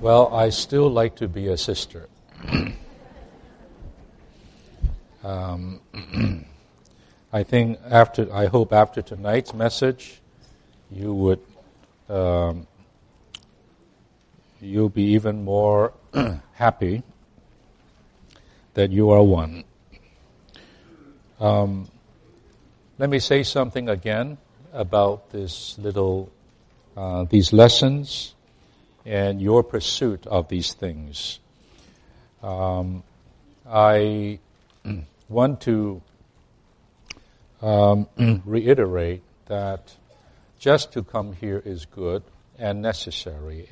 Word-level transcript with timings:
Well, 0.00 0.32
I 0.32 0.48
still 0.48 0.88
like 0.88 1.16
to 1.16 1.28
be 1.28 1.48
a 1.48 1.58
sister. 1.58 2.08
um, 5.22 5.80
I 7.34 7.42
think 7.42 7.78
after, 7.84 8.32
I 8.32 8.46
hope 8.46 8.72
after 8.72 9.02
tonight's 9.02 9.52
message, 9.52 10.22
you 10.90 11.12
would, 11.12 11.40
um, 12.08 12.66
you'll 14.62 14.88
be 14.88 15.02
even 15.02 15.44
more 15.44 15.92
happy 16.54 17.02
that 18.72 18.90
you 18.90 19.10
are 19.10 19.22
one. 19.22 19.64
Um, 21.38 21.90
let 22.96 23.10
me 23.10 23.18
say 23.18 23.42
something 23.42 23.90
again 23.90 24.38
about 24.72 25.28
this 25.28 25.76
little, 25.76 26.32
uh, 26.96 27.24
these 27.24 27.52
lessons 27.52 28.34
and 29.04 29.40
your 29.40 29.62
pursuit 29.62 30.26
of 30.26 30.48
these 30.48 30.72
things. 30.74 31.38
Um, 32.42 33.02
I 33.68 34.38
want 35.28 35.60
to 35.62 36.02
um, 37.62 38.08
reiterate 38.44 39.22
that 39.46 39.94
just 40.58 40.92
to 40.92 41.02
come 41.02 41.32
here 41.32 41.62
is 41.64 41.86
good 41.86 42.22
and 42.58 42.82
necessary, 42.82 43.68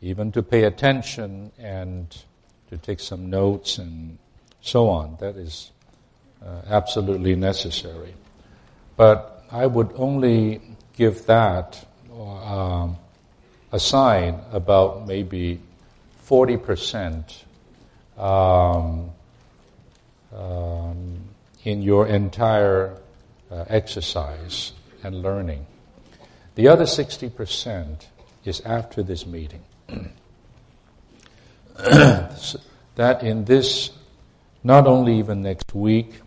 even 0.00 0.32
to 0.32 0.42
pay 0.42 0.64
attention 0.64 1.52
and 1.58 2.16
to 2.70 2.76
take 2.76 3.00
some 3.00 3.30
notes 3.30 3.78
and 3.78 4.18
so 4.60 4.88
on. 4.88 5.16
That 5.20 5.36
is 5.36 5.70
uh, 6.44 6.62
absolutely 6.68 7.36
necessary. 7.36 8.14
But 8.96 9.44
I 9.50 9.66
would 9.66 9.92
only 9.94 10.60
give 10.96 11.26
that 11.26 11.84
um, 12.12 12.96
assign 13.74 14.40
about 14.52 15.06
maybe 15.06 15.60
40% 16.28 17.24
um, 18.16 19.10
um, 20.32 21.18
in 21.64 21.82
your 21.82 22.06
entire 22.06 22.96
uh, 23.50 23.64
exercise 23.68 24.72
and 25.02 25.22
learning. 25.22 25.66
The 26.54 26.68
other 26.68 26.84
60% 26.84 28.06
is 28.44 28.60
after 28.60 29.02
this 29.02 29.26
meeting. 29.26 29.62
that 31.76 33.24
in 33.24 33.44
this, 33.44 33.90
not 34.62 34.86
only 34.86 35.18
even 35.18 35.42
next 35.42 35.74
week, 35.74 36.20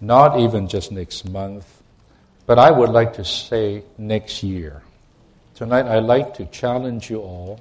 not 0.00 0.38
even 0.38 0.68
just 0.68 0.92
next 0.92 1.28
month, 1.28 1.66
but 2.46 2.60
I 2.60 2.70
would 2.70 2.90
like 2.90 3.14
to 3.14 3.24
say 3.24 3.82
next 3.98 4.44
year. 4.44 4.82
Tonight, 5.60 5.84
I'd 5.88 6.04
like 6.04 6.32
to 6.36 6.46
challenge 6.46 7.10
you 7.10 7.20
all 7.20 7.60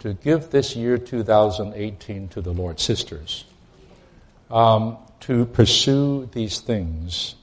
to 0.00 0.12
give 0.12 0.50
this 0.50 0.74
year 0.74 0.98
2018 0.98 2.26
to 2.30 2.40
the 2.40 2.50
Lord. 2.50 2.80
Sisters, 2.80 3.44
um, 4.50 4.96
to 5.20 5.46
pursue 5.46 6.28
these 6.32 6.58
things 6.58 7.36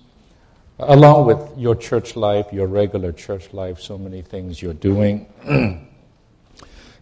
along 0.80 1.28
with 1.28 1.58
your 1.58 1.76
church 1.76 2.18
life, 2.18 2.52
your 2.52 2.68
regular 2.68 3.14
church 3.14 3.54
life, 3.54 3.80
so 3.80 3.98
many 3.98 4.22
things 4.22 4.62
you're 4.62 4.74
doing. 4.74 5.28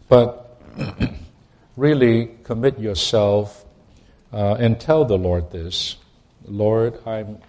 but 0.08 0.62
really 1.78 2.30
commit 2.44 2.78
yourself 2.78 3.66
uh, 4.32 4.54
and 4.60 4.80
tell 4.80 5.04
the 5.04 5.18
Lord 5.18 5.50
this 5.50 5.96
Lord, 6.46 7.00
I'm, 7.08 7.40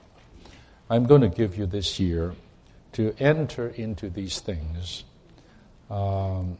I'm 0.88 1.04
going 1.04 1.20
to 1.20 1.28
give 1.28 1.58
you 1.58 1.66
this 1.66 2.00
year 2.00 2.32
to 2.92 3.14
enter 3.20 3.68
into 3.68 4.08
these 4.08 4.40
things 4.40 5.04
um, 5.90 6.58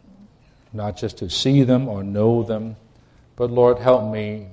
not 0.72 0.96
just 0.96 1.18
to 1.18 1.30
see 1.30 1.62
them 1.62 1.88
or 1.88 2.02
know 2.02 2.42
them, 2.42 2.76
but 3.36 3.50
Lord, 3.50 3.78
help 3.78 4.12
me 4.12 4.48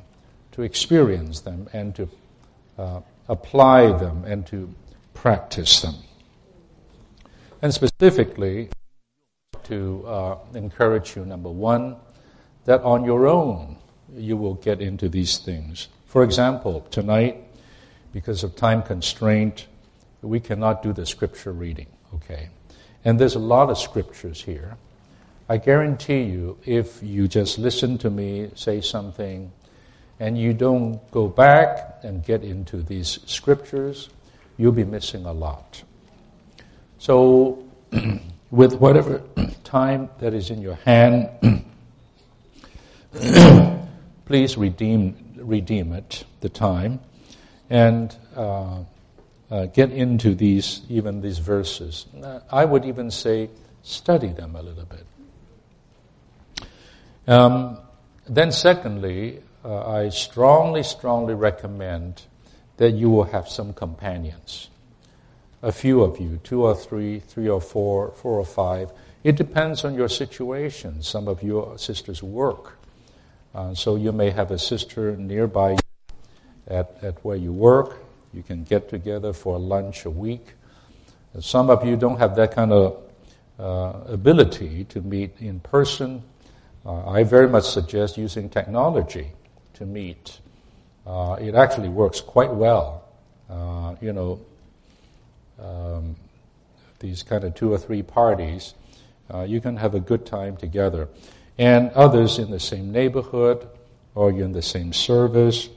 to 0.54 0.62
experience 0.62 1.42
them 1.42 1.68
and 1.74 1.96
to 1.96 2.10
uh, 2.78 3.02
apply 3.28 3.92
them 3.98 4.24
and 4.26 4.46
to 4.48 4.74
practice 5.14 5.82
them. 5.82 5.96
And 7.62 7.74
specifically, 7.74 8.70
to 9.64 10.06
uh, 10.08 10.38
encourage 10.54 11.16
you, 11.16 11.26
number 11.26 11.50
one, 11.50 11.96
that 12.66 12.82
on 12.82 13.04
your 13.06 13.28
own 13.28 13.78
you 14.16 14.38
will 14.38 14.54
get 14.56 14.82
into 14.82 15.10
these 15.10 15.40
things. 15.40 15.88
For 16.06 16.24
example, 16.24 16.82
tonight, 16.92 17.44
because 18.14 18.44
of 18.44 18.56
time 18.56 18.84
constraint, 18.84 19.68
we 20.22 20.40
cannot 20.40 20.84
do 20.84 20.94
the 20.94 21.06
scripture 21.06 21.52
reading, 21.52 21.88
okay? 22.14 22.50
And 23.06 23.20
there's 23.20 23.36
a 23.36 23.40
lot 23.40 23.70
of 23.70 23.78
scriptures 23.78 24.42
here. 24.42 24.78
I 25.48 25.58
guarantee 25.58 26.24
you, 26.24 26.58
if 26.66 27.04
you 27.04 27.28
just 27.28 27.60
listen 27.60 28.00
to 28.00 28.10
me 28.10 28.50
say 28.56 28.82
something 28.82 29.52
and 30.20 30.36
you 30.38 30.54
don't 30.54 31.00
go 31.12 31.28
back 31.28 32.00
and 32.02 32.26
get 32.26 32.44
into 32.44 32.82
these 32.82 33.20
scriptures, 33.28 34.10
you'll 34.58 34.72
be 34.72 34.84
missing 34.84 35.26
a 35.26 35.32
lot. 35.32 35.84
So, 36.98 37.64
with 38.52 38.74
whatever 38.74 39.22
time 39.64 40.10
that 40.20 40.34
is 40.34 40.50
in 40.50 40.62
your 40.62 40.76
hand, 40.76 41.30
please 44.26 44.58
redeem, 44.58 45.16
redeem 45.38 45.94
it, 45.94 46.26
the 46.42 46.50
time, 46.50 47.00
and 47.70 48.16
uh, 48.36 48.80
uh, 49.52 49.66
get 49.68 49.92
into 49.92 50.36
these, 50.36 50.82
even 50.90 51.22
these 51.22 51.40
verses. 51.40 52.06
I 52.52 52.66
would 52.66 52.86
even 52.86 53.12
say, 53.12 53.50
study 53.84 54.30
them 54.30 54.56
a 54.56 54.62
little 54.62 54.86
bit. 54.86 55.06
Um, 57.28 57.78
then, 58.28 58.52
secondly, 58.52 59.42
uh, 59.64 59.88
I 59.88 60.10
strongly, 60.10 60.84
strongly 60.84 61.34
recommend 61.34 62.24
that 62.78 62.92
you 62.92 63.10
will 63.10 63.24
have 63.26 63.48
some 63.48 63.74
companions. 63.74 64.70
A 65.62 65.72
few 65.72 66.02
of 66.02 66.20
you, 66.20 66.40
two 66.44 66.66
or 66.66 66.76
three, 66.76 67.20
three 67.20 67.50
or 67.50 67.62
four, 67.62 68.12
four 68.12 68.38
or 68.40 68.46
five. 68.46 68.92
It 69.24 69.36
depends 69.36 69.84
on 69.84 69.96
your 69.96 70.10
situation. 70.10 71.02
Some 71.02 71.28
of 71.28 71.42
your 71.42 71.78
sisters 71.80 72.22
work. 72.22 72.78
Uh, 73.56 73.74
so 73.74 73.96
you 73.96 74.12
may 74.12 74.30
have 74.30 74.52
a 74.52 74.60
sister 74.60 75.16
nearby 75.16 75.78
at, 76.68 76.96
at 77.02 77.24
where 77.24 77.38
you 77.38 77.52
work. 77.52 78.05
You 78.36 78.44
can 78.44 78.66
get 78.66 78.90
together 78.90 79.32
for 79.32 79.58
lunch 79.58 80.04
a 80.04 80.10
week. 80.10 80.56
Some 81.40 81.70
of 81.70 81.86
you 81.86 81.96
don't 81.96 82.20
have 82.20 82.36
that 82.36 82.54
kind 82.54 82.74
of 82.74 83.02
uh, 83.58 83.94
ability 84.08 84.84
to 84.90 85.00
meet 85.00 85.36
in 85.40 85.62
person. 85.62 86.22
Uh, 86.86 87.10
I 87.10 87.24
very 87.24 87.48
much 87.48 87.64
suggest 87.64 88.18
using 88.18 88.50
technology 88.50 89.32
to 89.76 89.86
meet. 89.86 90.38
Uh, 91.08 91.38
it 91.40 91.56
actually 91.56 91.88
works 91.88 92.20
quite 92.20 92.54
well. 92.54 93.06
Uh, 93.50 93.96
you 94.02 94.12
know, 94.12 94.42
um, 95.58 96.18
these 97.00 97.24
kind 97.24 97.46
of 97.46 97.56
two 97.56 97.72
or 97.72 97.78
three 97.78 98.04
parties, 98.04 98.74
uh, 99.34 99.44
you 99.44 99.62
can 99.62 99.78
have 99.78 99.96
a 99.96 100.02
good 100.02 100.26
time 100.26 100.58
together. 100.58 101.08
And 101.58 101.90
others 101.92 102.38
in 102.38 102.52
the 102.52 102.60
same 102.60 102.92
neighborhood, 102.92 103.66
or 104.14 104.34
you're 104.34 104.44
in 104.44 104.52
the 104.52 104.62
same 104.62 104.92
service, 104.92 105.70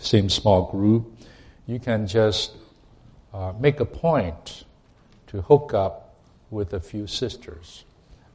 same 0.00 0.28
small 0.28 0.68
group, 0.72 1.12
you 1.66 1.78
can 1.78 2.06
just 2.06 2.52
uh, 3.32 3.52
make 3.58 3.80
a 3.80 3.84
point 3.84 4.64
to 5.28 5.42
hook 5.42 5.72
up 5.74 6.14
with 6.50 6.72
a 6.74 6.80
few 6.80 7.06
sisters 7.06 7.84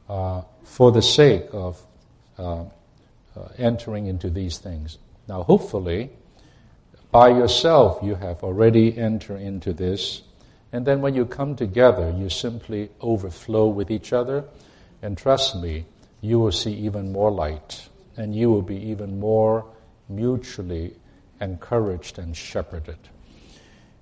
uh, 0.08 0.42
for 0.64 0.92
the 0.92 1.02
sake 1.02 1.46
of 1.52 1.80
uh, 2.38 2.64
uh, 3.36 3.48
entering 3.58 4.06
into 4.06 4.30
these 4.30 4.58
things. 4.58 4.98
Now, 5.28 5.42
hopefully, 5.42 6.10
by 7.10 7.28
yourself, 7.28 8.02
you 8.02 8.14
have 8.14 8.42
already 8.42 8.96
entered 8.96 9.40
into 9.40 9.72
this. 9.72 10.22
And 10.72 10.86
then 10.86 11.00
when 11.00 11.14
you 11.14 11.26
come 11.26 11.56
together, 11.56 12.14
you 12.16 12.28
simply 12.28 12.90
overflow 13.00 13.68
with 13.68 13.90
each 13.90 14.12
other. 14.12 14.44
And 15.02 15.16
trust 15.16 15.56
me, 15.56 15.84
you 16.20 16.38
will 16.38 16.52
see 16.52 16.72
even 16.72 17.12
more 17.12 17.30
light. 17.30 17.88
And 18.16 18.34
you 18.34 18.50
will 18.50 18.62
be 18.62 18.76
even 18.90 19.20
more 19.20 19.66
mutually 20.08 20.94
encouraged 21.40 22.18
and 22.18 22.36
shepherded. 22.36 22.98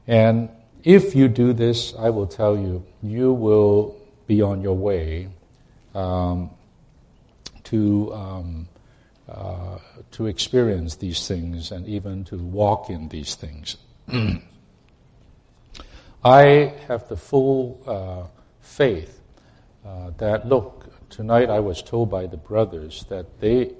And 0.06 0.48
if 0.82 1.14
you 1.14 1.28
do 1.28 1.52
this, 1.52 1.94
I 1.98 2.10
will 2.10 2.26
tell 2.26 2.56
you, 2.56 2.84
you 3.02 3.32
will 3.32 3.96
be 4.26 4.42
on 4.42 4.60
your 4.62 4.76
way 4.76 5.28
um, 5.94 6.50
to, 7.64 8.12
um, 8.12 8.68
uh, 9.28 9.78
to 10.12 10.26
experience 10.26 10.96
these 10.96 11.26
things 11.26 11.70
and 11.70 11.86
even 11.86 12.24
to 12.24 12.36
walk 12.36 12.90
in 12.90 13.08
these 13.08 13.34
things. 13.34 13.76
I 16.24 16.74
have 16.88 17.08
the 17.08 17.16
full 17.16 17.80
uh, 17.86 18.26
faith 18.60 19.20
uh, 19.84 20.10
that, 20.18 20.46
look, 20.48 20.86
tonight 21.10 21.50
I 21.50 21.60
was 21.60 21.82
told 21.82 22.10
by 22.10 22.26
the 22.26 22.36
brothers 22.36 23.04
that 23.08 23.40
they, 23.40 23.72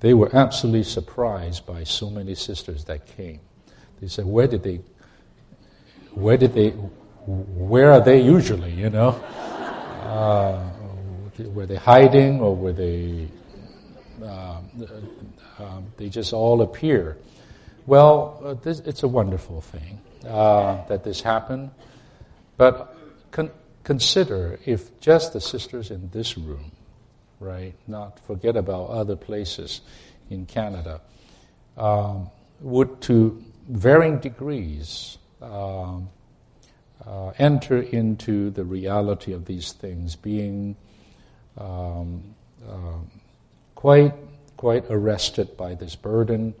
they 0.00 0.14
were 0.14 0.34
absolutely 0.34 0.84
surprised 0.84 1.66
by 1.66 1.84
so 1.84 2.10
many 2.10 2.34
sisters 2.34 2.84
that 2.84 3.06
came. 3.06 3.40
They 4.00 4.08
said, 4.08 4.26
Where 4.26 4.46
did 4.46 4.62
they 4.62 4.80
where 6.14 6.36
did 6.36 6.54
they, 6.54 6.70
where 7.26 7.92
are 7.92 8.00
they 8.00 8.20
usually, 8.20 8.72
you 8.72 8.90
know? 8.90 9.10
Uh, 10.02 10.70
were 11.52 11.66
they 11.66 11.76
hiding 11.76 12.40
or 12.40 12.54
were 12.54 12.72
they 12.72 13.28
uh, 14.22 14.60
uh, 15.58 15.80
they 15.96 16.08
just 16.08 16.32
all 16.32 16.62
appear? 16.62 17.16
Well, 17.86 18.40
uh, 18.44 18.54
this, 18.54 18.80
it's 18.80 19.02
a 19.02 19.08
wonderful 19.08 19.60
thing 19.60 20.00
uh, 20.26 20.86
that 20.86 21.04
this 21.04 21.20
happened, 21.20 21.70
but 22.56 22.96
con- 23.30 23.50
consider 23.82 24.58
if 24.64 24.98
just 25.00 25.32
the 25.32 25.40
sisters 25.40 25.90
in 25.90 26.08
this 26.10 26.38
room, 26.38 26.72
right? 27.40 27.74
Not 27.86 28.18
forget 28.20 28.56
about 28.56 28.88
other 28.88 29.16
places 29.16 29.82
in 30.30 30.46
Canada, 30.46 31.00
um, 31.76 32.30
would 32.60 33.00
to 33.02 33.42
varying 33.68 34.18
degrees. 34.18 35.18
Um, 35.42 36.08
uh, 37.06 37.32
enter 37.38 37.82
into 37.82 38.50
the 38.50 38.64
reality 38.64 39.32
of 39.32 39.44
these 39.44 39.72
things, 39.72 40.16
being 40.16 40.76
um, 41.58 42.34
uh, 42.66 42.98
quite 43.74 44.14
quite 44.56 44.84
arrested 44.88 45.56
by 45.56 45.74
this 45.74 45.96
burden, 45.96 46.54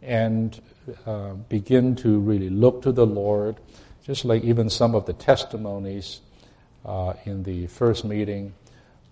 and 0.00 0.60
uh, 1.06 1.34
begin 1.48 1.94
to 1.96 2.18
really 2.20 2.48
look 2.48 2.82
to 2.82 2.92
the 2.92 3.04
Lord, 3.04 3.56
just 4.04 4.24
like 4.24 4.42
even 4.44 4.70
some 4.70 4.94
of 4.94 5.04
the 5.04 5.12
testimonies 5.12 6.20
uh, 6.86 7.14
in 7.24 7.42
the 7.42 7.66
first 7.66 8.04
meeting, 8.04 8.54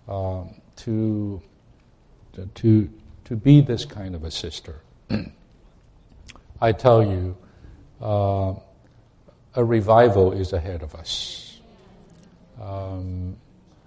um, 0.07 0.55
to 0.77 1.41
to 2.55 2.89
to 3.25 3.35
be 3.35 3.61
this 3.61 3.85
kind 3.85 4.15
of 4.15 4.23
a 4.23 4.31
sister. 4.31 4.81
I 6.61 6.71
tell 6.71 7.03
you 7.03 7.37
uh, 8.01 8.55
a 9.55 9.63
revival 9.63 10.31
is 10.31 10.53
ahead 10.53 10.81
of 10.81 10.95
us. 10.95 11.59
Um, 12.61 13.37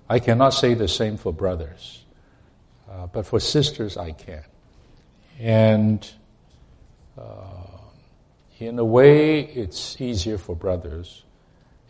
I 0.09 0.19
cannot 0.19 0.51
say 0.51 0.75
the 0.75 0.89
same 0.89 1.17
for 1.17 1.33
brothers, 1.33 2.05
uh, 2.91 3.07
but 3.07 3.27
for 3.27 3.41
sisters 3.41 3.97
I 3.97 4.13
can. 4.13 4.45
And 5.41 6.09
uh, 7.17 7.23
in 8.59 8.79
a 8.79 8.85
way, 8.85 9.41
it's 9.41 10.01
easier 10.01 10.39
for 10.39 10.55
brothers 10.55 11.25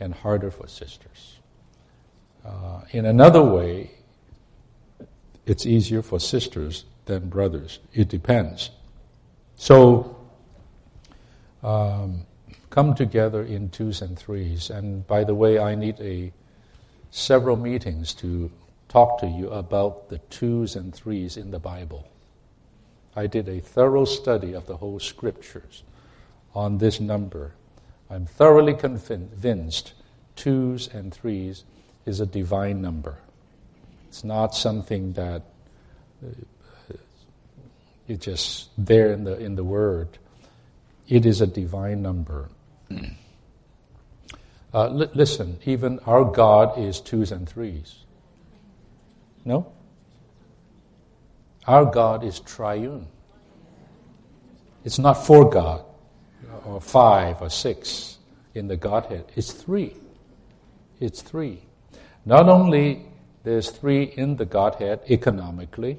and 0.00 0.14
harder 0.14 0.50
for 0.50 0.68
sisters. 0.68 1.38
Uh, 2.44 2.82
in 2.90 3.06
another 3.06 3.42
way, 3.42 3.90
it's 5.46 5.66
easier 5.66 6.02
for 6.02 6.20
sisters 6.20 6.84
than 7.06 7.28
brothers. 7.28 7.80
It 7.92 8.08
depends. 8.08 8.70
So, 9.56 10.16
um, 11.62 12.26
come 12.74 12.92
together 12.92 13.40
in 13.40 13.70
twos 13.70 14.02
and 14.02 14.18
threes. 14.18 14.68
And 14.68 15.06
by 15.06 15.22
the 15.22 15.34
way, 15.34 15.60
I 15.60 15.76
need 15.76 16.00
a 16.00 16.32
several 17.12 17.56
meetings 17.56 18.12
to 18.14 18.50
talk 18.88 19.20
to 19.20 19.28
you 19.28 19.48
about 19.50 20.08
the 20.08 20.18
twos 20.18 20.74
and 20.74 20.92
threes 20.92 21.36
in 21.36 21.52
the 21.52 21.60
Bible. 21.60 22.08
I 23.14 23.28
did 23.28 23.48
a 23.48 23.60
thorough 23.60 24.04
study 24.04 24.54
of 24.54 24.66
the 24.66 24.76
whole 24.76 24.98
scriptures 24.98 25.84
on 26.52 26.78
this 26.78 26.98
number. 26.98 27.52
I'm 28.10 28.26
thoroughly 28.26 28.74
convinced 28.74 29.92
twos 30.34 30.88
and 30.88 31.14
threes 31.14 31.62
is 32.06 32.18
a 32.18 32.26
divine 32.26 32.82
number. 32.82 33.18
It's 34.08 34.24
not 34.24 34.52
something 34.52 35.12
that 35.12 35.42
uh, 36.26 36.96
it's 38.08 38.24
just 38.24 38.70
there 38.76 39.12
in 39.12 39.22
the 39.22 39.38
in 39.38 39.54
the 39.54 39.62
word. 39.62 40.18
It 41.06 41.24
is 41.24 41.40
a 41.40 41.46
divine 41.46 42.02
number. 42.02 42.48
Uh, 44.74 44.88
li- 44.88 45.10
listen, 45.14 45.58
even 45.64 46.00
our 46.00 46.24
God 46.24 46.78
is 46.78 47.00
twos 47.00 47.30
and 47.30 47.48
threes. 47.48 48.04
No? 49.44 49.72
Our 51.66 51.84
God 51.84 52.24
is 52.24 52.40
triune. 52.40 53.06
It's 54.84 54.98
not 54.98 55.14
four 55.14 55.48
God 55.48 55.84
or 56.66 56.80
five 56.80 57.40
or 57.40 57.50
six 57.50 58.18
in 58.54 58.68
the 58.68 58.76
Godhead. 58.76 59.24
It's 59.36 59.52
three. 59.52 59.94
It's 61.00 61.22
three. 61.22 61.62
Not 62.24 62.48
only 62.48 63.06
there's 63.44 63.70
three 63.70 64.04
in 64.04 64.36
the 64.36 64.44
Godhead 64.44 65.00
economically, 65.08 65.98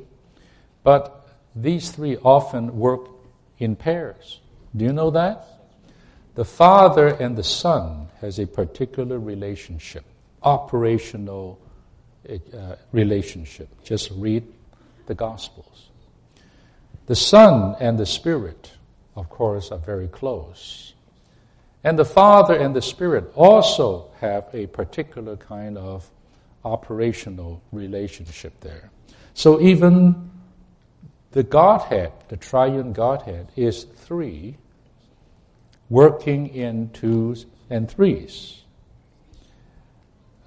but 0.83 1.27
these 1.55 1.91
three 1.91 2.17
often 2.17 2.77
work 2.77 3.07
in 3.57 3.75
pairs. 3.75 4.41
Do 4.75 4.85
you 4.85 4.93
know 4.93 5.11
that? 5.11 5.47
The 6.35 6.45
Father 6.45 7.07
and 7.07 7.37
the 7.37 7.43
Son 7.43 8.09
has 8.19 8.39
a 8.39 8.45
particular 8.45 9.17
relationship, 9.19 10.03
operational 10.43 11.59
uh, 12.29 12.75
relationship. 12.91 13.69
Just 13.83 14.11
read 14.11 14.43
the 15.05 15.15
Gospels. 15.15 15.89
The 17.05 17.15
Son 17.15 17.77
and 17.79 17.97
the 17.97 18.05
Spirit, 18.05 18.73
of 19.15 19.29
course, 19.29 19.71
are 19.71 19.77
very 19.77 20.09
close. 20.09 20.93
And 21.85 21.97
the 21.97 22.05
Father 22.05 22.55
and 22.55 22.75
the 22.75 22.81
Spirit 22.81 23.31
also 23.35 24.11
have 24.19 24.47
a 24.53 24.67
particular 24.67 25.37
kind 25.37 25.77
of 25.77 26.09
operational 26.65 27.61
relationship 27.71 28.59
there. 28.59 28.89
So 29.35 29.61
even 29.61 30.31
the 31.31 31.43
Godhead, 31.43 32.11
the 32.27 32.37
triune 32.37 32.91
Godhead, 32.91 33.51
is 33.55 33.83
three 33.83 34.57
working 35.89 36.47
in 36.47 36.89
twos 36.91 37.45
and 37.69 37.89
threes. 37.89 38.61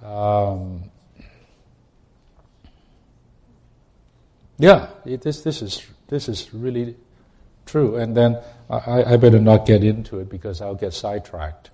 Um, 0.03 0.91
yeah, 4.57 4.89
it, 5.05 5.21
this, 5.21 5.41
this, 5.41 5.61
is, 5.61 5.85
this 6.07 6.29
is 6.29 6.53
really 6.53 6.95
true. 7.65 7.95
And 7.95 8.15
then 8.15 8.39
I, 8.69 9.13
I, 9.13 9.17
better 9.17 9.39
not 9.39 9.65
get 9.65 9.83
into 9.83 10.19
it 10.19 10.29
because 10.29 10.61
I'll 10.61 10.75
get 10.75 10.93
sidetracked. 10.93 11.69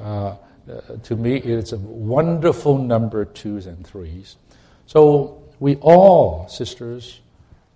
Uh, 0.00 0.36
uh, 0.70 0.80
to 1.02 1.16
me, 1.16 1.36
it's 1.36 1.72
a 1.72 1.78
wonderful 1.78 2.78
number, 2.78 3.24
twos 3.24 3.66
and 3.66 3.86
threes. 3.86 4.36
So 4.86 5.42
we 5.58 5.76
all, 5.76 6.48
sisters, 6.48 7.20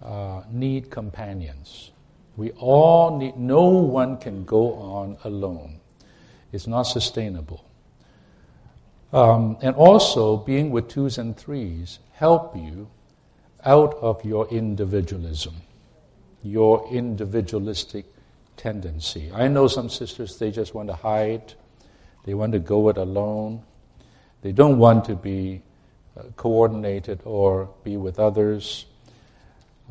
uh, 0.03 0.43
need 0.51 0.91
companions. 0.91 1.91
We 2.37 2.51
all 2.53 3.19
need, 3.19 3.37
no 3.37 3.69
one 3.69 4.17
can 4.17 4.45
go 4.45 4.75
on 4.75 5.17
alone. 5.25 5.81
It's 6.53 6.67
not 6.67 6.83
sustainable. 6.83 7.65
Um, 9.13 9.57
and 9.63 9.77
also, 9.77 10.37
being 10.37 10.71
with 10.71 10.89
twos 10.89 11.19
and 11.19 11.37
threes 11.37 12.01
help 12.15 12.57
you 12.57 12.89
out 13.65 13.95
of 14.01 14.25
your 14.25 14.49
individualism, 14.49 15.55
your 16.43 16.87
individualistic 16.91 18.07
tendency. 18.57 19.31
I 19.33 19.49
know 19.49 19.69
some 19.69 19.89
sisters, 19.89 20.37
they 20.39 20.51
just 20.51 20.75
want 20.75 20.89
to 20.89 20.95
hide, 20.95 21.55
they 22.25 22.35
want 22.35 22.53
to 22.53 22.59
go 22.59 22.89
it 22.89 22.97
alone, 22.97 23.63
they 24.43 24.53
don't 24.53 24.79
want 24.79 25.05
to 25.07 25.15
be 25.15 25.63
uh, 26.17 26.23
coordinated 26.37 27.21
or 27.25 27.71
be 27.83 27.97
with 27.97 28.19
others. 28.19 28.87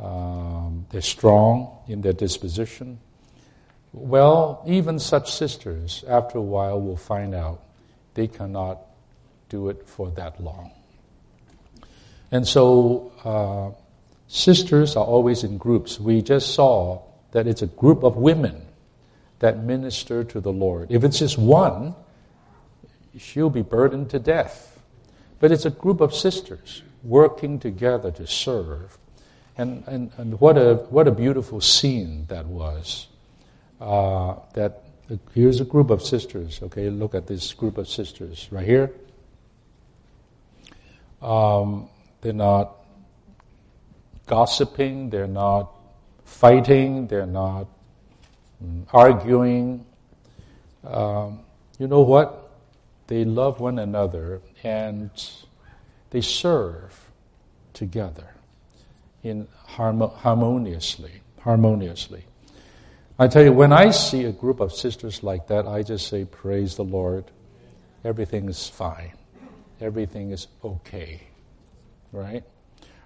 Um, 0.02 0.86
they're 0.90 1.02
strong 1.02 1.78
in 1.88 2.02
their 2.02 2.14
disposition. 2.14 3.00
Well, 3.92 4.64
even 4.66 4.98
such 4.98 5.32
sisters, 5.32 6.04
after 6.08 6.40
a 6.40 6.42
while, 6.42 6.82
will 6.82 6.98
find 6.98 7.36
out 7.36 7.62
they 8.16 8.28
cannot 8.28 8.80
do 9.50 9.70
it 9.70 9.88
for 9.88 10.10
that 10.12 10.42
long. 10.42 10.72
And 12.32 12.48
so, 12.48 13.12
uh, 13.24 13.80
sisters 14.28 14.96
are 14.96 15.06
always 15.06 15.44
in 15.44 15.60
groups. 15.60 16.00
We 16.00 16.24
just 16.24 16.56
saw 16.56 17.04
that 17.32 17.46
it's 17.46 17.62
a 17.62 17.68
group 17.68 18.04
of 18.04 18.16
women 18.16 18.66
that 19.40 19.64
minister 19.64 20.24
to 20.24 20.40
the 20.40 20.52
Lord. 20.52 20.88
If 20.90 21.04
it's 21.04 21.20
just 21.20 21.38
one, 21.38 21.94
she'll 23.18 23.52
be 23.52 23.62
burdened 23.62 24.10
to 24.12 24.20
death. 24.20 24.80
But 25.40 25.52
it's 25.52 25.66
a 25.66 25.70
group 25.70 26.02
of 26.02 26.16
sisters 26.16 26.82
working 27.04 27.60
together 27.60 28.10
to 28.12 28.26
serve 28.26 28.98
and, 29.58 29.84
and, 29.88 30.12
and 30.18 30.40
what, 30.40 30.58
a, 30.58 30.76
what 30.90 31.08
a 31.08 31.12
beautiful 31.12 31.62
scene 31.62 32.26
that 32.30 32.46
was. 32.46 33.08
Uh, 33.80 34.36
that 34.54 34.84
here's 35.34 35.60
a 35.60 35.66
group 35.66 35.90
of 35.90 36.02
sisters, 36.02 36.60
okay? 36.64 36.90
Look 36.90 37.14
at 37.14 37.28
this 37.28 37.54
group 37.54 37.78
of 37.78 37.88
sisters 37.88 38.48
right 38.52 38.66
here. 38.66 38.92
Um, 41.22 41.90
they're 42.22 42.34
not 42.34 42.76
gossiping, 44.26 45.10
they're 45.10 45.28
not 45.28 45.72
fighting, 46.26 47.08
they're 47.08 47.26
not 47.26 47.68
mm, 48.64 48.86
arguing. 48.92 49.86
Um, 50.84 51.42
you 51.78 51.88
know 51.88 52.02
what? 52.02 52.52
They 53.08 53.26
love 53.26 53.60
one 53.60 53.80
another 53.80 54.42
and 54.64 55.12
they 56.10 56.22
serve 56.22 57.12
together 57.74 58.33
in 59.24 59.48
harmoniously, 59.66 61.22
harmoniously. 61.40 62.26
I 63.18 63.28
tell 63.28 63.44
you, 63.44 63.54
when 63.54 63.72
I 63.72 63.92
see 63.92 64.26
a 64.26 64.32
group 64.32 64.60
of 64.60 64.74
sisters 64.74 65.24
like 65.24 65.48
that, 65.48 65.68
I 65.68 65.84
just 65.84 66.08
say, 66.08 66.26
Praise 66.26 66.76
the 66.76 66.84
Lord. 66.84 67.26
Everything 68.04 68.50
is 68.50 68.68
fine. 68.68 69.14
Everything 69.80 70.32
is 70.32 70.48
okay. 70.64 71.22
Right? 72.12 72.44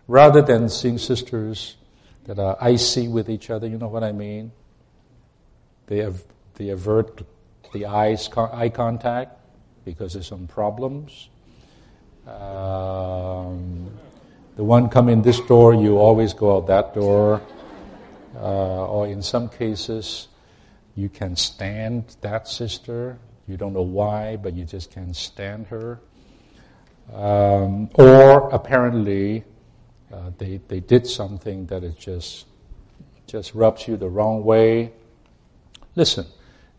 rather 0.08 0.42
than 0.42 0.70
seeing 0.70 0.98
sisters 0.98 1.76
that 2.26 2.40
are 2.40 2.58
icy 2.60 3.08
with 3.08 3.30
each 3.30 3.50
other, 3.50 3.68
you 3.68 3.78
know 3.78 3.88
what 3.88 4.04
I 4.04 4.12
mean? 4.12 4.52
They, 5.88 6.00
have, 6.00 6.24
they 6.56 6.70
avert 6.70 7.22
the 7.74 7.86
eyes, 7.86 8.30
eye 8.36 8.70
contact 8.70 9.40
because 9.86 10.14
there's 10.14 10.28
some 10.28 10.48
problems. 10.48 11.30
Um, 12.26 13.92
the 14.58 14.64
one 14.64 14.90
come 14.90 15.08
in 15.08 15.22
this 15.22 15.40
door, 15.42 15.76
you 15.76 16.00
always 16.00 16.34
go 16.34 16.58
out 16.58 16.66
that 16.68 16.96
door. 16.96 17.42
Uh, 18.36 18.88
or 18.88 19.08
in 19.08 19.22
some 19.22 19.50
cases, 19.50 20.28
you 20.96 21.10
can 21.10 21.36
stand 21.36 22.18
that 22.22 22.48
sister. 22.48 23.20
You 23.48 23.56
don't 23.56 23.74
know 23.74 23.84
why, 23.84 24.36
but 24.36 24.56
you 24.56 24.66
just 24.66 24.92
can't 24.92 25.16
stand 25.16 25.68
her. 25.68 26.00
Um, 27.14 27.92
or 27.94 28.50
apparently, 28.50 29.44
uh, 30.12 30.32
they, 30.40 30.60
they 30.68 30.80
did 30.80 31.06
something 31.06 31.68
that 31.68 31.84
is 31.84 31.94
just, 31.94 32.48
just 33.28 33.54
rubs 33.54 33.88
you 33.88 33.96
the 33.96 34.10
wrong 34.10 34.44
way. 34.44 34.92
Listen, 35.96 36.26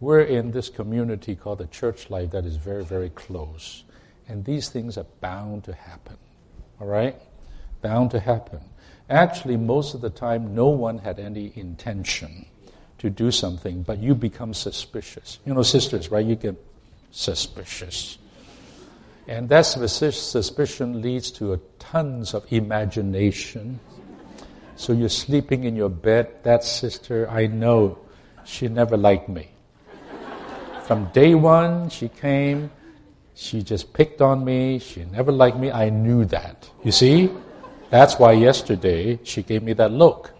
we're 0.01 0.23
in 0.23 0.51
this 0.51 0.69
community 0.69 1.37
called 1.37 1.59
the 1.59 1.67
church 1.69 2.11
life 2.11 2.33
that 2.33 2.45
is 2.45 2.57
very, 2.57 2.85
very 2.85 3.11
close. 3.11 3.85
And 4.27 4.45
these 4.45 4.69
things 4.69 4.99
are 4.99 5.07
bound 5.21 5.63
to 5.65 5.73
happen. 5.73 6.17
All 6.81 6.89
right? 6.89 7.17
Bound 7.81 8.11
to 8.13 8.21
happen. 8.21 8.61
Actually, 9.09 9.57
most 9.57 9.95
of 9.95 10.01
the 10.01 10.11
time, 10.11 10.55
no 10.55 10.69
one 10.69 10.99
had 10.99 11.19
any 11.19 11.53
intention 11.55 12.47
to 12.99 13.09
do 13.09 13.31
something, 13.31 13.83
but 13.83 13.99
you 13.99 14.15
become 14.15 14.53
suspicious. 14.53 15.39
You 15.47 15.55
know, 15.55 15.63
sisters, 15.63 16.11
right? 16.11 16.25
You 16.25 16.35
get 16.35 16.57
suspicious. 17.11 18.19
And 19.27 19.49
that 19.51 19.63
suspicion 19.63 21.03
leads 21.03 21.31
to 21.33 21.61
tons 21.79 22.35
of 22.35 22.51
imagination. 22.53 23.79
So 24.77 24.93
you're 24.93 25.09
sleeping 25.09 25.65
in 25.65 25.77
your 25.77 25.91
bed, 25.91 26.43
that 26.45 26.65
sister, 26.65 27.29
I 27.29 27.47
know 27.47 27.99
she 28.45 28.69
never 28.69 28.97
liked 28.97 29.29
me. 29.29 29.49
From 30.85 31.11
day 31.13 31.35
one, 31.35 31.91
she 31.91 32.09
came, 32.09 32.71
she 33.35 33.63
just 33.63 33.93
picked 33.93 34.23
on 34.23 34.45
me, 34.45 34.79
she 34.79 35.05
never 35.05 35.31
liked 35.31 35.59
me, 35.59 35.71
I 35.71 35.91
knew 35.91 36.25
that. 36.27 36.71
You 36.83 36.93
see? 36.93 37.31
That's 37.91 38.19
why 38.19 38.33
yesterday 38.33 39.19
she 39.25 39.43
gave 39.43 39.63
me 39.63 39.73
that 39.75 39.93
look. 39.93 40.35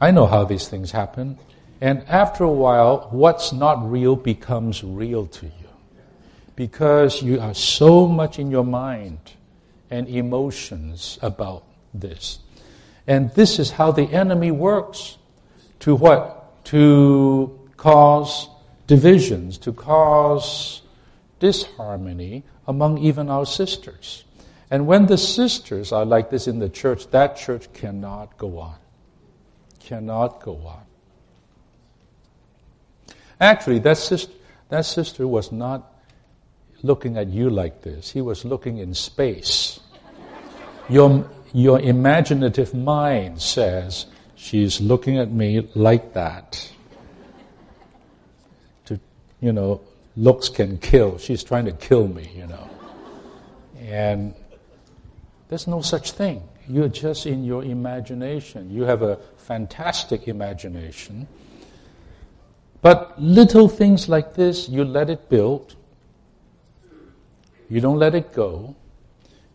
I 0.00 0.10
know 0.10 0.26
how 0.26 0.44
these 0.44 0.68
things 0.68 0.90
happen. 0.90 1.38
And 1.80 2.04
after 2.08 2.44
a 2.44 2.50
while, 2.50 3.08
what's 3.10 3.52
not 3.52 3.90
real 3.90 4.14
becomes 4.16 4.84
real 4.84 5.26
to 5.26 5.46
you. 5.46 5.52
Because 6.54 7.22
you 7.22 7.40
are 7.40 7.54
so 7.54 8.06
much 8.06 8.38
in 8.38 8.50
your 8.50 8.64
mind 8.64 9.18
and 9.90 10.08
emotions 10.08 11.18
about 11.22 11.64
this. 11.92 12.38
And 13.06 13.30
this 13.32 13.58
is 13.58 13.70
how 13.72 13.92
the 13.92 14.04
enemy 14.12 14.50
works. 14.50 15.18
To 15.80 15.94
what? 15.94 16.36
to 16.66 17.56
cause 17.76 18.48
divisions, 18.88 19.56
to 19.58 19.72
cause 19.72 20.82
disharmony 21.38 22.44
among 22.66 22.98
even 22.98 23.30
our 23.30 23.46
sisters. 23.46 24.24
And 24.70 24.86
when 24.86 25.06
the 25.06 25.18
sisters 25.18 25.92
are 25.92 26.04
like 26.04 26.30
this 26.30 26.48
in 26.48 26.58
the 26.58 26.68
church, 26.68 27.08
that 27.10 27.36
church 27.36 27.72
cannot 27.72 28.36
go 28.36 28.58
on. 28.58 28.76
Cannot 29.80 30.42
go 30.42 30.56
on. 30.66 30.82
Actually, 33.40 33.78
that 33.80 33.98
sister, 33.98 34.32
that 34.70 34.84
sister 34.84 35.28
was 35.28 35.52
not 35.52 35.92
looking 36.82 37.16
at 37.16 37.28
you 37.28 37.50
like 37.50 37.82
this. 37.82 38.10
He 38.10 38.20
was 38.20 38.44
looking 38.44 38.78
in 38.78 38.94
space. 38.94 39.78
Your, 40.88 41.30
your 41.52 41.80
imaginative 41.80 42.74
mind 42.74 43.40
says, 43.40 44.06
She's 44.36 44.80
looking 44.82 45.18
at 45.18 45.32
me 45.32 45.68
like 45.74 46.12
that. 46.12 46.70
To, 48.84 49.00
you 49.40 49.52
know, 49.52 49.80
looks 50.16 50.48
can 50.48 50.78
kill. 50.78 51.18
She's 51.18 51.44
trying 51.44 51.66
to 51.66 51.72
kill 51.72 52.08
me, 52.08 52.30
you 52.34 52.46
know. 52.46 52.70
And 53.78 54.34
there's 55.48 55.66
no 55.66 55.82
such 55.82 56.12
thing. 56.12 56.42
You're 56.68 56.88
just 56.88 57.26
in 57.26 57.44
your 57.44 57.62
imagination. 57.64 58.70
You 58.70 58.82
have 58.82 59.02
a 59.02 59.16
fantastic 59.36 60.26
imagination. 60.26 61.28
But 62.82 63.20
little 63.20 63.68
things 63.68 64.08
like 64.08 64.34
this, 64.34 64.68
you 64.68 64.84
let 64.84 65.10
it 65.10 65.28
build, 65.28 65.76
you 67.68 67.80
don't 67.80 67.98
let 67.98 68.14
it 68.14 68.32
go, 68.32 68.76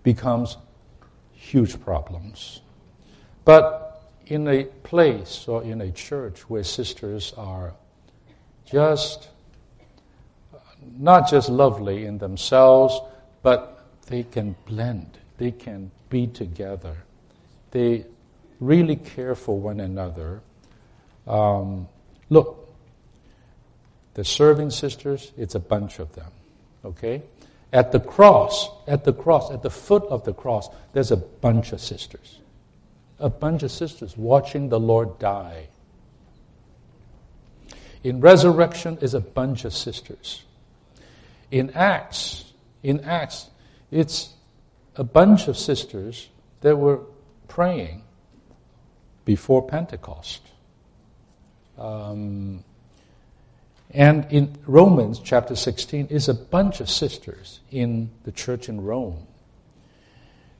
becomes 0.04 0.58
huge 1.32 1.80
problems. 1.82 2.62
But 3.46 4.04
in 4.26 4.48
a 4.48 4.64
place 4.64 5.48
or 5.48 5.64
in 5.64 5.82
a 5.82 5.92
church 5.92 6.50
where 6.50 6.64
sisters 6.64 7.34
are 7.38 7.74
just 8.66 9.30
not 10.98 11.30
just 11.30 11.50
lovely 11.50 12.06
in 12.06 12.18
themselves, 12.18 13.00
but 13.42 13.86
they 14.08 14.24
can 14.24 14.56
blend, 14.66 15.18
they 15.38 15.52
can 15.52 15.92
be 16.10 16.28
together, 16.28 16.96
they 17.72 18.06
really 18.60 18.96
care 18.96 19.36
for 19.36 19.58
one 19.60 19.80
another. 19.80 20.42
Um, 21.28 21.88
look, 22.30 22.74
the 24.14 24.24
serving 24.24 24.72
sisters, 24.72 25.32
it's 25.38 25.56
a 25.56 25.60
bunch 25.60 26.00
of 26.00 26.14
them, 26.14 26.32
okay? 26.84 27.22
At 27.72 27.92
the 27.92 28.00
cross, 28.00 28.70
at 28.88 29.06
the 29.06 29.14
cross, 29.14 29.50
at 29.52 29.62
the 29.62 29.70
foot 29.70 30.04
of 30.04 30.26
the 30.26 30.34
cross, 30.34 30.70
there's 30.94 31.12
a 31.12 31.18
bunch 31.18 31.72
of 31.72 31.80
sisters 31.80 32.42
a 33.22 33.30
bunch 33.30 33.64
of 33.64 33.72
sisters 33.72 34.18
watching 34.18 34.70
the 34.70 34.80
Lord 34.80 35.20
die. 35.20 35.68
In 38.04 38.20
resurrection 38.20 38.98
is 39.00 39.14
a 39.14 39.20
bunch 39.20 39.64
of 39.64 39.74
sisters. 39.74 40.44
In 41.52 41.70
Acts, 41.72 42.46
in 42.82 43.02
Acts, 43.02 43.50
it's 43.92 44.34
a 44.96 45.04
bunch 45.04 45.50
of 45.50 45.58
sisters 45.58 46.30
that 46.62 46.78
were 46.78 47.02
praying 47.50 48.04
before 49.26 49.68
Pentecost. 49.68 50.42
Um, 51.78 52.64
and 53.90 54.26
in 54.32 54.58
Romans 54.66 55.20
chapter 55.20 55.56
16 55.56 56.08
is 56.08 56.30
a 56.30 56.34
bunch 56.34 56.80
of 56.80 56.90
sisters 56.90 57.60
in 57.70 58.12
the 58.24 58.32
church 58.32 58.70
in 58.70 58.82
Rome. 58.82 59.28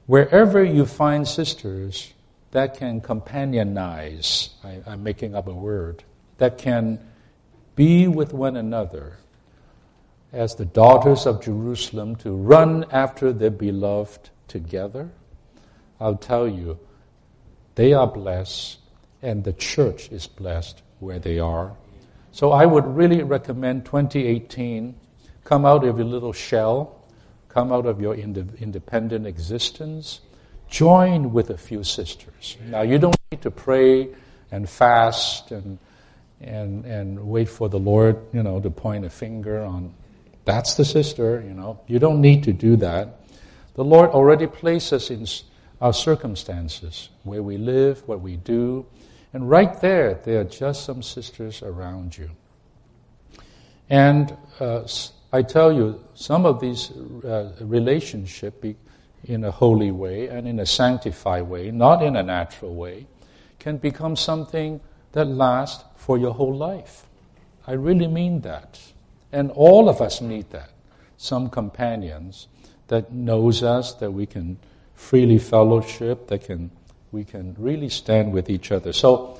Wherever 0.08 0.62
you 0.62 0.86
find 0.86 1.26
sisters, 1.26 2.12
that 2.52 2.76
can 2.78 3.00
companionize, 3.00 4.50
I, 4.62 4.82
am 4.92 5.04
making 5.04 5.36
up 5.36 5.48
a 5.48 5.54
word, 5.54 6.04
that 6.38 6.58
can 6.58 7.00
be 7.76 8.10
with 8.10 8.34
one 8.34 8.58
another 8.58 9.21
as 10.32 10.56
the 10.56 10.66
daughters 10.66 11.26
of 11.26 11.44
Jerusalem 11.44 12.16
to 12.18 12.32
run 12.32 12.86
after 12.92 13.34
their 13.34 13.52
beloved 13.52 14.30
together, 14.48 15.10
I'll 16.00 16.18
tell 16.18 16.48
you, 16.48 16.80
they 17.76 17.94
are 17.94 18.08
blessed 18.08 18.80
and 19.22 19.44
the 19.44 19.54
church 19.54 20.12
is 20.12 20.28
blessed 20.28 20.82
where 21.00 21.20
they 21.20 21.40
are. 21.40 21.76
So 22.32 22.52
I 22.52 22.66
would 22.66 22.86
really 22.86 23.24
recommend 23.24 23.86
2018 23.86 24.96
come 25.44 25.66
out 25.66 25.84
of 25.84 25.98
your 25.98 26.08
little 26.08 26.34
shell, 26.34 27.04
come 27.50 27.72
out 27.72 27.86
of 27.86 28.00
your 28.00 28.16
ind- 28.16 28.56
independent 28.60 29.28
existence 29.28 30.22
join 30.72 31.34
with 31.34 31.52
a 31.52 31.58
few 31.58 31.84
sisters. 31.84 32.58
Now, 32.66 32.82
you 32.82 32.98
don't 32.98 33.16
need 33.32 33.42
to 33.44 33.52
pray 33.52 34.10
and 34.52 34.68
fast 34.68 35.52
and, 35.52 35.78
and, 36.40 36.86
and 36.86 37.28
wait 37.28 37.50
for 37.50 37.70
the 37.70 37.78
Lord, 37.78 38.18
you 38.34 38.42
know, 38.42 38.60
to 38.60 38.72
point 38.72 39.06
a 39.06 39.10
finger 39.10 39.62
on, 39.64 39.94
that's 40.46 40.76
the 40.76 40.86
sister, 40.86 41.44
you 41.46 41.54
know. 41.54 41.80
You 41.88 42.00
don't 42.00 42.22
need 42.22 42.44
to 42.44 42.54
do 42.54 42.76
that. 42.78 43.20
The 43.76 43.84
Lord 43.84 44.10
already 44.10 44.48
placed 44.48 44.94
us 44.94 45.10
in 45.10 45.26
our 45.80 45.94
circumstances, 45.94 47.10
where 47.24 47.42
we 47.42 47.58
live, 47.58 48.08
what 48.08 48.22
we 48.22 48.38
do, 48.38 48.86
and 49.34 49.50
right 49.50 49.80
there, 49.80 50.16
there 50.26 50.42
are 50.42 50.46
just 50.46 50.84
some 50.84 51.02
sisters 51.02 51.64
around 51.64 52.18
you. 52.18 52.32
And 53.90 54.36
uh, 54.60 54.88
I 55.32 55.42
tell 55.42 55.72
you, 55.72 56.04
some 56.14 56.46
of 56.46 56.60
these 56.60 56.92
uh, 56.92 57.54
relationship 57.62 58.64
in 59.24 59.44
a 59.44 59.52
holy 59.52 59.92
way 59.92 60.28
and 60.28 60.48
in 60.48 60.60
a 60.60 60.66
sanctified 60.66 61.44
way, 61.44 61.72
not 61.72 62.04
in 62.04 62.16
a 62.16 62.24
natural 62.24 62.76
way, 62.76 63.08
can 63.60 63.78
become 63.78 64.16
something 64.16 64.82
that 65.14 65.26
lasts 65.26 65.84
for 65.96 66.18
your 66.18 66.34
whole 66.34 66.56
life. 66.56 67.06
I 67.66 67.74
really 67.74 68.08
mean 68.08 68.42
that. 68.42 68.80
And 69.32 69.52
all 69.52 69.90
of 69.90 70.02
us 70.02 70.22
need 70.22 70.50
that. 70.52 70.70
Some 71.18 71.50
companions 71.50 72.48
that 72.88 73.14
knows 73.14 73.64
us, 73.64 73.94
that 73.96 74.12
we 74.12 74.26
can 74.26 74.58
freely 74.96 75.38
fellowship, 75.38 76.28
that 76.28 76.46
can 76.46 76.72
we 77.12 77.26
can 77.26 77.56
really 77.60 77.90
stand 77.90 78.32
with 78.32 78.50
each 78.50 78.72
other. 78.72 78.94
So 78.94 79.38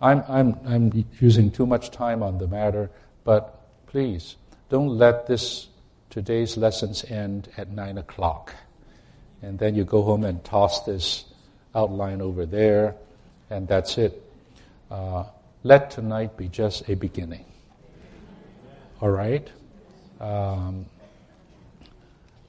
I'm, 0.00 0.24
I'm, 0.26 0.58
I'm 0.66 1.04
using 1.20 1.50
too 1.50 1.66
much 1.66 1.90
time 1.90 2.22
on 2.22 2.38
the 2.38 2.46
matter, 2.46 2.90
but 3.24 3.60
please 3.88 4.36
don't 4.70 4.88
let 4.88 5.26
this 5.26 5.68
today's 6.08 6.56
lessons 6.56 7.04
end 7.04 7.50
at 7.58 7.68
nine 7.68 7.98
o'clock 7.98 8.54
and 9.42 9.58
then 9.58 9.74
you 9.74 9.84
go 9.84 10.02
home 10.02 10.24
and 10.24 10.42
toss 10.44 10.84
this 10.84 11.24
outline 11.74 12.20
over 12.20 12.46
there, 12.46 12.94
and 13.48 13.66
that's 13.66 13.96
it. 13.98 14.22
Uh, 14.90 15.24
let 15.62 15.90
tonight 15.90 16.36
be 16.36 16.48
just 16.48 16.88
a 16.88 16.94
beginning. 16.94 17.44
All 19.00 19.10
right? 19.10 19.50
Um, 20.20 20.86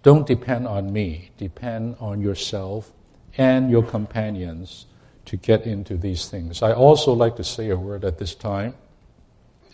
don't 0.04 0.26
depend 0.26 0.68
on 0.68 0.92
me, 0.92 1.32
depend 1.38 1.96
on 2.00 2.22
yourself 2.22 2.92
and 3.38 3.70
your 3.70 3.84
companions 3.84 4.88
to 5.26 5.38
get 5.38 5.66
into 5.66 5.96
these 5.96 6.28
things. 6.28 6.62
I 6.62 6.74
also 6.74 7.14
like 7.14 7.36
to 7.38 7.44
say 7.44 7.70
a 7.70 7.78
word 7.78 8.04
at 8.04 8.18
this 8.18 8.36
time. 8.36 8.74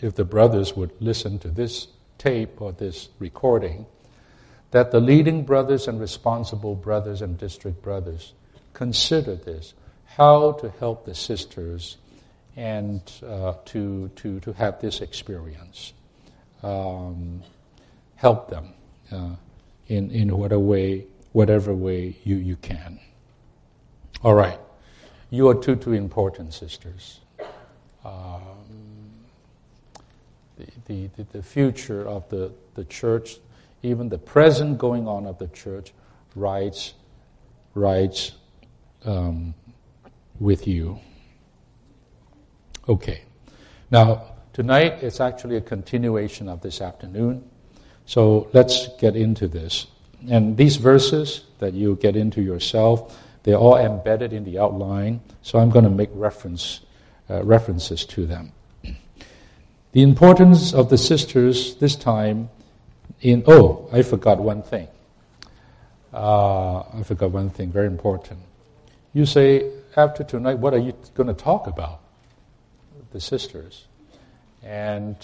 If 0.01 0.15
the 0.15 0.25
brothers 0.25 0.75
would 0.75 0.91
listen 0.99 1.39
to 1.39 1.47
this 1.47 1.87
tape 2.17 2.61
or 2.61 2.71
this 2.71 3.09
recording, 3.19 3.85
that 4.71 4.91
the 4.91 4.99
leading 4.99 5.43
brothers 5.43 5.87
and 5.87 5.99
responsible 5.99 6.75
brothers 6.75 7.21
and 7.21 7.37
district 7.37 7.81
brothers 7.81 8.33
consider 8.73 9.35
this 9.35 9.73
how 10.05 10.51
to 10.53 10.69
help 10.79 11.05
the 11.05 11.15
sisters 11.15 11.97
and 12.55 13.01
uh, 13.25 13.53
to, 13.65 14.09
to, 14.15 14.39
to 14.41 14.53
have 14.53 14.81
this 14.81 15.01
experience. 15.01 15.93
Um, 16.63 17.43
help 18.15 18.49
them 18.49 18.73
uh, 19.11 19.35
in, 19.87 20.11
in 20.11 20.37
whatever 20.37 20.59
way, 20.59 21.05
whatever 21.31 21.73
way 21.73 22.17
you, 22.23 22.35
you 22.35 22.55
can. 22.57 22.99
All 24.23 24.33
right. 24.33 24.59
You 25.29 25.49
are 25.49 25.55
too, 25.55 25.75
too 25.75 25.93
important, 25.93 26.53
sisters. 26.53 27.19
Um, 28.03 29.11
the, 30.87 31.09
the, 31.15 31.23
the 31.31 31.43
future 31.43 32.07
of 32.07 32.27
the, 32.29 32.51
the 32.75 32.85
church, 32.85 33.37
even 33.83 34.09
the 34.09 34.17
present 34.17 34.77
going 34.77 35.07
on 35.07 35.25
of 35.25 35.37
the 35.37 35.47
church, 35.47 35.93
rides, 36.35 36.93
rides 37.75 38.33
um, 39.05 39.53
with 40.39 40.67
you. 40.67 40.99
Okay. 42.87 43.21
Now, 43.91 44.36
tonight 44.57 45.03
is 45.03 45.19
actually 45.19 45.55
a 45.55 45.61
continuation 45.61 46.49
of 46.49 46.61
this 46.61 46.81
afternoon. 46.81 47.47
So 48.07 48.49
let's 48.53 48.87
get 48.97 49.15
into 49.15 49.47
this. 49.47 49.85
And 50.27 50.57
these 50.57 50.77
verses 50.77 51.43
that 51.59 51.75
you 51.75 51.95
get 51.97 52.15
into 52.15 52.41
yourself, 52.41 53.15
they're 53.43 53.53
all 53.55 53.77
embedded 53.77 54.33
in 54.33 54.45
the 54.45 54.57
outline. 54.57 55.21
So 55.43 55.59
I'm 55.59 55.69
going 55.69 55.85
to 55.85 55.91
make 55.91 56.09
reference, 56.11 56.79
uh, 57.29 57.43
references 57.43 58.03
to 58.05 58.25
them. 58.25 58.51
The 59.93 60.01
importance 60.01 60.73
of 60.73 60.89
the 60.89 60.97
sisters 60.97 61.75
this 61.75 61.95
time 61.95 62.49
in, 63.21 63.43
oh, 63.47 63.87
I 63.91 64.01
forgot 64.01 64.39
one 64.39 64.63
thing. 64.63 64.87
Uh, 66.13 66.79
I 66.79 67.03
forgot 67.03 67.31
one 67.31 67.49
thing, 67.51 67.71
very 67.71 67.87
important. 67.87 68.39
You 69.13 69.25
say, 69.25 69.71
after 69.95 70.23
tonight, 70.23 70.59
what 70.59 70.73
are 70.73 70.79
you 70.79 70.93
going 71.13 71.27
to 71.27 71.33
talk 71.33 71.67
about? 71.67 72.01
The 73.11 73.21
sisters. 73.21 73.86
And 74.67 75.15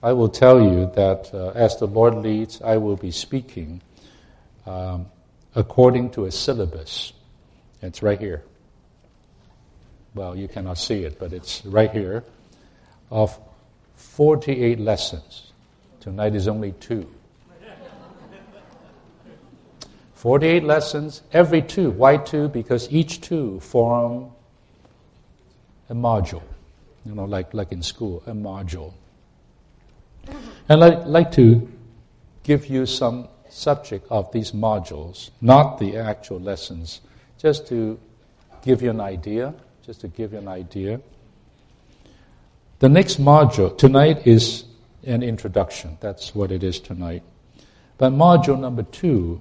I 0.00 0.12
will 0.12 0.28
tell 0.28 0.62
you 0.62 0.92
that 0.94 1.34
uh, 1.34 1.48
as 1.56 1.76
the 1.78 1.86
Lord 1.86 2.14
leads, 2.14 2.62
I 2.62 2.76
will 2.76 2.94
be 2.94 3.10
speaking 3.10 3.82
um, 4.64 5.06
according 5.56 6.10
to 6.10 6.26
a 6.26 6.30
syllabus. 6.30 7.12
It's 7.82 8.00
right 8.00 8.20
here. 8.20 8.44
Well, 10.14 10.36
you 10.36 10.46
cannot 10.46 10.78
see 10.78 11.02
it, 11.02 11.18
but 11.18 11.32
it's 11.32 11.66
right 11.66 11.90
here 11.90 12.22
of 13.10 13.36
48 13.96 14.78
lessons. 14.78 15.52
Tonight 15.98 16.36
is 16.36 16.46
only 16.46 16.70
two. 16.72 17.12
48 20.14 20.62
lessons, 20.62 21.22
every 21.32 21.62
two. 21.62 21.90
Why 21.90 22.18
two? 22.18 22.48
Because 22.48 22.86
each 22.92 23.20
two 23.20 23.58
form 23.58 24.30
a 25.88 25.94
module. 25.94 26.42
You 27.04 27.14
know, 27.14 27.24
like, 27.24 27.54
like 27.54 27.72
in 27.72 27.82
school, 27.82 28.22
a 28.26 28.32
module. 28.32 28.92
And 30.68 30.84
I'd 30.84 31.06
like 31.06 31.32
to 31.32 31.68
give 32.42 32.66
you 32.66 32.86
some 32.86 33.28
subject 33.48 34.06
of 34.10 34.30
these 34.32 34.52
modules, 34.52 35.30
not 35.40 35.78
the 35.78 35.96
actual 35.96 36.40
lessons, 36.40 37.00
just 37.38 37.66
to 37.68 37.98
give 38.62 38.82
you 38.82 38.90
an 38.90 39.00
idea, 39.00 39.54
just 39.84 40.00
to 40.02 40.08
give 40.08 40.32
you 40.32 40.38
an 40.38 40.48
idea. 40.48 41.00
The 42.78 42.88
next 42.88 43.20
module 43.20 43.76
tonight 43.76 44.26
is 44.26 44.64
an 45.04 45.22
introduction. 45.22 45.98
That's 46.00 46.34
what 46.34 46.52
it 46.52 46.62
is 46.62 46.80
tonight. 46.80 47.22
But 47.98 48.12
module 48.12 48.58
number 48.58 48.82
two 48.82 49.40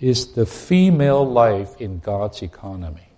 is 0.00 0.32
the 0.32 0.46
female 0.46 1.24
life 1.24 1.80
in 1.80 1.98
God's 1.98 2.42
economy. 2.42 3.11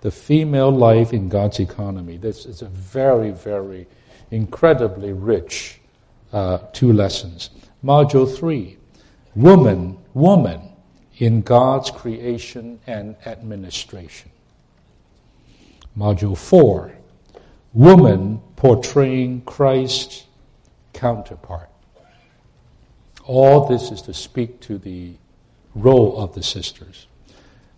The 0.00 0.10
female 0.10 0.70
life 0.70 1.12
in 1.12 1.28
God's 1.28 1.60
economy. 1.60 2.16
This 2.16 2.46
is 2.46 2.62
a 2.62 2.68
very, 2.68 3.30
very 3.30 3.86
incredibly 4.30 5.12
rich 5.12 5.80
uh, 6.32 6.58
two 6.72 6.92
lessons. 6.92 7.50
Module 7.84 8.32
three, 8.32 8.76
woman, 9.34 9.98
woman 10.14 10.72
in 11.18 11.42
God's 11.42 11.90
creation 11.90 12.80
and 12.86 13.16
administration. 13.26 14.30
Module 15.96 16.36
four, 16.36 16.92
woman 17.72 18.40
portraying 18.56 19.40
Christ's 19.42 20.24
counterpart. 20.92 21.68
All 23.24 23.66
this 23.66 23.90
is 23.90 24.02
to 24.02 24.14
speak 24.14 24.60
to 24.60 24.78
the 24.78 25.14
role 25.74 26.18
of 26.18 26.34
the 26.34 26.42
sisters. 26.42 27.06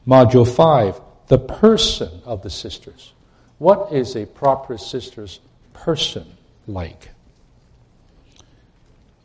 Module 0.06 0.48
5, 0.48 1.00
the 1.30 1.38
person 1.38 2.10
of 2.24 2.42
the 2.42 2.50
sisters. 2.50 3.12
What 3.58 3.92
is 3.92 4.16
a 4.16 4.26
proper 4.26 4.76
sister's 4.76 5.38
person 5.72 6.26
like? 6.66 7.10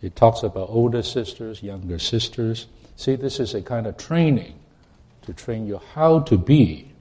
It 0.03 0.15
talks 0.15 0.43
about 0.43 0.69
older 0.69 1.01
sisters, 1.01 1.63
younger 1.63 1.97
sisters. 1.97 2.67
See, 2.95 3.15
this 3.15 3.39
is 3.39 3.55
a 3.55 3.61
kind 3.63 3.87
of 3.87 3.97
training 3.97 4.53
to 5.23 5.33
train 5.33 5.65
you 5.65 5.81
how 5.95 6.19
to 6.19 6.37
be 6.37 6.91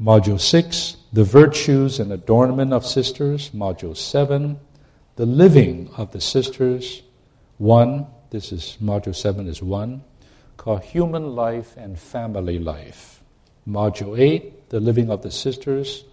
Module 0.00 0.40
6, 0.40 0.96
the 1.12 1.22
virtues 1.22 2.00
and 2.00 2.12
adornment 2.12 2.72
of 2.72 2.86
sisters. 2.86 3.50
Module 3.50 3.94
7, 3.94 4.58
the 5.16 5.26
living 5.26 5.90
of 5.98 6.12
the 6.12 6.20
sisters. 6.20 7.02
1, 7.58 8.06
this 8.30 8.52
is 8.52 8.78
Module 8.82 9.14
7 9.14 9.46
is 9.48 9.62
1, 9.62 10.02
called 10.62 10.84
Human 10.84 11.34
Life 11.34 11.76
and 11.76 11.98
Family 11.98 12.60
Life. 12.60 13.20
Module 13.68 14.16
8, 14.16 14.68
the 14.68 14.78
living 14.78 15.10
of 15.10 15.20
the 15.22 15.30
sisters 15.32 16.04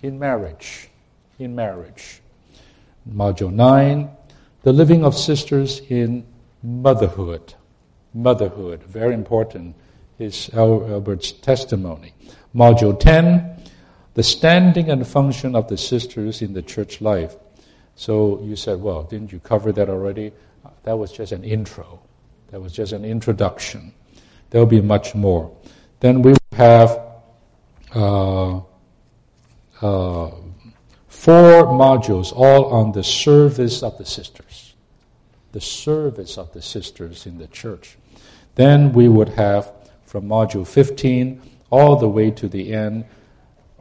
in 0.00 0.16
marriage. 0.16 0.88
In 1.40 1.56
marriage. 1.56 2.20
Module 3.12 3.52
9, 3.52 4.08
the 4.62 4.72
living 4.72 5.04
of 5.04 5.16
sisters 5.16 5.80
in 5.88 6.24
motherhood. 6.62 7.54
Motherhood, 8.14 8.80
very 8.84 9.12
important, 9.12 9.74
is 10.20 10.48
Albert's 10.54 11.32
testimony. 11.32 12.14
Module 12.54 12.98
10, 12.98 13.60
the 14.14 14.22
standing 14.22 14.88
and 14.88 15.04
function 15.04 15.56
of 15.56 15.66
the 15.66 15.76
sisters 15.76 16.42
in 16.42 16.52
the 16.52 16.62
church 16.62 17.00
life. 17.00 17.34
So 17.96 18.40
you 18.44 18.54
said, 18.54 18.80
well, 18.80 19.02
didn't 19.02 19.32
you 19.32 19.40
cover 19.40 19.72
that 19.72 19.88
already? 19.88 20.30
That 20.84 20.96
was 20.96 21.10
just 21.10 21.32
an 21.32 21.42
intro. 21.42 22.02
That 22.50 22.60
was 22.60 22.72
just 22.72 22.92
an 22.92 23.04
introduction. 23.04 23.92
There 24.50 24.60
will 24.60 24.66
be 24.66 24.80
much 24.80 25.14
more. 25.14 25.56
Then 26.00 26.22
we 26.22 26.34
have 26.52 27.00
uh, 27.94 28.56
uh, 28.56 30.30
four 31.08 31.64
modules 31.66 32.32
all 32.34 32.66
on 32.66 32.92
the 32.92 33.04
service 33.04 33.82
of 33.82 33.96
the 33.98 34.04
sisters. 34.04 34.74
The 35.52 35.60
service 35.60 36.38
of 36.38 36.52
the 36.52 36.62
sisters 36.62 37.26
in 37.26 37.38
the 37.38 37.46
church. 37.48 37.96
Then 38.56 38.92
we 38.92 39.08
would 39.08 39.30
have 39.30 39.72
from 40.04 40.24
module 40.24 40.66
15 40.66 41.40
all 41.70 41.96
the 41.96 42.08
way 42.08 42.32
to 42.32 42.48
the 42.48 42.72
end, 42.72 43.04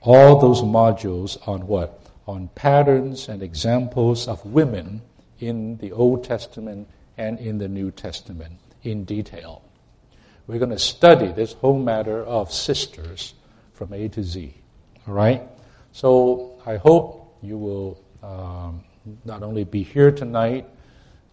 all 0.02 0.40
those 0.40 0.62
modules 0.62 1.38
on 1.48 1.66
what? 1.66 2.02
On 2.28 2.50
patterns 2.54 3.28
and 3.28 3.42
examples 3.42 4.28
of 4.28 4.46
women 4.46 5.02
in 5.40 5.78
the 5.78 5.92
Old 5.92 6.24
Testament 6.24 6.88
and 7.20 7.38
in 7.40 7.58
the 7.58 7.68
New 7.68 7.92
Testament 7.92 8.54
in 8.82 9.04
detail. 9.04 9.62
We're 10.48 10.58
going 10.58 10.72
to 10.72 10.80
study 10.80 11.32
this 11.32 11.54
whole 11.54 11.78
matter 11.78 12.24
of 12.24 12.52
sisters 12.52 13.36
from 13.74 13.94
A 13.94 14.08
to 14.08 14.24
Z. 14.24 14.56
All 15.08 15.14
right? 15.14 15.44
So 15.92 16.60
I 16.66 16.78
hope 16.78 17.38
you 17.42 17.58
will 17.58 18.02
um, 18.24 18.84
not 19.26 19.44
only 19.44 19.66
be 19.66 19.84
here 19.84 20.12
tonight, 20.12 20.66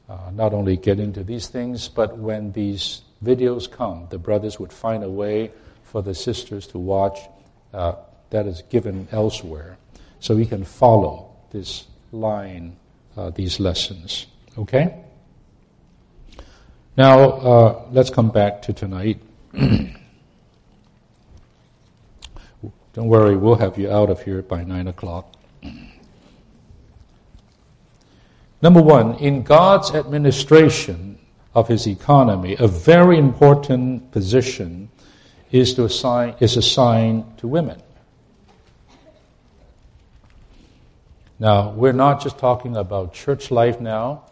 uh, 0.09 0.31
not 0.33 0.53
only 0.53 0.77
get 0.77 0.99
into 0.99 1.23
these 1.23 1.47
things, 1.47 1.89
but 1.89 2.19
when 2.19 2.53
these 2.53 3.03
videos 3.25 3.71
come, 3.71 4.09
the 4.11 4.19
brothers 4.19 4.59
would 4.59 4.73
find 4.73 5.05
a 5.05 5.11
way 5.11 5.53
for 5.85 6.03
the 6.03 6.15
sisters 6.15 6.67
to 6.69 6.79
watch 6.79 7.19
uh, 7.73 7.95
that 8.31 8.47
is 8.47 8.63
given 8.71 9.07
elsewhere. 9.13 9.79
So 10.19 10.35
we 10.35 10.47
can 10.47 10.65
follow 10.65 11.31
this 11.53 11.87
line, 12.11 12.77
uh, 13.17 13.31
these 13.31 13.61
lessons. 13.61 14.27
Okay? 14.59 15.06
Now, 16.97 17.21
uh, 17.21 17.83
let's 17.93 18.09
come 18.09 18.31
back 18.31 18.63
to 18.63 18.73
tonight. 18.73 19.21
Don't 19.53 19.93
worry, 22.97 23.37
we'll 23.37 23.57
have 23.57 23.77
you 23.77 23.91
out 23.91 24.09
of 24.09 24.23
here 24.23 24.41
by 24.41 24.65
9 24.65 24.89
o'clock. 24.89 25.31
Number 28.63 28.81
one, 28.81 29.17
in 29.17 29.43
God's 29.43 29.91
administration 29.91 31.19
of 31.55 31.69
his 31.69 31.87
economy, 31.87 32.57
a 32.59 32.67
very 32.67 33.19
important 33.19 34.11
position 34.11 34.89
is, 35.51 35.75
to 35.75 35.85
assign, 35.85 36.35
is 36.41 36.57
assigned 36.57 37.37
to 37.37 37.47
women. 37.47 37.83
Now, 41.39 41.73
we're 41.73 41.93
not 41.93 42.23
just 42.23 42.39
talking 42.39 42.75
about 42.75 43.13
church 43.13 43.51
life 43.51 43.83
now, 43.83 44.23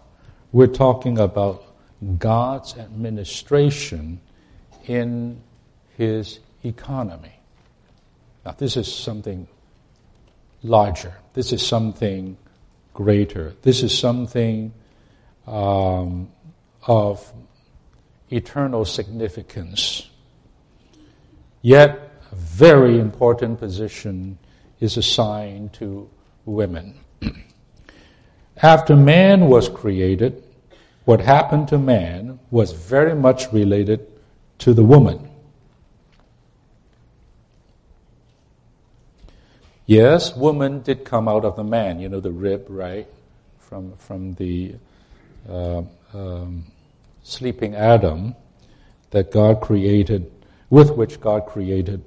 we're 0.53 0.66
talking 0.66 1.18
about 1.18 1.73
God's 2.18 2.76
administration 2.76 4.20
in 4.86 5.40
his 5.96 6.40
economy. 6.64 7.40
Now, 8.44 8.52
this 8.52 8.76
is 8.76 8.92
something 8.92 9.48
larger. 10.62 11.14
This 11.32 11.52
is 11.52 11.66
something 11.66 12.36
greater. 12.92 13.54
This 13.62 13.82
is 13.82 13.96
something 13.96 14.72
um, 15.46 16.30
of 16.86 17.32
eternal 18.30 18.84
significance. 18.84 20.08
Yet, 21.62 22.20
a 22.30 22.34
very 22.34 22.98
important 22.98 23.58
position 23.58 24.38
is 24.80 24.96
assigned 24.96 25.72
to 25.74 26.08
women. 26.44 26.98
After 28.62 28.94
man 28.94 29.48
was 29.48 29.68
created, 29.68 30.43
what 31.04 31.20
happened 31.20 31.68
to 31.68 31.78
man 31.78 32.38
was 32.50 32.72
very 32.72 33.14
much 33.14 33.52
related 33.52 34.06
to 34.58 34.72
the 34.72 34.84
woman. 34.84 35.28
Yes, 39.86 40.34
woman 40.34 40.80
did 40.80 41.04
come 41.04 41.28
out 41.28 41.44
of 41.44 41.56
the 41.56 41.64
man, 41.64 42.00
you 42.00 42.08
know, 42.08 42.20
the 42.20 42.32
rib, 42.32 42.66
right? 42.70 43.06
From, 43.58 43.94
from 43.98 44.32
the 44.34 44.76
uh, 45.48 45.82
um, 46.14 46.64
sleeping 47.22 47.74
Adam 47.74 48.34
that 49.10 49.30
God 49.30 49.60
created, 49.60 50.30
with 50.70 50.90
which 50.92 51.20
God 51.20 51.44
created 51.46 52.02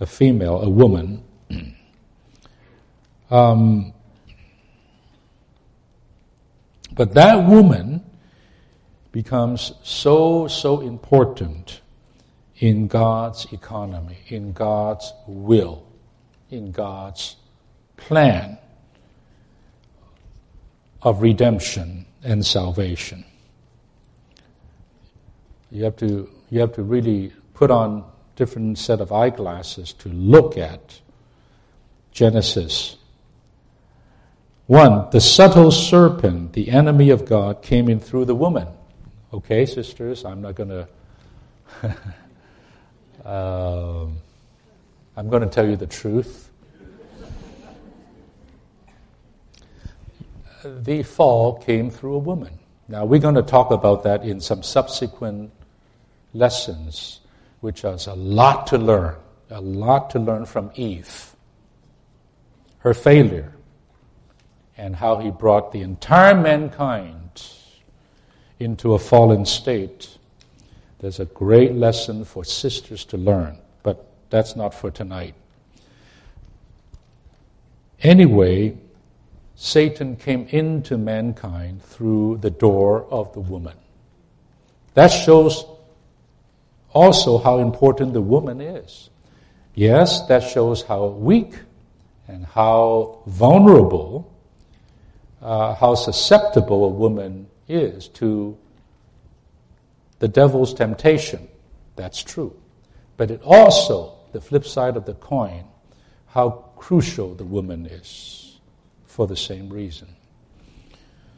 a 0.00 0.06
female, 0.06 0.60
a 0.60 0.68
woman. 0.68 1.22
um, 3.30 3.94
but 6.92 7.14
that 7.14 7.46
woman 7.46 8.04
becomes 9.14 9.72
so, 9.84 10.48
so 10.48 10.80
important 10.80 11.80
in 12.58 12.88
God's 12.88 13.46
economy, 13.52 14.18
in 14.26 14.52
God's 14.52 15.12
will 15.28 15.86
in 16.54 16.72
God's 16.72 17.36
plan 17.96 18.58
of 21.02 21.20
redemption 21.22 22.06
and 22.22 22.44
salvation. 22.44 23.24
You 25.70 25.84
have 25.84 25.96
to, 25.96 26.30
you 26.50 26.60
have 26.60 26.72
to 26.74 26.82
really 26.82 27.32
put 27.52 27.70
on 27.70 28.04
different 28.36 28.78
set 28.78 29.00
of 29.00 29.12
eyeglasses 29.12 29.92
to 29.94 30.08
look 30.08 30.56
at 30.56 31.00
Genesis. 32.12 32.96
One, 34.66 35.08
the 35.10 35.20
subtle 35.20 35.70
serpent, 35.70 36.54
the 36.54 36.70
enemy 36.70 37.10
of 37.10 37.26
God, 37.26 37.62
came 37.62 37.88
in 37.88 38.00
through 38.00 38.24
the 38.24 38.34
woman. 38.34 38.68
Okay, 39.34 39.66
sisters, 39.66 40.24
I'm 40.24 40.42
not 40.42 40.54
going 40.54 40.68
to. 41.82 41.88
um, 43.28 44.18
I'm 45.16 45.28
going 45.28 45.42
to 45.42 45.48
tell 45.48 45.68
you 45.68 45.74
the 45.74 45.88
truth. 45.88 46.52
the 50.62 51.02
fall 51.02 51.54
came 51.58 51.90
through 51.90 52.14
a 52.14 52.18
woman. 52.18 52.60
Now, 52.86 53.04
we're 53.06 53.18
going 53.18 53.34
to 53.34 53.42
talk 53.42 53.72
about 53.72 54.04
that 54.04 54.22
in 54.22 54.40
some 54.40 54.62
subsequent 54.62 55.50
lessons, 56.32 57.18
which 57.60 57.82
has 57.82 58.06
a 58.06 58.14
lot 58.14 58.68
to 58.68 58.78
learn, 58.78 59.16
a 59.50 59.60
lot 59.60 60.10
to 60.10 60.20
learn 60.20 60.46
from 60.46 60.70
Eve, 60.76 61.34
her 62.78 62.94
failure, 62.94 63.52
and 64.76 64.94
how 64.94 65.16
he 65.16 65.32
brought 65.32 65.72
the 65.72 65.80
entire 65.80 66.40
mankind 66.40 67.23
into 68.58 68.94
a 68.94 68.98
fallen 68.98 69.44
state. 69.44 70.16
There's 71.00 71.20
a 71.20 71.26
great 71.26 71.74
lesson 71.74 72.24
for 72.24 72.44
sisters 72.44 73.04
to 73.06 73.16
learn 73.16 73.58
but 73.84 74.04
that's 74.30 74.56
not 74.56 74.74
for 74.74 74.90
tonight. 74.90 75.36
Anyway, 78.00 78.76
Satan 79.54 80.16
came 80.16 80.48
into 80.48 80.98
mankind 80.98 81.84
through 81.84 82.38
the 82.38 82.50
door 82.50 83.06
of 83.10 83.32
the 83.34 83.40
woman. 83.40 83.76
That 84.94 85.08
shows 85.08 85.64
also 86.92 87.38
how 87.38 87.58
important 87.58 88.14
the 88.14 88.20
woman 88.20 88.60
is. 88.60 89.10
Yes, 89.74 90.26
that 90.26 90.42
shows 90.42 90.82
how 90.82 91.06
weak 91.06 91.54
and 92.26 92.44
how 92.46 93.22
vulnerable, 93.26 94.32
uh, 95.42 95.74
how 95.74 95.94
susceptible 95.94 96.84
a 96.84 96.88
woman 96.88 97.48
is 97.68 98.08
to 98.08 98.56
the 100.18 100.28
devil's 100.28 100.74
temptation. 100.74 101.48
That's 101.96 102.22
true. 102.22 102.56
But 103.16 103.30
it 103.30 103.42
also 103.42 104.14
the 104.34 104.40
flip 104.40 104.66
side 104.66 104.96
of 104.96 105.06
the 105.06 105.14
coin, 105.14 105.64
how 106.26 106.50
crucial 106.76 107.34
the 107.34 107.44
woman 107.44 107.86
is 107.86 108.58
for 109.06 109.26
the 109.26 109.36
same 109.36 109.70
reason. 109.70 110.08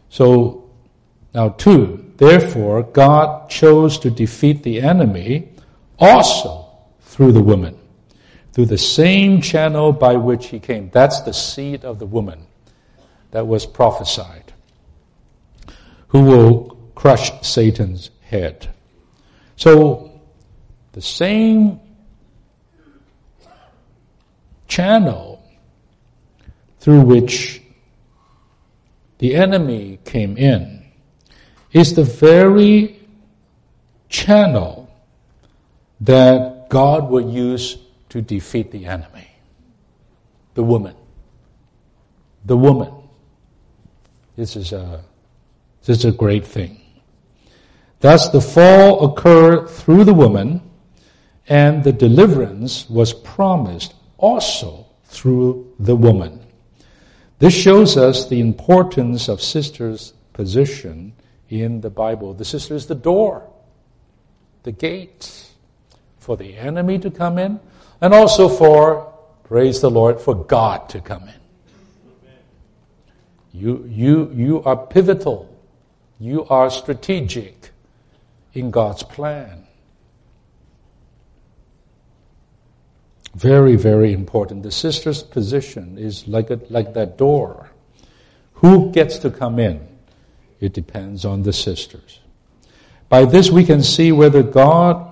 So, 0.08 0.70
now 1.34 1.50
two, 1.50 2.10
therefore, 2.16 2.82
God 2.82 3.50
chose 3.50 3.98
to 3.98 4.10
defeat 4.10 4.62
the 4.62 4.80
enemy 4.80 5.50
also 5.98 6.66
through 7.02 7.32
the 7.32 7.42
woman, 7.42 7.78
through 8.52 8.66
the 8.66 8.78
same 8.78 9.42
channel 9.42 9.92
by 9.92 10.16
which 10.16 10.46
he 10.46 10.58
came. 10.58 10.88
That's 10.88 11.20
the 11.20 11.34
seed 11.34 11.84
of 11.84 11.98
the 11.98 12.06
woman 12.06 12.46
that 13.30 13.46
was 13.46 13.66
prophesied, 13.66 14.45
who 16.08 16.22
will 16.22 16.76
crush 16.94 17.30
Satan's 17.46 18.10
head. 18.22 18.68
So, 19.56 20.20
the 20.92 21.02
same 21.02 21.80
channel 24.68 25.42
through 26.80 27.02
which 27.02 27.62
the 29.18 29.34
enemy 29.34 29.98
came 30.04 30.36
in 30.36 30.84
is 31.72 31.94
the 31.94 32.04
very 32.04 32.98
channel 34.08 34.90
that 36.00 36.68
God 36.68 37.10
will 37.10 37.30
use 37.30 37.78
to 38.10 38.20
defeat 38.22 38.70
the 38.70 38.86
enemy. 38.86 39.28
The 40.54 40.62
woman. 40.62 40.94
The 42.44 42.56
woman. 42.56 42.92
This 44.36 44.56
is 44.56 44.72
a, 44.72 45.02
this 45.86 45.98
is 45.98 46.04
a 46.04 46.12
great 46.12 46.46
thing. 46.46 46.80
Thus 48.00 48.28
the 48.28 48.40
fall 48.40 49.04
occurred 49.04 49.68
through 49.68 50.04
the 50.04 50.14
woman 50.14 50.60
and 51.48 51.82
the 51.82 51.92
deliverance 51.92 52.90
was 52.90 53.12
promised 53.12 53.94
also 54.18 54.86
through 55.04 55.72
the 55.78 55.96
woman. 55.96 56.44
This 57.38 57.54
shows 57.54 57.96
us 57.96 58.28
the 58.28 58.40
importance 58.40 59.28
of 59.28 59.40
sister's 59.40 60.12
position 60.32 61.12
in 61.48 61.80
the 61.80 61.90
Bible. 61.90 62.34
The 62.34 62.44
sister 62.44 62.74
is 62.74 62.86
the 62.86 62.94
door, 62.94 63.48
the 64.64 64.72
gate 64.72 65.46
for 66.18 66.36
the 66.36 66.56
enemy 66.56 66.98
to 66.98 67.10
come 67.10 67.38
in, 67.38 67.60
and 68.00 68.12
also 68.12 68.48
for, 68.48 69.12
praise 69.44 69.80
the 69.80 69.90
Lord, 69.90 70.20
for 70.20 70.34
God 70.34 70.88
to 70.90 71.00
come 71.00 71.22
in. 71.28 71.34
You, 73.52 73.86
you, 73.88 74.30
you 74.34 74.62
are 74.64 74.76
pivotal. 74.76 75.55
You 76.18 76.46
are 76.46 76.70
strategic 76.70 77.70
in 78.54 78.70
God's 78.70 79.02
plan. 79.02 79.66
Very, 83.34 83.76
very 83.76 84.14
important. 84.14 84.62
The 84.62 84.70
sister's 84.70 85.22
position 85.22 85.98
is 85.98 86.26
like, 86.26 86.48
a, 86.50 86.58
like 86.70 86.94
that 86.94 87.18
door. 87.18 87.70
Who 88.54 88.90
gets 88.92 89.18
to 89.18 89.30
come 89.30 89.58
in? 89.58 89.86
It 90.58 90.72
depends 90.72 91.26
on 91.26 91.42
the 91.42 91.52
sisters. 91.52 92.20
By 93.10 93.26
this 93.26 93.50
we 93.50 93.64
can 93.64 93.82
see 93.82 94.10
whether 94.10 94.42
God, 94.42 95.06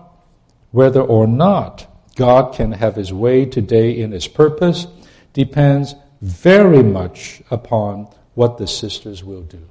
whether 0.71 1.03
or 1.03 1.27
not 1.27 1.87
God 2.17 2.55
can 2.55 2.73
have 2.73 2.97
his 2.97 3.12
way 3.12 3.45
today 3.45 3.99
in 3.99 4.12
his 4.12 4.27
purpose 4.27 4.87
depends 5.35 5.95
very 6.23 6.83
much 6.83 7.43
upon 7.51 8.09
what 8.35 8.57
the 8.57 8.67
sisters 8.67 9.23
will 9.23 9.43
do. 9.43 9.69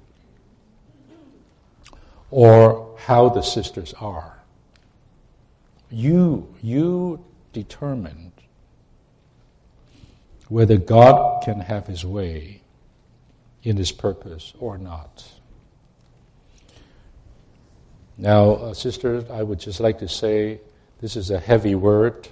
Or 2.33 2.95
how 2.97 3.29
the 3.29 3.43
sisters 3.43 3.93
are. 4.01 4.39
You, 5.91 6.51
you 6.63 7.23
determined 7.51 8.31
whether 10.47 10.77
God 10.77 11.43
can 11.43 11.59
have 11.59 11.85
his 11.85 12.03
way 12.03 12.61
in 13.61 13.77
his 13.77 13.91
purpose 13.91 14.53
or 14.59 14.79
not. 14.79 15.31
Now, 18.17 18.53
uh, 18.53 18.73
sisters, 18.73 19.29
I 19.29 19.43
would 19.43 19.59
just 19.59 19.79
like 19.79 19.99
to 19.99 20.07
say 20.07 20.59
this 21.01 21.15
is 21.15 21.29
a 21.29 21.39
heavy 21.39 21.75
word. 21.75 22.29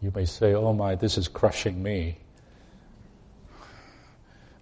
You 0.00 0.10
may 0.14 0.24
say, 0.24 0.54
oh 0.54 0.72
my, 0.72 0.94
this 0.94 1.18
is 1.18 1.28
crushing 1.28 1.82
me. 1.82 2.16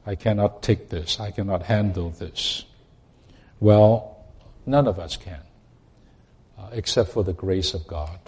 I 0.04 0.16
cannot 0.16 0.60
take 0.60 0.88
this. 0.88 1.20
I 1.20 1.30
cannot 1.30 1.62
handle 1.62 2.10
this. 2.10 2.64
Well, 3.60 4.15
none 4.66 4.86
of 4.86 4.98
us 4.98 5.16
can, 5.16 5.42
uh, 6.58 6.68
except 6.72 7.10
for 7.10 7.24
the 7.24 7.32
grace 7.32 7.74
of 7.74 7.86
God. 7.86 8.18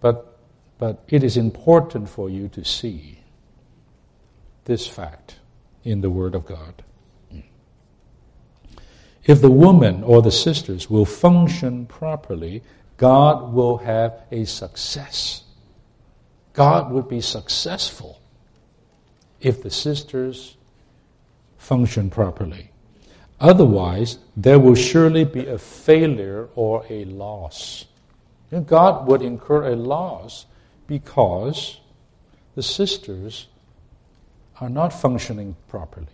But, 0.00 0.38
but 0.78 1.04
it 1.08 1.22
is 1.22 1.36
important 1.36 2.08
for 2.08 2.30
you 2.30 2.48
to 2.48 2.64
see 2.64 3.20
this 4.64 4.86
fact 4.86 5.36
in 5.84 6.00
the 6.00 6.10
Word 6.10 6.34
of 6.34 6.46
God. 6.46 6.82
If 9.24 9.42
the 9.42 9.50
woman 9.50 10.02
or 10.04 10.22
the 10.22 10.30
sisters 10.30 10.88
will 10.88 11.04
function 11.04 11.84
properly, 11.84 12.62
God 12.96 13.52
will 13.52 13.76
have 13.78 14.22
a 14.30 14.46
success. 14.46 15.44
God 16.54 16.90
would 16.90 17.08
be 17.08 17.20
successful 17.20 18.20
if 19.40 19.62
the 19.62 19.70
sisters 19.70 20.56
function 21.58 22.08
properly. 22.08 22.67
Otherwise, 23.40 24.18
there 24.36 24.58
will 24.58 24.74
surely 24.74 25.24
be 25.24 25.46
a 25.46 25.58
failure 25.58 26.48
or 26.54 26.84
a 26.88 27.04
loss. 27.04 27.84
And 28.50 28.66
God 28.66 29.06
would 29.06 29.22
incur 29.22 29.68
a 29.68 29.76
loss 29.76 30.46
because 30.86 31.80
the 32.54 32.62
sisters 32.62 33.46
are 34.60 34.68
not 34.68 34.88
functioning 34.88 35.54
properly 35.68 36.06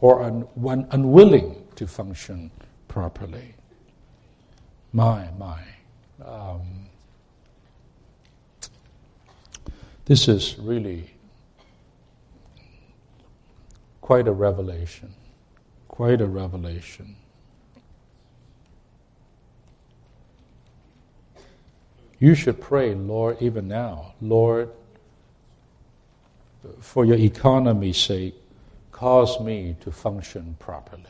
or 0.00 0.22
un- 0.22 0.46
unwilling 0.90 1.66
to 1.74 1.86
function 1.86 2.50
properly. 2.86 3.54
My, 4.92 5.28
my. 5.36 5.60
Um, 6.24 6.86
this 10.04 10.28
is 10.28 10.56
really 10.58 11.10
quite 14.00 14.28
a 14.28 14.32
revelation. 14.32 15.12
Quite 15.88 16.20
a 16.20 16.26
revelation. 16.26 17.16
You 22.20 22.34
should 22.34 22.60
pray, 22.60 22.94
Lord, 22.94 23.40
even 23.40 23.68
now, 23.68 24.14
Lord, 24.20 24.70
for 26.80 27.04
your 27.04 27.16
economy's 27.16 27.96
sake, 27.96 28.34
cause 28.90 29.40
me 29.40 29.76
to 29.80 29.92
function 29.92 30.56
properly. 30.58 31.02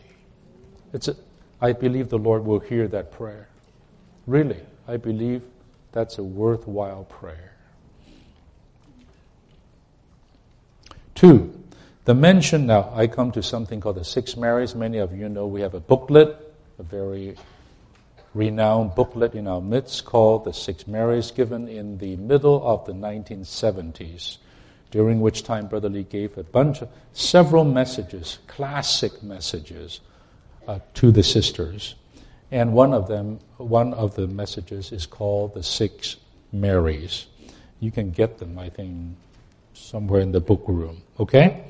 It's 0.93 1.09
a, 1.09 1.17
I 1.61 1.73
believe 1.73 2.11
the 2.11 2.19
Lord 2.19 2.45
will 2.45 2.61
hear 2.61 2.87
that 2.89 3.11
prayer. 3.11 3.49
Really, 4.27 4.61
I 4.87 4.99
believe 4.99 5.43
that's 5.93 6.19
a 6.19 6.23
worthwhile 6.23 7.05
prayer. 7.05 7.55
Two, 11.15 11.53
the 12.09 12.15
mention, 12.15 12.65
now 12.65 12.91
I 12.95 13.07
come 13.07 13.33
to 13.33 13.43
something 13.43 13.83
called 13.83 13.97
the 13.97 14.05
Six 14.05 14.35
Marys. 14.35 14.75
Many 14.75 14.97
of 14.97 15.15
you 15.15 15.29
know 15.29 15.47
we 15.47 15.61
have 15.61 15.75
a 15.75 15.81
booklet, 15.81 16.35
a 16.79 16.83
very 16.83 17.37
renowned 18.33 18.95
booklet 18.95 19.35
in 19.35 19.47
our 19.47 19.61
midst 19.61 20.07
called 20.07 20.47
The 20.47 20.55
Six 20.55 20.87
Marys, 20.87 21.31
given 21.31 21.69
in 21.69 21.99
the 21.99 22.17
middle 22.17 22.67
of 22.67 22.87
the 22.87 22.95
1970s, 22.95 24.39
during 24.91 25.21
which 25.21 25.43
time 25.43 25.67
Brother 25.67 25.91
Lee 25.91 26.05
gave 26.05 26.39
a 26.39 26.45
bunch 26.45 26.81
of, 26.81 26.89
several 27.13 27.65
messages, 27.65 28.39
classic 28.47 29.23
messages, 29.23 30.01
uh, 30.67 30.79
to 30.95 31.13
the 31.13 31.23
sisters. 31.23 31.95
And 32.51 32.73
one 32.73 32.95
of 32.95 33.09
them, 33.09 33.39
one 33.59 33.93
of 33.93 34.15
the 34.15 34.27
messages 34.27 34.93
is 34.93 35.05
called 35.05 35.53
The 35.53 35.63
Six 35.63 36.17
Marys. 36.53 37.27
You 37.81 37.91
can 37.91 38.13
get 38.13 38.39
them, 38.39 38.59
I 38.59 38.71
think, 38.71 39.15
somewhere 39.75 40.23
in 40.23 40.33
the 40.33 40.41
book 40.41 40.65
room. 40.67 41.03
Okay? 41.21 41.65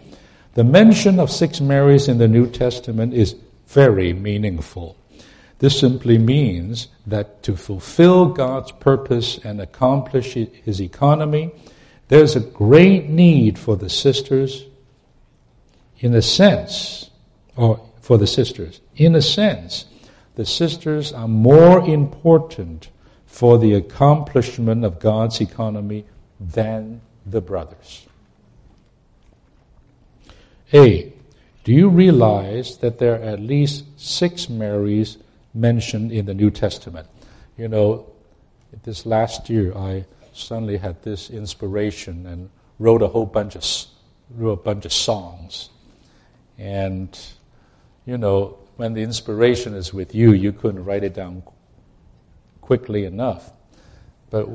The 0.59 0.65
mention 0.65 1.21
of 1.21 1.31
six 1.31 1.61
Marys 1.61 2.09
in 2.09 2.19
the 2.19 2.27
New 2.27 2.51
Testament 2.51 3.15
is 3.15 3.37
very 3.69 4.13
meaningful. 4.13 4.97
This 5.61 5.79
simply 5.79 6.19
means 6.19 6.89
that 7.07 7.45
to 7.45 7.55
fulfill 7.55 8.31
God's 8.31 8.73
purpose 8.73 9.39
and 9.45 9.61
accomplish 9.61 10.35
His 10.35 10.81
economy, 10.81 11.53
there's 12.09 12.35
a 12.35 12.41
great 12.41 13.09
need 13.09 13.57
for 13.57 13.77
the 13.77 13.89
sisters, 13.89 14.65
in 16.01 16.13
a 16.17 16.23
sense, 16.23 17.09
or 17.55 17.81
for 18.01 18.19
the 18.19 18.27
sisters. 18.27 18.81
In 18.97 19.15
a 19.15 19.23
sense, 19.23 19.85
the 20.35 20.45
sisters 20.45 21.13
are 21.13 21.29
more 21.29 21.89
important 21.89 22.89
for 23.27 23.59
the 23.59 23.75
accomplishment 23.75 24.85
of 24.85 24.99
God's 24.99 25.41
economy 25.41 26.05
than 26.41 27.01
the 27.25 27.41
brothers. 27.41 28.08
A. 30.73 31.13
Do 31.65 31.73
you 31.73 31.89
realize 31.89 32.79
that 32.79 32.99
there 32.99 33.15
are 33.15 33.23
at 33.23 33.41
least 33.41 33.85
six 33.97 34.49
Marys 34.49 35.17
mentioned 35.55 36.13
in 36.13 36.27
the 36.27 36.35
New 36.35 36.51
Testament? 36.51 37.09
You 37.57 37.69
know, 37.69 38.07
this 38.83 39.07
last 39.07 39.49
year 39.49 39.75
I 39.77 40.05
suddenly 40.33 40.77
had 40.77 41.03
this 41.03 41.31
inspiration 41.31 42.27
and 42.27 42.51
wrote 42.79 43.03
a 43.03 43.09
whole 43.09 43.27
bunch 43.27 43.57
of 43.57 43.65
wrote 44.37 44.53
a 44.53 44.63
bunch 44.63 44.85
of 44.85 44.93
songs. 44.93 45.71
And 46.59 47.19
you 48.05 48.19
know, 48.19 48.59
when 48.77 48.93
the 48.93 49.03
inspiration 49.03 49.75
is 49.75 49.93
with 49.93 50.15
you, 50.15 50.33
you 50.33 50.53
couldn't 50.53 50.85
write 50.85 51.03
it 51.03 51.15
down 51.15 51.43
quickly 52.61 53.05
enough. 53.05 53.51
But 54.31 54.49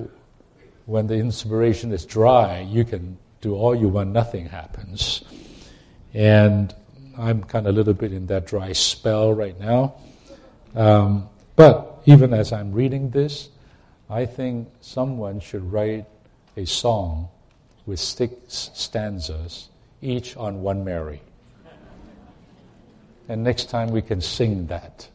when 0.85 1.07
the 1.07 1.15
inspiration 1.15 1.91
is 1.91 2.05
dry, 2.05 2.59
you 2.61 2.85
can 2.85 3.17
do 3.41 3.55
all 3.55 3.75
you 3.75 3.89
want, 3.89 4.11
nothing 4.11 4.47
happens. 4.47 5.23
And 6.13 6.73
I'm 7.17 7.43
kind 7.43 7.67
of 7.67 7.73
a 7.73 7.77
little 7.77 7.93
bit 7.93 8.13
in 8.13 8.27
that 8.27 8.45
dry 8.45 8.73
spell 8.73 9.33
right 9.33 9.59
now. 9.59 9.95
Um, 10.75 11.29
but 11.55 12.01
even 12.05 12.33
as 12.33 12.51
I'm 12.51 12.71
reading 12.71 13.09
this, 13.09 13.49
I 14.09 14.25
think 14.25 14.69
someone 14.81 15.39
should 15.39 15.71
write 15.71 16.05
a 16.57 16.65
song 16.65 17.29
with 17.85 17.99
six 17.99 18.71
stanzas, 18.73 19.69
each 20.01 20.37
on 20.37 20.61
one 20.61 20.83
Mary. 20.83 21.21
And 23.27 23.43
next 23.43 23.69
time 23.69 23.91
we 23.91 24.01
can 24.01 24.21
sing 24.21 24.67
that. 24.67 25.07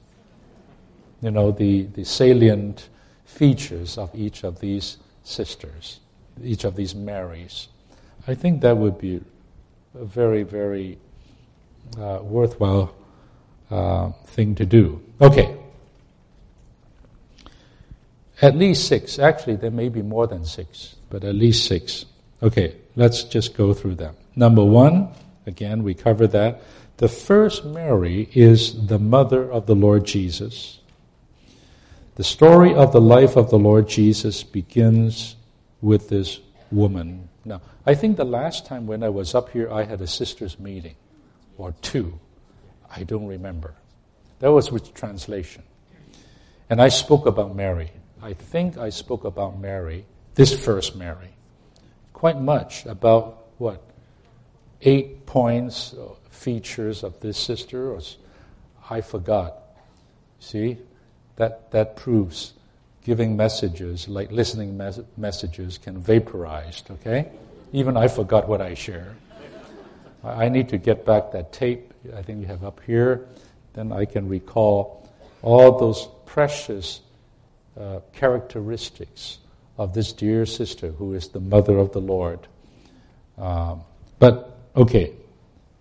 You 1.20 1.30
know, 1.30 1.50
the, 1.50 1.84
the 1.84 2.04
salient 2.04 2.88
features 3.24 3.98
of 3.98 4.10
each 4.14 4.44
of 4.44 4.60
these 4.60 4.98
sisters, 5.24 6.00
each 6.42 6.64
of 6.64 6.76
these 6.76 6.94
Marys. 6.94 7.68
I 8.26 8.34
think 8.34 8.62
that 8.62 8.76
would 8.76 8.98
be 8.98 9.20
a 9.94 10.04
very, 10.04 10.42
very 10.42 10.98
uh, 11.98 12.20
worthwhile 12.22 12.94
uh, 13.70 14.10
thing 14.26 14.54
to 14.54 14.66
do. 14.66 15.02
Okay. 15.20 15.56
At 18.40 18.56
least 18.56 18.86
six. 18.86 19.18
Actually, 19.18 19.56
there 19.56 19.70
may 19.70 19.88
be 19.88 20.02
more 20.02 20.26
than 20.26 20.44
six, 20.44 20.96
but 21.10 21.24
at 21.24 21.34
least 21.34 21.66
six. 21.66 22.04
Okay, 22.42 22.76
let's 22.94 23.24
just 23.24 23.56
go 23.56 23.74
through 23.74 23.96
them. 23.96 24.14
Number 24.36 24.64
one, 24.64 25.08
again, 25.46 25.82
we 25.82 25.94
covered 25.94 26.28
that. 26.28 26.62
The 26.98 27.08
first 27.08 27.64
Mary 27.64 28.28
is 28.32 28.86
the 28.86 28.98
mother 28.98 29.50
of 29.50 29.66
the 29.66 29.74
Lord 29.74 30.04
Jesus. 30.04 30.78
The 32.14 32.24
story 32.24 32.74
of 32.74 32.92
the 32.92 33.00
life 33.00 33.36
of 33.36 33.50
the 33.50 33.58
Lord 33.58 33.88
Jesus 33.88 34.42
begins 34.42 35.36
with 35.80 36.08
this 36.08 36.40
woman. 36.70 37.28
Now, 37.48 37.62
I 37.86 37.94
think 37.94 38.16
the 38.16 38.24
last 38.24 38.66
time 38.66 38.86
when 38.86 39.02
I 39.02 39.08
was 39.08 39.34
up 39.34 39.50
here, 39.50 39.72
I 39.72 39.84
had 39.84 40.00
a 40.02 40.06
sisters' 40.06 40.60
meeting, 40.60 40.96
or 41.56 41.72
two. 41.80 42.20
I 42.94 43.04
don't 43.04 43.26
remember. 43.26 43.74
That 44.40 44.52
was 44.52 44.70
with 44.70 44.94
translation. 44.94 45.62
And 46.70 46.80
I 46.80 46.88
spoke 46.88 47.26
about 47.26 47.56
Mary. 47.56 47.90
I 48.22 48.34
think 48.34 48.76
I 48.76 48.90
spoke 48.90 49.24
about 49.24 49.58
Mary, 49.58 50.04
this 50.34 50.52
first 50.62 50.94
Mary, 50.94 51.30
quite 52.12 52.38
much 52.38 52.84
about 52.84 53.46
what? 53.58 53.82
Eight 54.82 55.24
points, 55.24 55.94
uh, 55.94 56.14
features 56.30 57.02
of 57.02 57.18
this 57.20 57.38
sister, 57.38 57.92
or 57.92 58.00
I 58.90 59.00
forgot. 59.00 59.56
See? 60.38 60.78
That, 61.36 61.70
that 61.70 61.96
proves 61.96 62.52
giving 63.08 63.38
messages, 63.38 64.06
like 64.06 64.30
listening 64.30 64.76
mes- 64.76 65.00
messages, 65.16 65.78
can 65.78 65.96
vaporize, 65.96 66.82
okay? 66.90 67.30
Even 67.72 67.96
I 67.96 68.06
forgot 68.06 68.46
what 68.46 68.60
I 68.60 68.74
shared. 68.74 69.16
I 70.22 70.50
need 70.50 70.68
to 70.68 70.76
get 70.76 71.06
back 71.06 71.32
that 71.32 71.50
tape 71.50 71.94
I 72.14 72.20
think 72.20 72.42
you 72.42 72.46
have 72.48 72.64
up 72.64 72.82
here. 72.86 73.26
Then 73.72 73.92
I 73.92 74.04
can 74.04 74.28
recall 74.28 75.08
all 75.40 75.78
those 75.78 76.06
precious 76.26 77.00
uh, 77.80 78.00
characteristics 78.12 79.38
of 79.78 79.94
this 79.94 80.12
dear 80.12 80.44
sister 80.44 80.88
who 80.88 81.14
is 81.14 81.28
the 81.28 81.40
mother 81.40 81.78
of 81.78 81.92
the 81.92 82.02
Lord. 82.02 82.40
Um, 83.38 83.84
but, 84.18 84.54
okay, 84.76 85.14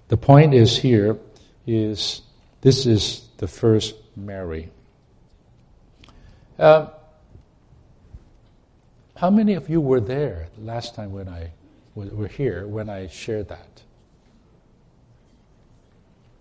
the 0.07 0.15
point 0.15 0.53
is 0.53 0.77
here 0.77 1.17
is 1.65 2.21
this 2.61 2.85
is 2.85 3.27
the 3.35 3.47
first 3.49 3.95
Mary. 4.15 4.69
Uh, 6.57 6.87
how 9.17 9.31
many 9.31 9.53
of 9.55 9.69
you 9.69 9.81
were 9.81 9.99
there 9.99 10.47
last 10.59 10.93
time 10.95 11.11
when 11.11 11.27
I 11.27 11.51
were 11.95 12.27
here 12.27 12.67
when 12.67 12.89
I 12.89 13.07
shared 13.07 13.49
that? 13.49 13.81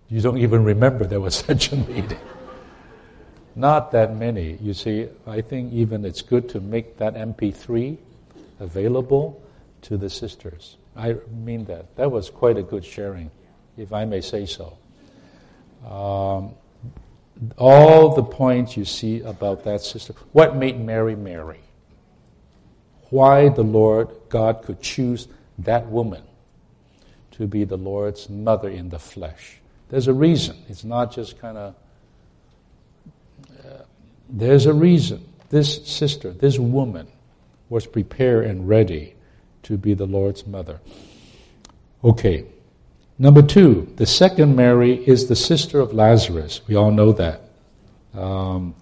You 0.09 0.21
don't 0.21 0.39
even 0.39 0.63
remember 0.63 1.05
there 1.05 1.21
was 1.21 1.35
such 1.49 1.73
a 1.73 1.77
meeting. 1.77 2.19
Not 3.55 3.93
that 3.93 4.15
many. 4.15 4.59
You 4.61 4.75
see, 4.75 5.09
I 5.27 5.41
think 5.41 5.73
even 5.73 6.05
it's 6.05 6.21
good 6.21 6.49
to 6.51 6.61
make 6.61 6.99
that 6.99 7.15
MP3 7.15 7.97
available 8.61 9.43
to 9.83 9.97
the 9.97 10.11
sisters. 10.11 10.77
I 10.95 11.17
mean 11.31 11.65
that. 11.65 11.97
That 11.97 12.11
was 12.11 12.29
quite 12.29 12.59
a 12.59 12.63
good 12.63 12.85
sharing, 12.85 13.31
if 13.79 13.93
I 13.95 14.05
may 14.05 14.21
say 14.21 14.45
so. 14.45 14.77
Um, 15.85 16.55
all 17.57 18.15
the 18.15 18.23
points 18.23 18.77
you 18.77 18.85
see 18.85 19.21
about 19.21 19.65
that 19.65 19.81
sister. 19.81 20.13
What 20.33 20.57
made 20.57 20.79
Mary 20.79 21.17
Mary? 21.17 21.61
Why 23.11 23.49
the 23.49 23.63
Lord 23.63 24.09
God 24.29 24.63
could 24.63 24.81
choose 24.81 25.29
that 25.59 25.87
woman 25.89 26.23
to 27.33 27.47
be 27.47 27.65
the 27.65 27.77
Lord's 27.77 28.29
mother 28.29 28.69
in 28.69 28.89
the 28.89 28.99
flesh. 28.99 29.59
There's 29.89 30.09
a 30.09 30.15
reason. 30.15 30.57
It's 30.69 30.85
not 30.85 31.13
just 31.13 31.39
kind 31.39 31.57
of 31.57 31.75
there's 34.29 34.67
a 34.67 34.75
reason 34.75 35.25
this 35.51 35.87
sister, 35.87 36.33
this 36.33 36.59
woman, 36.59 37.07
was 37.69 37.87
prepared 37.87 38.47
and 38.47 38.69
ready 38.69 39.15
to 39.63 39.77
be 39.77 39.95
the 39.95 40.07
Lord's 40.07 40.47
mother. 40.47 40.81
Okay. 42.03 42.45
Number 43.19 43.43
two, 43.43 43.93
the 43.97 44.07
second 44.07 44.57
Mary 44.57 44.95
is 44.95 45.29
the 45.29 45.37
sister 45.37 45.81
of 45.81 45.93
Lazarus. 45.93 46.61
We 46.69 46.75
all 46.75 46.91
know 46.91 47.13
that. 47.13 47.41
Um, 48.15 48.75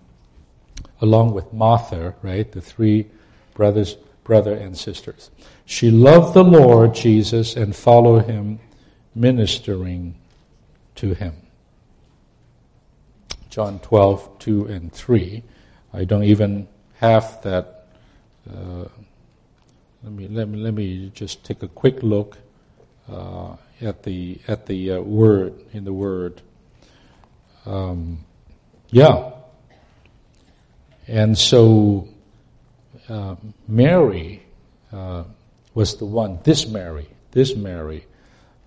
along 1.01 1.35
with 1.35 1.53
Martha, 1.53 2.15
right? 2.23 2.51
The 2.51 2.61
three 2.61 3.07
brothers, 3.55 3.97
brother 4.25 4.55
and 4.55 4.77
sisters. 4.77 5.31
She 5.67 5.91
loved 5.91 6.35
the 6.35 6.43
Lord 6.43 6.95
Jesus 6.95 7.55
and 7.57 7.77
followed 7.77 8.27
him, 8.27 8.59
ministering 9.15 10.17
to 10.97 11.15
him. 11.15 11.35
John 13.51 13.79
12, 13.79 14.39
2 14.41 14.67
and 14.67 14.93
3. 14.93 15.43
I 15.93 16.05
don't 16.05 16.25
even 16.25 16.67
have 16.97 17.41
that. 17.43 17.87
Uh, 18.51 18.89
let 20.03 20.13
me 20.13 20.29
let 20.29 20.49
me 20.49 20.59
let 20.59 20.75
me 20.75 21.11
just 21.15 21.45
take 21.45 21.63
a 21.63 21.69
quick 21.69 22.03
look 22.03 22.37
uh, 23.11 23.57
at 23.81 24.03
the 24.03 24.39
at 24.49 24.67
the 24.67 24.93
uh, 24.93 25.01
word 25.01 25.55
in 25.73 25.85
the 25.85 25.93
word. 25.93 26.43
Um, 27.65 28.25
yeah, 28.91 29.33
and 31.07 31.39
so 31.39 32.09
uh, 33.09 33.37
Mary 33.69 34.43
uh, 34.93 35.25
was 35.75 35.97
the 35.97 36.05
one. 36.05 36.39
This 36.45 36.67
Mary, 36.67 37.09
this 37.33 37.55
Mary, 37.57 38.07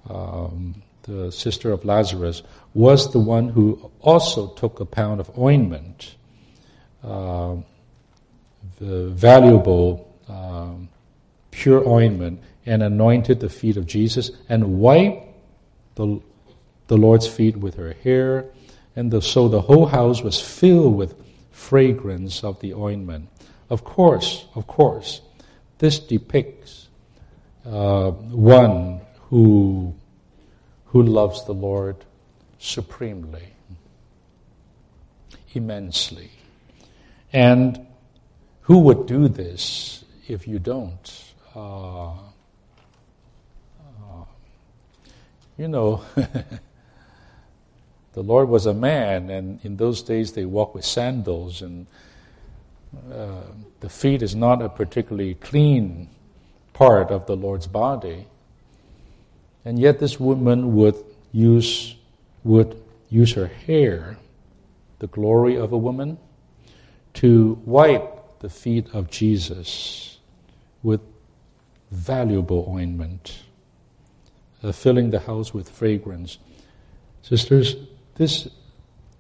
um, 0.10 0.82
the 1.04 1.32
sister 1.32 1.72
of 1.72 1.86
Lazarus, 1.86 2.44
was 2.74 3.12
the 3.12 3.20
one 3.20 3.50
who 3.50 3.92
also 4.02 4.48
took 4.48 4.80
a 4.80 4.86
pound 4.86 5.20
of 5.20 5.38
ointment, 5.38 6.16
uh, 7.04 7.56
the 8.80 9.10
valuable 9.10 10.14
um, 10.28 10.90
pure 11.52 11.88
ointment, 11.88 12.42
and 12.66 12.84
anointed 12.84 13.40
the 13.40 13.50
feet 13.50 13.78
of 13.78 13.88
Jesus 13.88 14.30
and 14.50 14.80
wiped 14.80 15.24
the, 15.96 16.22
the 16.88 16.98
Lord's 16.98 17.26
feet 17.26 17.56
with 17.56 17.76
her 17.76 17.94
hair. 18.04 18.46
And 18.96 19.10
the, 19.10 19.22
so 19.22 19.48
the 19.48 19.62
whole 19.62 19.86
house 19.86 20.22
was 20.22 20.40
filled 20.40 20.96
with 20.96 21.16
fragrance 21.52 22.44
of 22.44 22.60
the 22.60 22.74
ointment. 22.74 23.30
Of 23.70 23.84
course, 23.84 24.46
of 24.56 24.68
course, 24.68 25.22
this 25.80 26.00
depicts 26.00 26.88
uh, 27.66 28.12
one 28.12 29.02
who 29.30 29.94
who 30.88 31.04
loves 31.04 31.44
the 31.46 31.54
Lord 31.54 31.98
supremely, 32.60 33.54
immensely. 35.54 36.32
And 37.34 37.86
who 38.62 38.80
would 38.80 39.06
do 39.06 39.28
this 39.28 40.04
if 40.28 40.48
you 40.48 40.60
don't? 40.60 41.34
Uh, 41.56 42.12
uh, 42.12 42.16
you 45.58 45.68
know, 45.68 46.02
the 48.14 48.24
Lord 48.24 48.50
was 48.50 48.66
a 48.66 48.74
man, 48.74 49.30
and 49.30 49.60
in 49.64 49.78
those 49.78 50.02
days 50.02 50.32
they 50.32 50.46
walked 50.46 50.74
with 50.76 50.86
sandals, 50.86 51.62
and 51.62 51.86
uh, 53.12 53.42
the 53.80 53.90
feet 53.90 54.22
is 54.22 54.36
not 54.36 54.62
a 54.62 54.70
particularly 54.70 55.36
clean 55.36 56.10
part 56.74 57.12
of 57.12 57.26
the 57.26 57.36
Lord's 57.36 57.68
body. 57.68 58.28
And 59.66 59.78
yet 59.80 60.00
this 60.00 60.20
woman 60.20 60.76
would 60.76 60.96
use, 61.32 61.96
would 62.44 62.82
use 63.10 63.34
her 63.34 63.48
hair, 63.48 64.18
the 65.00 65.08
glory 65.08 65.56
of 65.56 65.72
a 65.72 65.78
woman, 65.78 66.18
to 67.16 67.60
wipe 67.66 68.40
the 68.40 68.50
feet 68.50 68.88
of 68.94 69.10
Jesus 69.10 70.20
with 70.84 71.02
valuable 71.92 72.66
ointment, 72.70 73.44
uh, 74.64 74.72
filling 74.72 75.10
the 75.10 75.20
house 75.20 75.54
with 75.54 75.70
fragrance. 75.70 76.38
Sisters, 77.22 77.76
this 78.16 78.48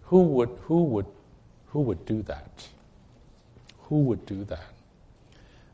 who 0.03 0.21
would 0.21 0.49
who 0.63 0.84
would 0.84 1.06
who 1.67 1.82
would 1.82 2.06
do 2.06 2.21
that? 2.23 2.67
Who 3.88 4.02
would 4.04 4.26
do 4.26 4.43
that? 4.45 4.73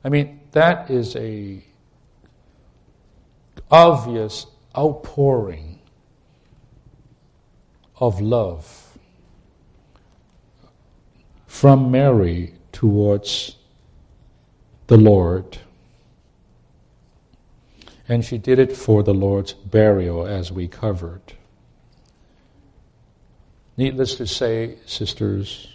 I 0.04 0.10
mean, 0.10 0.42
that 0.52 0.92
is 0.92 1.16
a 1.16 1.64
obvious 3.72 4.46
outpouring 4.78 5.80
of 7.98 8.22
love 8.22 8.98
from 11.48 11.90
Mary 11.90 12.54
towards 12.72 13.56
the 14.88 14.98
Lord. 14.98 15.58
And 18.08 18.24
she 18.24 18.38
did 18.38 18.60
it 18.60 18.76
for 18.76 19.02
the 19.02 19.14
Lord's 19.14 19.54
burial, 19.54 20.28
as 20.28 20.52
we 20.52 20.68
covered. 20.68 21.34
Needless 23.76 24.16
to 24.16 24.28
say, 24.28 24.78
sisters, 24.86 25.73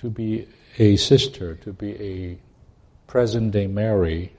to 0.00 0.08
be 0.08 0.48
a 0.78 0.96
sister, 0.96 1.56
to 1.56 1.74
be 1.74 1.92
a 2.00 2.38
present 3.06 3.52
day 3.52 3.66
Mary, 3.66 4.32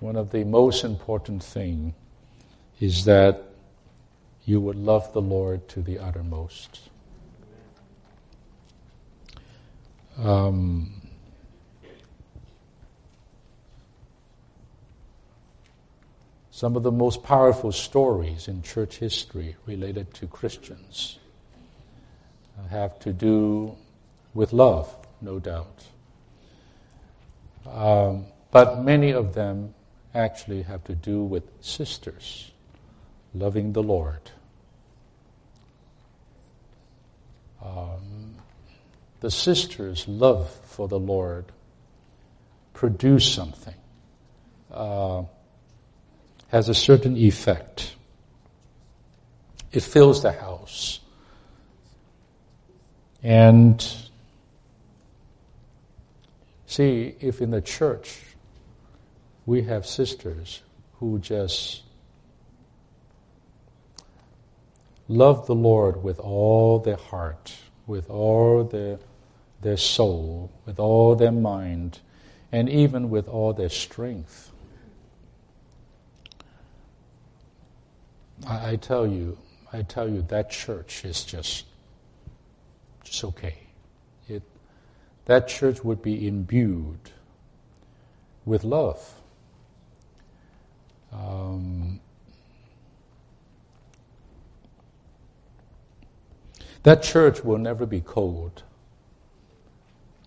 one 0.00 0.16
of 0.16 0.30
the 0.30 0.42
most 0.42 0.82
important 0.82 1.42
thing 1.44 1.94
is 2.80 3.04
that 3.04 3.42
you 4.46 4.62
would 4.62 4.76
love 4.76 5.12
the 5.12 5.20
Lord 5.20 5.68
to 5.68 5.82
the 5.82 5.98
uttermost. 5.98 6.88
Um, 10.16 11.02
some 16.50 16.76
of 16.76 16.82
the 16.82 16.90
most 16.90 17.22
powerful 17.22 17.72
stories 17.72 18.48
in 18.48 18.62
church 18.62 18.96
history 18.96 19.56
related 19.66 20.14
to 20.14 20.26
Christians 20.26 21.18
have 22.70 22.98
to 23.00 23.12
do 23.12 23.76
with 24.34 24.52
love, 24.52 24.94
no 25.20 25.38
doubt. 25.38 25.84
Um, 27.66 28.26
but 28.50 28.82
many 28.82 29.12
of 29.12 29.34
them 29.34 29.74
actually 30.14 30.62
have 30.62 30.84
to 30.84 30.94
do 30.94 31.22
with 31.22 31.44
sisters 31.60 32.50
loving 33.34 33.72
the 33.72 33.82
Lord. 33.82 34.30
Um, 37.64 38.34
the 39.20 39.30
sisters' 39.30 40.06
love 40.08 40.50
for 40.64 40.88
the 40.88 40.98
Lord 40.98 41.46
produce 42.74 43.32
something, 43.32 43.74
uh, 44.72 45.22
has 46.48 46.68
a 46.68 46.74
certain 46.74 47.16
effect. 47.16 47.94
It 49.70 49.82
fills 49.82 50.22
the 50.22 50.32
house. 50.32 51.00
And 53.22 53.84
see, 56.66 57.14
if 57.20 57.40
in 57.40 57.50
the 57.50 57.60
church 57.60 58.20
we 59.46 59.62
have 59.62 59.86
sisters 59.86 60.62
who 60.98 61.18
just 61.18 61.82
love 65.08 65.46
the 65.46 65.54
Lord 65.54 66.02
with 66.02 66.18
all 66.18 66.78
their 66.78 66.96
heart, 66.96 67.54
with 67.86 68.08
all 68.08 68.64
their, 68.64 68.98
their 69.60 69.76
soul, 69.76 70.50
with 70.64 70.78
all 70.78 71.14
their 71.14 71.32
mind, 71.32 72.00
and 72.50 72.68
even 72.68 73.10
with 73.10 73.28
all 73.28 73.52
their 73.52 73.68
strength. 73.68 74.50
I, 78.46 78.72
I 78.72 78.76
tell 78.76 79.06
you, 79.06 79.38
I 79.72 79.82
tell 79.82 80.08
you, 80.08 80.22
that 80.28 80.50
church 80.50 81.04
is 81.04 81.24
just, 81.24 81.64
just 83.12 83.24
okay. 83.24 83.54
It, 84.28 84.42
that 85.26 85.46
church 85.46 85.84
would 85.84 86.02
be 86.02 86.26
imbued 86.26 87.10
with 88.44 88.64
love. 88.64 89.14
Um, 91.12 92.00
that 96.82 97.02
church 97.02 97.44
will 97.44 97.58
never 97.58 97.84
be 97.84 98.00
cold. 98.00 98.62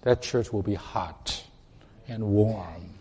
That 0.03 0.21
church 0.21 0.53
will 0.53 0.61
be 0.61 0.75
hot 0.75 1.43
and 2.07 2.23
warm. 2.23 2.91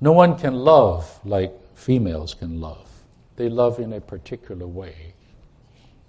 No 0.00 0.12
one 0.12 0.38
can 0.38 0.54
love 0.54 1.20
like 1.24 1.52
females 1.74 2.32
can 2.32 2.60
love. 2.60 2.88
They 3.36 3.50
love 3.50 3.78
in 3.78 3.92
a 3.92 4.00
particular 4.00 4.66
way. 4.66 5.14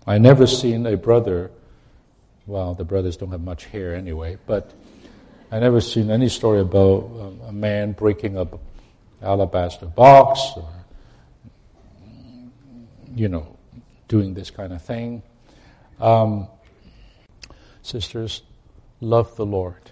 I 0.08 0.18
never 0.20 0.46
seen 0.46 0.86
a 0.86 0.98
brother, 0.98 1.52
well, 2.46 2.76
the 2.76 2.84
brothers 2.84 3.18
don't 3.18 3.32
have 3.32 3.42
much 3.42 3.66
hair 3.66 3.96
anyway, 3.96 4.38
but 4.46 4.72
I 5.52 5.60
never 5.60 5.82
seen 5.82 6.12
any 6.12 6.30
story 6.30 6.60
about 6.60 7.40
a 7.48 7.52
man 7.52 7.94
breaking 7.94 8.38
up 8.38 8.60
alabaster 9.22 9.88
box 9.88 10.42
or, 10.56 10.70
you 13.16 13.30
know, 13.30 13.58
doing 14.08 14.34
this 14.36 14.52
kind 14.52 14.74
of 14.74 14.82
thing. 14.82 15.24
Um, 16.00 16.48
sisters, 17.82 18.44
love 19.02 19.36
the 19.36 19.46
Lord. 19.46 19.92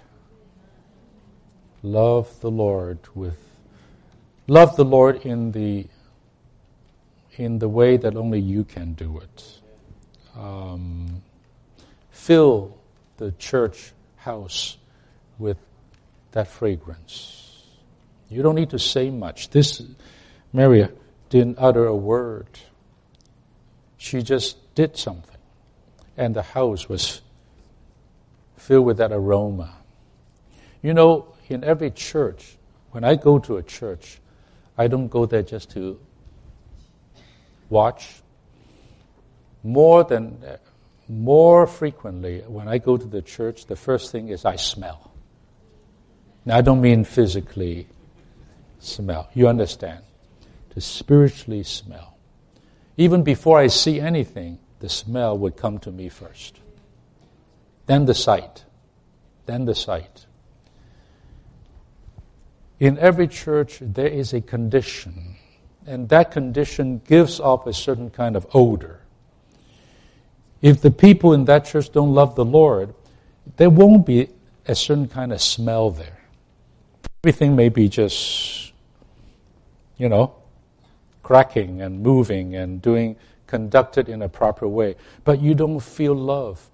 Love 1.82 2.39
the 2.41 2.51
Lord 2.51 2.99
with 3.16 3.38
love 4.47 4.76
the 4.76 4.86
Lord 4.86 5.26
in 5.26 5.51
the 5.51 5.88
in 7.36 7.59
the 7.59 7.68
way 7.68 7.97
that 7.97 8.16
only 8.16 8.39
you 8.39 8.64
can 8.64 8.93
do 8.93 9.20
it. 9.20 9.59
Um, 10.36 11.21
fill 12.11 12.77
the 13.17 13.31
church 13.34 13.91
house 14.17 14.77
with 15.38 15.57
that 16.31 16.47
fragrance. 16.47 17.63
You 18.29 18.41
don't 18.41 18.55
need 18.55 18.71
to 18.71 18.79
say 18.79 19.09
much. 19.09 19.49
This 19.49 19.84
Mary 20.51 20.88
didn't 21.29 21.57
utter 21.59 21.86
a 21.86 21.95
word. 21.95 22.47
She 23.97 24.21
just 24.21 24.57
did 24.75 24.97
something. 24.97 25.38
And 26.17 26.36
the 26.36 26.41
house 26.41 26.89
was 26.89 27.21
filled 28.57 28.86
with 28.86 28.97
that 28.97 29.11
aroma. 29.11 29.73
You 30.81 30.93
know, 30.93 31.34
in 31.49 31.63
every 31.63 31.91
church, 31.91 32.57
when 32.91 33.03
I 33.03 33.15
go 33.15 33.39
to 33.39 33.57
a 33.57 33.63
church, 33.63 34.19
I 34.77 34.88
don't 34.88 35.07
go 35.07 35.25
there 35.25 35.43
just 35.43 35.71
to 35.71 35.99
watch. 37.69 38.22
More 39.64 40.03
than 40.03 40.38
more 41.07 41.68
frequently, 41.68 42.41
when 42.47 42.68
I 42.68 42.78
go 42.78 42.97
to 42.97 43.05
the 43.05 43.22
church, 43.22 43.66
the 43.66 43.76
first 43.76 44.11
thing 44.11 44.30
is 44.30 44.45
I 44.45 44.55
smell. 44.55 45.11
Now, 46.45 46.57
I 46.57 46.61
don't 46.61 46.82
mean 46.82 47.03
physically 47.03 47.88
smell. 48.80 49.30
You 49.34 49.47
understand? 49.47 50.03
To 50.72 50.82
spiritually 50.82 51.64
smell. 51.64 52.18
Even 52.97 53.24
before 53.24 53.59
I 53.59 53.68
see 53.68 53.99
anything, 53.99 54.59
the 54.80 54.89
smell 54.89 55.38
would 55.38 55.55
come 55.55 55.80
to 55.80 55.91
me 55.91 56.09
first. 56.09 56.59
Then 57.86 58.05
the 58.05 58.14
sight. 58.14 58.66
Then 59.45 59.66
the 59.66 59.76
sight. 59.76 60.26
In 62.80 62.97
every 62.97 63.28
church, 63.28 63.78
there 63.82 64.07
is 64.07 64.34
a 64.34 64.41
condition, 64.41 65.36
and 65.86 66.09
that 66.09 66.32
condition 66.32 67.01
gives 67.07 67.39
off 67.39 67.66
a 67.66 67.74
certain 67.74 68.09
kind 68.09 68.36
of 68.36 68.45
odor. 68.53 69.02
If 70.64 70.82
the 70.82 70.91
people 70.91 71.34
in 71.34 71.43
that 71.45 71.66
church 71.66 71.91
don't 71.91 72.14
love 72.14 72.36
the 72.36 72.45
Lord, 72.45 72.95
there 73.57 73.70
won't 73.70 74.05
be 74.05 74.30
a 74.66 74.74
certain 74.74 75.09
kind 75.09 75.34
of 75.34 75.41
smell 75.41 75.91
there. 75.91 76.22
Everything 77.22 77.53
may 77.53 77.68
be 77.68 77.89
just, 77.89 78.72
you 79.97 80.07
know, 80.07 80.34
cracking 81.22 81.82
and 81.82 82.01
moving 82.01 82.55
and 82.55 82.82
doing, 82.82 83.18
conducted 83.45 84.07
in 84.07 84.22
a 84.22 84.30
proper 84.30 84.66
way. 84.66 84.95
But 85.26 85.41
you 85.41 85.53
don't 85.53 85.82
feel 85.82 86.16
love. 86.16 86.66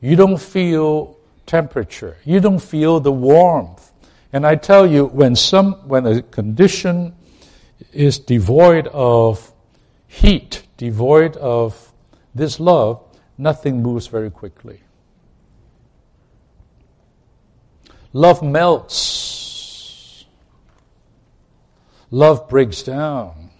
You 0.00 0.16
don't 0.16 0.40
feel 0.40 1.16
temperature. 1.46 2.16
You 2.24 2.40
don't 2.40 2.58
feel 2.58 2.98
the 2.98 3.12
warmth. 3.12 3.92
And 4.32 4.44
I 4.44 4.56
tell 4.56 4.88
you, 4.88 5.06
when 5.06 5.36
some, 5.36 5.74
when 5.86 6.04
a 6.04 6.20
condition 6.20 7.14
is 7.92 8.18
devoid 8.18 8.88
of 8.88 9.52
heat, 10.08 10.66
devoid 10.76 11.36
of 11.36 11.92
this 12.34 12.58
love, 12.58 13.05
nothing 13.38 13.82
moves 13.82 14.06
very 14.06 14.30
quickly. 14.30 14.80
Love 18.12 18.42
melts 18.42 19.26
love 22.10 22.48
breaks 22.48 22.82
down. 22.82 23.50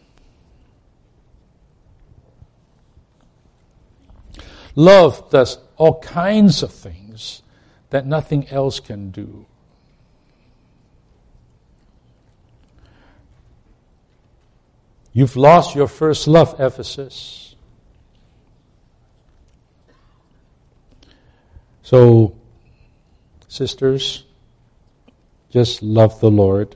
Love 4.75 5.31
does 5.31 5.59
all 5.77 6.01
kinds 6.01 6.63
of 6.63 6.71
things 6.71 7.43
that 7.91 8.07
nothing 8.07 8.47
else 8.49 8.79
can 8.79 9.11
do. 9.11 9.47
You've 15.13 15.37
lost 15.37 15.75
your 15.75 15.89
first 15.89 16.29
love, 16.29 16.61
Ephesus. 16.61 17.46
So, 21.87 22.35
sisters, 23.47 24.25
just 25.51 25.85
love 25.85 26.19
the 26.19 26.33
Lord 26.33 26.75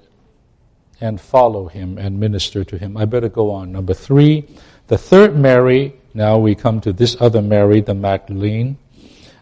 and 1.01 1.21
follow 1.21 1.67
him 1.67 1.99
and 1.99 2.21
minister 2.21 2.63
to 2.63 2.79
him. 2.79 2.97
I 2.97 3.07
better 3.07 3.29
go 3.29 3.51
on. 3.51 3.73
Number 3.73 3.93
three, 3.93 4.47
the 4.87 4.97
third 4.97 5.37
Mary, 5.37 5.95
now 6.15 6.39
we 6.39 6.55
come 6.55 6.81
to 6.83 6.93
this 6.93 7.17
other 7.19 7.43
Mary, 7.43 7.81
the 7.81 7.93
Magdalene, 7.93 8.79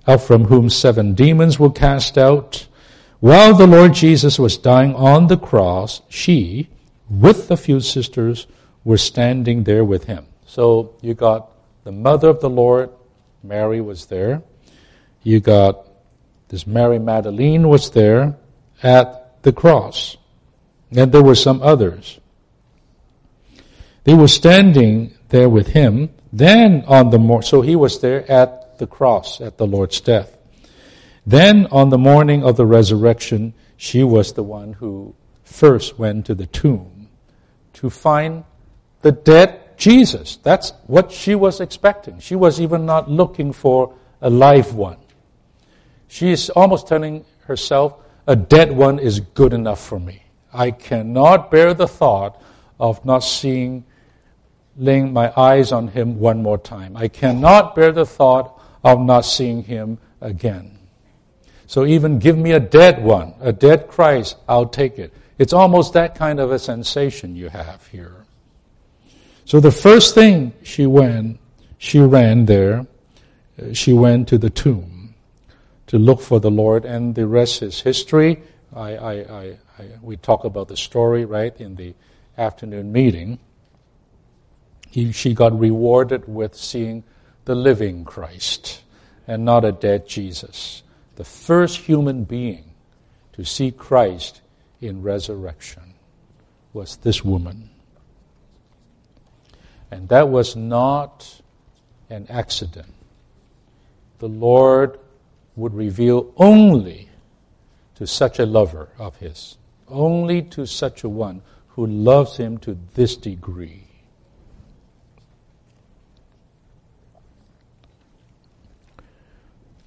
out 0.07 0.23
from 0.23 0.45
whom 0.45 0.71
seven 0.71 1.12
demons 1.12 1.59
were 1.59 1.71
cast 1.71 2.16
out. 2.16 2.66
While 3.21 3.55
the 3.55 3.66
Lord 3.66 3.93
Jesus 3.93 4.39
was 4.39 4.57
dying 4.57 4.95
on 4.95 5.27
the 5.27 5.37
cross, 5.37 6.01
she, 6.09 6.71
with 7.11 7.49
the 7.49 7.59
few 7.59 7.81
sisters, 7.81 8.47
were 8.85 8.97
standing 8.97 9.64
there 9.64 9.85
with 9.85 10.05
him. 10.05 10.25
So 10.47 10.95
you 11.03 11.12
got 11.12 11.51
the 11.85 11.93
mother 11.93 12.31
of 12.31 12.41
the 12.41 12.49
Lord, 12.49 12.89
Mary 13.43 13.83
was 13.83 14.07
there. 14.07 14.43
You 15.23 15.41
got 15.41 15.87
this 16.49 16.66
Mary 16.66 16.99
Magdalene 16.99 17.69
was 17.69 17.91
there 17.91 18.37
at 18.83 19.43
the 19.43 19.53
cross. 19.53 20.16
And 20.91 21.12
there 21.12 21.23
were 21.23 21.35
some 21.35 21.62
others. 21.62 22.19
They 24.05 24.14
were 24.14 24.29
standing 24.29 25.14
there 25.29 25.49
with 25.49 25.69
him. 25.69 26.11
Then 26.33 26.85
on 26.87 27.11
the 27.11 27.19
morning, 27.19 27.47
so 27.47 27.61
he 27.61 27.77
was 27.77 28.01
there 28.01 28.31
at 28.31 28.79
the 28.79 28.87
cross, 28.87 29.41
at 29.41 29.59
the 29.59 29.66
Lord's 29.66 30.01
death. 30.01 30.37
Then 31.27 31.66
on 31.71 31.91
the 31.91 31.99
morning 31.99 32.43
of 32.43 32.57
the 32.57 32.64
resurrection, 32.64 33.53
she 33.77 34.03
was 34.03 34.33
the 34.33 34.43
one 34.43 34.75
who 34.75 35.14
first 35.45 35.99
went 35.99 36.27
to 36.27 36.35
the 36.35 36.47
tomb 36.47 37.09
to 37.75 37.91
find 37.91 38.45
the 39.03 39.12
dead 39.12 39.61
Jesus. 39.77 40.37
That's 40.37 40.73
what 40.87 41.12
she 41.12 41.35
was 41.35 41.61
expecting. 41.61 42.19
She 42.19 42.35
was 42.35 42.61
even 42.61 42.87
not 42.87 43.11
looking 43.11 43.53
for 43.53 43.95
a 44.21 44.31
live 44.31 44.75
one. 44.75 44.97
She 46.09 46.32
is 46.32 46.50
almost 46.50 46.88
telling 46.88 47.24
herself, 47.46 47.94
a 48.26 48.34
dead 48.34 48.72
one 48.72 48.98
is 48.98 49.20
good 49.20 49.52
enough 49.52 49.86
for 49.86 50.00
me. 50.00 50.22
I 50.52 50.70
cannot 50.70 51.50
bear 51.50 51.74
the 51.74 51.86
thought 51.86 52.42
of 52.80 53.04
not 53.04 53.20
seeing, 53.20 53.84
laying 54.76 55.12
my 55.12 55.32
eyes 55.36 55.70
on 55.70 55.88
him 55.88 56.18
one 56.18 56.42
more 56.42 56.59
time. 56.59 56.96
I 56.96 57.09
cannot 57.09 57.74
bear 57.74 57.92
the 57.92 58.06
thought 58.06 58.61
of 58.82 59.00
not 59.00 59.22
seeing 59.22 59.62
him 59.62 59.98
again. 60.20 60.78
So 61.66 61.84
even 61.84 62.18
give 62.18 62.38
me 62.38 62.52
a 62.52 62.61
dead 62.61 63.02
one, 63.02 63.34
a 63.40 63.52
dead 63.52 63.88
Christ, 63.88 64.36
I'll 64.48 64.66
take 64.66 64.98
it. 64.98 65.12
It's 65.38 65.52
almost 65.52 65.92
that 65.92 66.14
kind 66.14 66.40
of 66.40 66.50
a 66.50 66.59
sensation 66.59 67.36
you 67.36 67.50
have 67.50 67.86
here. 67.88 68.24
So 69.44 69.61
the 69.61 69.70
first 69.70 70.14
thing 70.14 70.54
she 70.62 70.86
went, 70.86 71.38
she 71.76 72.00
ran 72.00 72.46
there, 72.46 72.86
uh, 73.61 73.72
she 73.72 73.92
went 73.92 74.28
to 74.28 74.38
the 74.38 74.50
tomb 74.50 74.97
to 75.89 75.99
look 75.99 76.20
for 76.20 76.41
the 76.41 76.51
Lord, 76.51 76.84
and 76.84 77.14
the 77.14 77.26
rest 77.26 77.62
is 77.62 77.80
history. 77.80 78.43
I, 78.74 78.97
I, 78.97 79.12
I, 79.12 79.57
we 80.01 80.16
talk 80.16 80.45
about 80.45 80.68
the 80.68 80.76
story, 80.76 81.24
right, 81.24 81.59
in 81.61 81.76
the 81.76 81.95
afternoon 82.36 82.93
meeting. 82.93 83.39
he, 84.91 85.12
she 85.12 85.34
got 85.34 85.59
rewarded 85.59 86.26
with 86.26 86.55
seeing 86.55 87.05
the 87.45 87.55
living 87.55 88.05
Christ 88.05 88.82
and 89.26 89.45
not 89.45 89.64
a 89.64 89.72
dead 89.72 90.09
Jesus. 90.09 90.82
The 91.16 91.24
first 91.24 91.78
human 91.78 92.24
being 92.24 92.72
to 93.34 93.45
see 93.45 93.70
Christ 93.70 94.41
in 94.80 95.03
resurrection 95.03 95.95
was 96.72 96.97
this 96.97 97.24
woman. 97.24 97.70
And 99.91 100.09
that 100.09 100.28
was 100.28 100.57
not 100.57 101.41
an 102.11 102.26
accident. 102.28 102.95
The 104.18 104.28
Lord 104.28 104.99
would 105.59 105.74
reveal 105.74 106.32
only 106.36 107.09
to 107.96 108.06
such 108.06 108.38
a 108.38 108.46
lover 108.46 108.88
of 108.98 109.16
his, 109.16 109.59
only 109.88 110.40
to 110.40 110.66
such 110.66 111.02
a 111.02 111.09
one 111.09 111.42
who 111.68 111.86
loves 111.86 112.36
him 112.36 112.59
to 112.59 112.78
this 112.94 113.16
degree. 113.16 113.84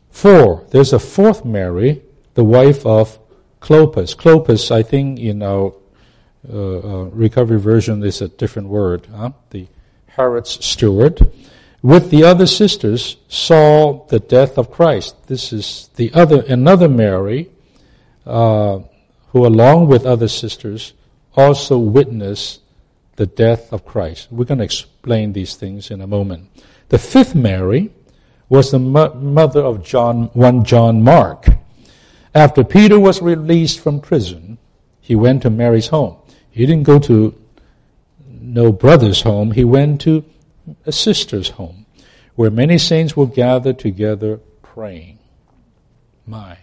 Four, 0.09 0.67
there's 0.69 0.93
a 0.93 0.99
fourth 0.99 1.45
Mary, 1.45 2.01
the 2.33 2.43
wife 2.43 2.85
of 2.85 3.17
Clopas. 3.61 4.15
Clopas, 4.15 4.71
I 4.71 4.83
think 4.83 5.19
in 5.19 5.41
our 5.41 5.73
uh, 6.47 6.53
uh, 6.53 7.03
recovery 7.05 7.59
version 7.59 8.03
is 8.03 8.21
a 8.21 8.27
different 8.27 8.67
word. 8.67 9.07
Huh? 9.15 9.31
The 9.51 9.67
Herod's 10.07 10.63
steward. 10.63 11.31
With 11.83 12.11
the 12.11 12.23
other 12.23 12.45
sisters, 12.45 13.17
saw 13.27 14.05
the 14.05 14.19
death 14.19 14.57
of 14.57 14.69
Christ. 14.69 15.15
This 15.27 15.51
is 15.51 15.89
the 15.95 16.13
other 16.13 16.43
another 16.47 16.87
Mary, 16.87 17.49
uh, 18.25 18.79
who 19.29 19.45
along 19.47 19.87
with 19.87 20.05
other 20.05 20.27
sisters 20.27 20.93
also 21.35 21.77
witnessed 21.79 22.61
the 23.15 23.25
death 23.25 23.73
of 23.73 23.85
Christ. 23.85 24.27
We're 24.31 24.45
going 24.45 24.59
to 24.59 24.63
explain 24.63 25.33
these 25.33 25.55
things 25.55 25.89
in 25.89 26.01
a 26.01 26.07
moment. 26.07 26.49
The 26.89 26.99
fifth 26.99 27.33
Mary 27.33 27.91
was 28.47 28.71
the 28.71 28.79
mo- 28.79 29.13
mother 29.13 29.61
of 29.61 29.83
John, 29.83 30.25
one 30.33 30.63
John 30.63 31.01
Mark. 31.01 31.47
After 32.35 32.63
Peter 32.63 32.99
was 32.99 33.21
released 33.21 33.79
from 33.79 34.01
prison, 34.01 34.57
he 34.99 35.15
went 35.15 35.41
to 35.43 35.49
Mary's 35.49 35.87
home. 35.87 36.17
He 36.51 36.65
didn't 36.65 36.83
go 36.83 36.99
to 36.99 37.33
no 38.29 38.71
brother's 38.71 39.21
home. 39.21 39.51
He 39.51 39.63
went 39.63 40.01
to 40.01 40.23
a 40.85 40.91
sister's 40.91 41.49
home, 41.49 41.85
where 42.35 42.51
many 42.51 42.77
saints 42.77 43.15
will 43.15 43.25
gather 43.25 43.73
together 43.73 44.37
praying. 44.61 45.19
My. 46.25 46.57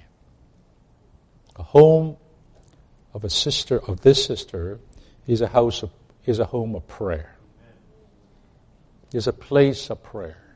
A 1.57 1.63
home 1.63 2.17
of 3.13 3.25
a 3.25 3.31
sister, 3.31 3.81
of 3.87 4.01
this 4.03 4.25
sister, 4.25 4.79
is 5.27 5.41
a 5.41 5.49
house 5.49 5.83
of, 5.83 5.91
is 6.25 6.39
a 6.39 6.45
home 6.45 6.75
of 6.75 6.87
prayer. 6.87 7.37
Is 9.13 9.27
a 9.27 9.33
place 9.33 9.91
of 9.91 10.03
prayer. 10.03 10.49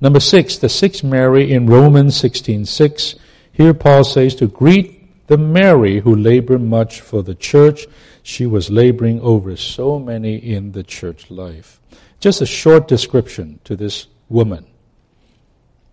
Number 0.00 0.20
six, 0.20 0.58
the 0.58 0.68
sixth 0.68 1.02
Mary 1.02 1.52
in 1.52 1.66
Romans 1.66 2.14
16:6. 2.20 3.16
Here 3.52 3.74
Paul 3.74 4.04
says 4.04 4.36
to 4.36 4.46
greet 4.46 4.97
the 5.28 5.38
Mary 5.38 6.00
who 6.00 6.14
labored 6.14 6.62
much 6.62 7.00
for 7.00 7.22
the 7.22 7.34
church. 7.34 7.86
She 8.22 8.44
was 8.44 8.70
laboring 8.70 9.20
over 9.20 9.56
so 9.56 9.98
many 9.98 10.36
in 10.36 10.72
the 10.72 10.82
church 10.82 11.30
life. 11.30 11.80
Just 12.18 12.42
a 12.42 12.46
short 12.46 12.88
description 12.88 13.60
to 13.64 13.76
this 13.76 14.08
woman. 14.28 14.66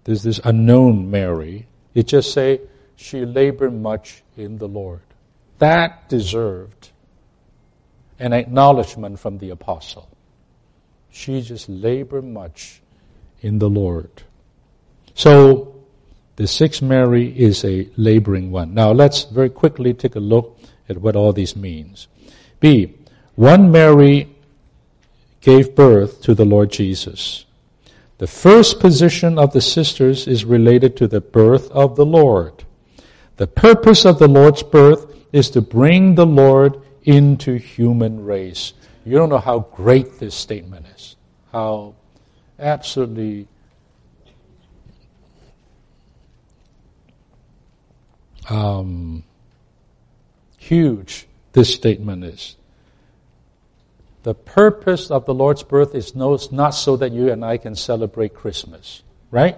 There's 0.05 0.23
this 0.23 0.39
unknown 0.43 1.11
Mary. 1.11 1.67
It 1.93 2.07
just 2.07 2.33
say 2.33 2.61
she 2.95 3.25
labored 3.25 3.73
much 3.73 4.23
in 4.35 4.57
the 4.57 4.67
Lord. 4.67 5.01
That 5.59 6.09
deserved 6.09 6.89
an 8.19 8.33
acknowledgement 8.33 9.19
from 9.19 9.37
the 9.37 9.49
apostle. 9.49 10.09
She 11.09 11.41
just 11.41 11.69
labored 11.69 12.25
much 12.25 12.81
in 13.41 13.59
the 13.59 13.69
Lord. 13.69 14.23
So, 15.13 15.74
the 16.35 16.47
sixth 16.47 16.81
Mary 16.81 17.27
is 17.37 17.63
a 17.63 17.89
laboring 17.95 18.51
one. 18.51 18.73
Now, 18.73 18.91
let's 18.91 19.23
very 19.23 19.49
quickly 19.49 19.93
take 19.93 20.15
a 20.15 20.19
look 20.19 20.59
at 20.89 20.97
what 20.97 21.15
all 21.15 21.33
this 21.33 21.55
means. 21.55 22.07
B. 22.59 22.93
One 23.35 23.71
Mary 23.71 24.29
gave 25.41 25.75
birth 25.75 26.21
to 26.21 26.33
the 26.33 26.45
Lord 26.45 26.71
Jesus. 26.71 27.45
The 28.17 28.27
first 28.27 28.79
position 28.79 29.37
of 29.37 29.51
the 29.51 29.61
sisters 29.61 30.27
is 30.27 30.45
related 30.45 30.95
to 30.97 31.07
the 31.07 31.21
birth 31.21 31.69
of 31.71 31.95
the 31.95 32.05
Lord. 32.05 32.63
The 33.37 33.47
purpose 33.47 34.05
of 34.05 34.19
the 34.19 34.27
Lord's 34.27 34.63
birth 34.63 35.13
is 35.33 35.49
to 35.51 35.61
bring 35.61 36.15
the 36.15 36.25
Lord 36.25 36.81
into 37.03 37.55
human 37.55 38.23
race. 38.23 38.73
You 39.05 39.17
don't 39.17 39.29
know 39.29 39.37
how 39.37 39.59
great 39.59 40.19
this 40.19 40.33
statement 40.33 40.85
is. 40.95 41.17
How 41.51 41.93
absolutely 42.57 43.47
um, 48.49 49.23
huge 50.57 51.27
this 51.53 51.73
statement 51.73 52.23
is. 52.23 52.55
The 54.23 54.33
purpose 54.33 55.09
of 55.11 55.25
the 55.25 55.33
Lord's 55.33 55.63
birth 55.63 55.95
is 55.95 56.15
no, 56.15 56.37
not 56.51 56.71
so 56.71 56.97
that 56.97 57.11
you 57.11 57.31
and 57.31 57.45
I 57.45 57.57
can 57.57 57.75
celebrate 57.75 58.33
Christmas, 58.33 59.03
right? 59.31 59.57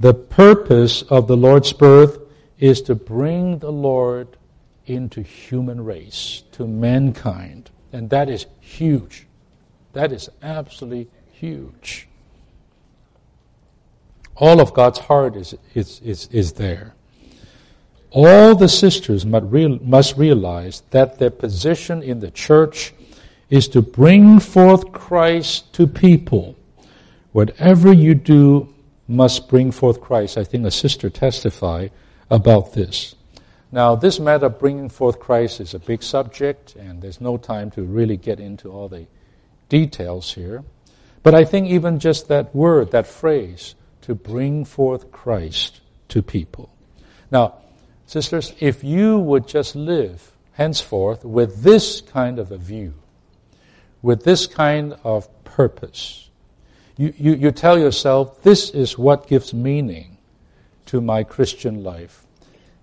The 0.00 0.14
purpose 0.14 1.02
of 1.02 1.26
the 1.26 1.36
Lord's 1.36 1.72
birth 1.72 2.18
is 2.58 2.80
to 2.82 2.94
bring 2.94 3.58
the 3.58 3.72
Lord 3.72 4.28
into 4.86 5.22
human 5.22 5.84
race, 5.84 6.42
to 6.52 6.66
mankind. 6.66 7.70
And 7.92 8.08
that 8.10 8.30
is 8.30 8.46
huge. 8.60 9.26
That 9.92 10.12
is 10.12 10.30
absolutely 10.42 11.08
huge. 11.32 12.08
All 14.36 14.60
of 14.60 14.72
God's 14.72 15.00
heart 15.00 15.36
is, 15.36 15.54
is, 15.74 16.00
is, 16.00 16.28
is 16.32 16.52
there. 16.54 16.94
All 18.14 18.54
the 18.54 18.68
sisters 18.68 19.24
must, 19.24 20.16
realize 20.16 20.82
that 20.90 21.18
their 21.18 21.30
position 21.30 22.02
in 22.02 22.20
the 22.20 22.30
church 22.30 22.92
is 23.48 23.68
to 23.68 23.80
bring 23.80 24.38
forth 24.38 24.92
Christ 24.92 25.72
to 25.74 25.86
people. 25.86 26.54
Whatever 27.32 27.90
you 27.90 28.14
do 28.14 28.72
must 29.08 29.48
bring 29.48 29.72
forth 29.72 30.02
Christ. 30.02 30.36
I 30.36 30.44
think 30.44 30.66
a 30.66 30.70
sister 30.70 31.08
testified 31.08 31.90
about 32.30 32.74
this. 32.74 33.14
Now, 33.70 33.94
this 33.94 34.20
matter 34.20 34.46
of 34.46 34.58
bringing 34.58 34.90
forth 34.90 35.18
Christ 35.18 35.60
is 35.60 35.72
a 35.72 35.78
big 35.78 36.02
subject, 36.02 36.76
and 36.76 37.00
there's 37.00 37.20
no 37.20 37.38
time 37.38 37.70
to 37.72 37.82
really 37.82 38.18
get 38.18 38.40
into 38.40 38.70
all 38.70 38.88
the 38.88 39.06
details 39.70 40.34
here. 40.34 40.64
But 41.22 41.34
I 41.34 41.44
think 41.44 41.68
even 41.68 41.98
just 41.98 42.28
that 42.28 42.54
word, 42.54 42.90
that 42.90 43.06
phrase, 43.06 43.74
to 44.02 44.14
bring 44.14 44.66
forth 44.66 45.10
Christ 45.10 45.80
to 46.08 46.20
people. 46.20 46.68
Now, 47.30 47.61
sisters, 48.12 48.52
if 48.60 48.84
you 48.84 49.18
would 49.18 49.48
just 49.48 49.74
live 49.74 50.32
henceforth 50.52 51.24
with 51.24 51.62
this 51.62 52.02
kind 52.02 52.38
of 52.38 52.52
a 52.52 52.58
view, 52.58 52.92
with 54.02 54.22
this 54.24 54.46
kind 54.46 54.94
of 55.02 55.26
purpose, 55.44 56.28
you, 56.98 57.14
you, 57.16 57.34
you 57.34 57.50
tell 57.50 57.78
yourself, 57.78 58.42
this 58.42 58.68
is 58.70 58.98
what 58.98 59.26
gives 59.26 59.54
meaning 59.54 60.18
to 60.86 61.00
my 61.00 61.24
Christian 61.24 61.82
life. 61.82 62.26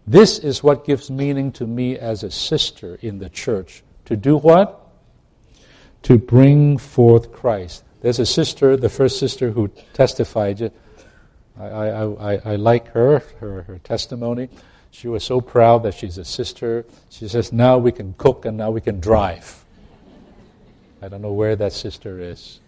This 0.08 0.40
is 0.40 0.64
what 0.64 0.84
gives 0.84 1.12
meaning 1.12 1.52
to 1.54 1.68
me 1.68 1.96
as 1.96 2.24
a 2.24 2.32
sister 2.32 2.98
in 3.04 3.20
the 3.20 3.30
church. 3.30 3.84
To 4.06 4.18
do 4.18 4.36
what? 4.36 4.90
To 6.04 6.18
bring 6.18 6.80
forth 6.80 7.32
Christ. 7.32 7.84
There's 8.02 8.18
a 8.18 8.26
sister, 8.26 8.76
the 8.76 8.90
first 8.90 9.20
sister 9.20 9.52
who 9.52 9.68
testified. 9.94 10.72
I, 11.60 11.64
I, 11.66 12.34
I, 12.34 12.42
I 12.46 12.56
like 12.56 12.88
her, 12.94 13.22
her, 13.40 13.62
her 13.64 13.78
testimony. 13.84 14.50
She 14.92 15.08
was 15.08 15.24
so 15.24 15.40
proud 15.40 15.84
that 15.84 15.94
she's 15.94 16.18
a 16.18 16.26
sister. 16.26 16.86
She 17.10 17.28
says, 17.28 17.54
now 17.54 17.78
we 17.78 17.92
can 17.92 18.14
cook 18.18 18.46
and 18.46 18.58
now 18.58 18.72
we 18.72 18.82
can 18.82 19.00
drive. 19.00 19.64
I 21.02 21.08
don't 21.08 21.22
know 21.22 21.34
where 21.34 21.56
that 21.56 21.74
sister 21.74 22.20
is. 22.20 22.60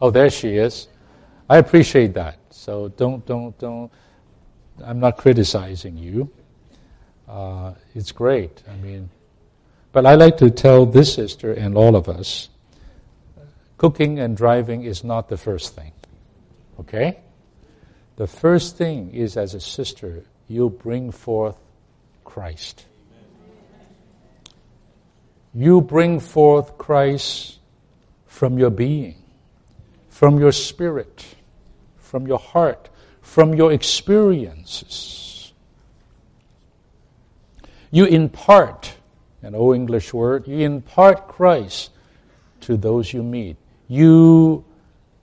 Oh, 0.00 0.10
there 0.10 0.30
she 0.30 0.56
is. 0.56 0.88
I 1.48 1.58
appreciate 1.58 2.14
that. 2.14 2.38
So 2.50 2.88
don't, 2.88 3.26
don't, 3.26 3.58
don't. 3.58 3.90
I'm 4.82 5.00
not 5.00 5.18
criticizing 5.18 5.98
you. 5.98 6.30
Uh, 7.28 7.74
it's 7.94 8.12
great. 8.12 8.62
I 8.68 8.76
mean, 8.76 9.10
but 9.92 10.06
I 10.06 10.14
like 10.14 10.36
to 10.38 10.50
tell 10.50 10.86
this 10.86 11.14
sister 11.14 11.52
and 11.52 11.76
all 11.76 11.96
of 11.96 12.08
us 12.08 12.48
cooking 13.76 14.18
and 14.18 14.36
driving 14.36 14.84
is 14.84 15.04
not 15.04 15.28
the 15.28 15.36
first 15.36 15.74
thing. 15.74 15.92
Okay? 16.78 17.18
The 18.20 18.26
first 18.26 18.76
thing 18.76 19.14
is 19.14 19.38
as 19.38 19.54
a 19.54 19.60
sister, 19.60 20.24
you 20.46 20.68
bring 20.68 21.10
forth 21.10 21.56
Christ. 22.22 22.84
You 25.54 25.80
bring 25.80 26.20
forth 26.20 26.76
Christ 26.76 27.58
from 28.26 28.58
your 28.58 28.68
being, 28.68 29.14
from 30.10 30.38
your 30.38 30.52
spirit, 30.52 31.24
from 31.96 32.26
your 32.26 32.38
heart, 32.38 32.90
from 33.22 33.54
your 33.54 33.72
experiences. 33.72 35.54
You 37.90 38.04
impart 38.04 38.96
an 39.40 39.54
old 39.54 39.76
English 39.76 40.12
word. 40.12 40.46
You 40.46 40.58
impart 40.58 41.26
Christ 41.26 41.88
to 42.68 42.76
those 42.76 43.14
you 43.14 43.22
meet. 43.22 43.56
You, 43.88 44.62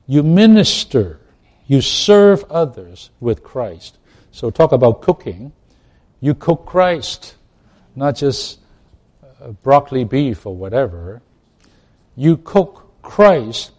you 0.08 0.24
minister, 0.24 1.20
you 1.68 1.82
serve 1.82 2.44
others 2.50 3.12
with 3.20 3.44
Christ. 3.44 3.98
So, 4.32 4.50
talk 4.50 4.72
about 4.72 5.02
cooking. 5.02 5.52
You 6.20 6.34
cook 6.34 6.66
Christ, 6.66 7.36
not 7.96 8.16
just 8.16 8.60
uh, 9.42 9.50
broccoli 9.52 10.04
beef 10.04 10.46
or 10.46 10.56
whatever. 10.56 11.22
You 12.16 12.38
cook 12.38 13.02
Christ, 13.02 13.72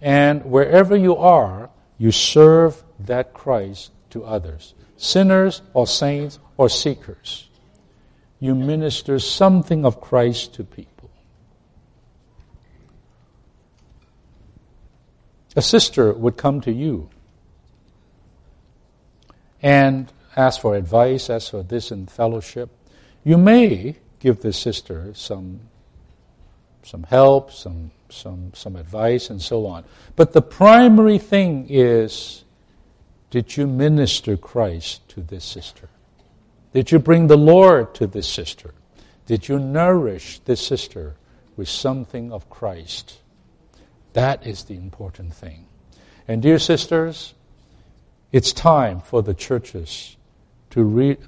and 0.00 0.44
wherever 0.44 0.96
you 0.96 1.16
are, 1.16 1.70
you 1.96 2.10
serve 2.10 2.82
that 3.00 3.32
Christ 3.32 3.92
to 4.10 4.24
others 4.24 4.74
sinners 4.98 5.62
or 5.72 5.86
saints 5.86 6.38
or 6.56 6.68
seekers. 6.68 7.48
You 8.40 8.54
minister 8.54 9.18
something 9.18 9.84
of 9.84 10.00
Christ 10.00 10.54
to 10.54 10.64
people. 10.64 11.10
A 15.56 15.62
sister 15.62 16.12
would 16.12 16.36
come 16.36 16.60
to 16.62 16.72
you 16.72 17.10
and 19.62 20.12
ask 20.36 20.60
for 20.60 20.74
advice, 20.74 21.30
ask 21.30 21.50
for 21.50 21.62
this 21.62 21.90
in 21.90 22.06
fellowship. 22.06 22.70
You 23.24 23.36
may 23.36 23.96
give 24.20 24.40
the 24.40 24.52
sister 24.52 25.12
some, 25.14 25.60
some 26.82 27.02
help, 27.04 27.52
some, 27.52 27.90
some, 28.08 28.52
some 28.54 28.76
advice, 28.76 29.30
and 29.30 29.42
so 29.42 29.66
on. 29.66 29.84
But 30.16 30.32
the 30.32 30.42
primary 30.42 31.18
thing 31.18 31.66
is 31.68 32.44
did 33.30 33.56
you 33.56 33.66
minister 33.66 34.36
Christ 34.36 35.06
to 35.10 35.20
this 35.20 35.44
sister? 35.44 35.90
Did 36.72 36.90
you 36.90 36.98
bring 36.98 37.26
the 37.26 37.36
Lord 37.36 37.94
to 37.96 38.06
this 38.06 38.28
sister? 38.28 38.72
Did 39.26 39.48
you 39.48 39.58
nourish 39.58 40.38
this 40.40 40.66
sister 40.66 41.16
with 41.56 41.68
something 41.68 42.32
of 42.32 42.48
Christ? 42.48 43.18
That 44.14 44.46
is 44.46 44.64
the 44.64 44.74
important 44.74 45.34
thing. 45.34 45.66
And 46.26 46.40
dear 46.40 46.58
sisters, 46.58 47.34
it's 48.32 48.52
time 48.52 49.00
for 49.00 49.22
the 49.22 49.34
churches 49.34 50.16
to 50.70 50.82
read, 50.82 51.18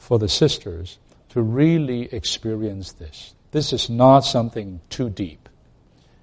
for 0.00 0.18
the 0.18 0.28
sisters 0.28 0.98
to 1.30 1.42
really 1.42 2.12
experience 2.12 2.92
this. 2.92 3.34
This 3.52 3.72
is 3.72 3.88
not 3.88 4.20
something 4.20 4.80
too 4.88 5.10
deep. 5.10 5.48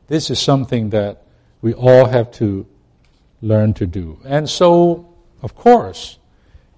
This 0.08 0.30
is 0.30 0.40
something 0.40 0.90
that 0.90 1.24
we 1.62 1.74
all 1.74 2.06
have 2.06 2.32
to 2.34 2.68
learn 3.42 3.74
to 3.76 3.86
do. 3.88 4.20
And 4.26 4.50
so, 4.50 5.14
of 5.42 5.56
course, 5.56 6.18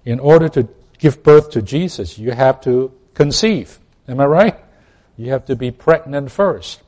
in 0.04 0.20
order 0.20 0.48
to 0.50 0.68
give 0.98 1.22
birth 1.22 1.50
to 1.50 1.62
Jesus, 1.62 2.18
you 2.18 2.32
have 2.32 2.60
to 2.62 2.92
conceive. 3.14 3.78
Am 4.06 4.20
I 4.20 4.26
right? 4.26 4.56
You 5.16 5.30
have 5.30 5.44
to 5.46 5.56
be 5.56 5.70
pregnant 5.70 6.30
first. 6.30 6.82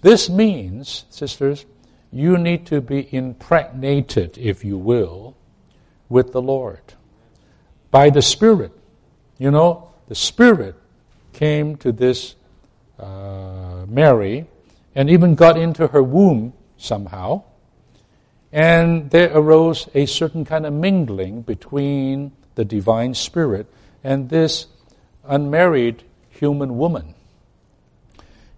This 0.00 0.28
means, 0.28 1.04
sisters, 1.10 1.64
you 2.12 2.36
need 2.36 2.66
to 2.66 2.80
be 2.80 3.08
impregnated, 3.14 4.36
if 4.36 4.64
you 4.64 4.76
will, 4.76 5.36
with 6.08 6.32
the 6.32 6.42
Lord 6.42 6.94
by 7.90 8.10
the 8.10 8.22
Spirit. 8.22 8.72
You 9.38 9.50
know, 9.50 9.90
the 10.08 10.14
Spirit 10.14 10.74
came 11.32 11.76
to 11.76 11.92
this 11.92 12.34
uh, 12.98 13.86
Mary 13.88 14.46
and 14.94 15.08
even 15.08 15.34
got 15.34 15.56
into 15.56 15.86
her 15.88 16.02
womb 16.02 16.52
somehow. 16.76 17.44
And 18.52 19.10
there 19.10 19.34
arose 19.34 19.88
a 19.94 20.04
certain 20.06 20.44
kind 20.44 20.66
of 20.66 20.74
mingling 20.74 21.42
between 21.42 22.32
the 22.54 22.64
divine 22.64 23.14
spirit 23.14 23.66
and 24.04 24.28
this 24.28 24.66
unmarried 25.24 26.02
human 26.28 26.76
woman. 26.76 27.14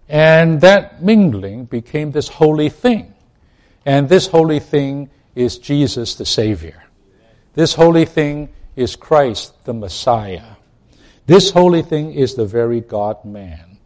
And 0.09 0.59
that 0.61 1.01
mingling 1.01 1.65
became 1.65 2.11
this 2.11 2.27
holy 2.27 2.69
thing. 2.69 3.14
And 3.85 4.09
this 4.09 4.27
holy 4.27 4.59
thing 4.59 5.09
is 5.35 5.57
Jesus 5.57 6.15
the 6.15 6.25
Savior. 6.25 6.83
This 7.53 7.75
holy 7.75 8.05
thing 8.05 8.49
is 8.75 8.95
Christ 8.95 9.63
the 9.65 9.73
Messiah. 9.73 10.55
This 11.27 11.51
holy 11.51 11.81
thing 11.81 12.13
is 12.13 12.35
the 12.35 12.45
very 12.45 12.81
God 12.81 13.23
man. 13.23 13.77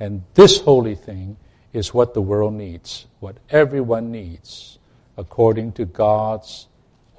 And 0.00 0.22
this 0.34 0.60
holy 0.60 0.94
thing 0.94 1.36
is 1.72 1.92
what 1.92 2.14
the 2.14 2.22
world 2.22 2.54
needs, 2.54 3.06
what 3.20 3.36
everyone 3.50 4.10
needs 4.10 4.78
according 5.16 5.72
to 5.72 5.84
God's 5.84 6.68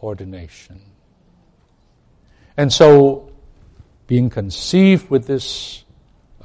ordination. 0.02 0.82
And 2.56 2.72
so, 2.72 3.32
being 4.08 4.30
conceived 4.30 5.10
with 5.10 5.28
this, 5.28 5.84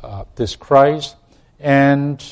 uh, 0.03 0.24
this 0.34 0.55
Christ, 0.55 1.16
and 1.59 2.22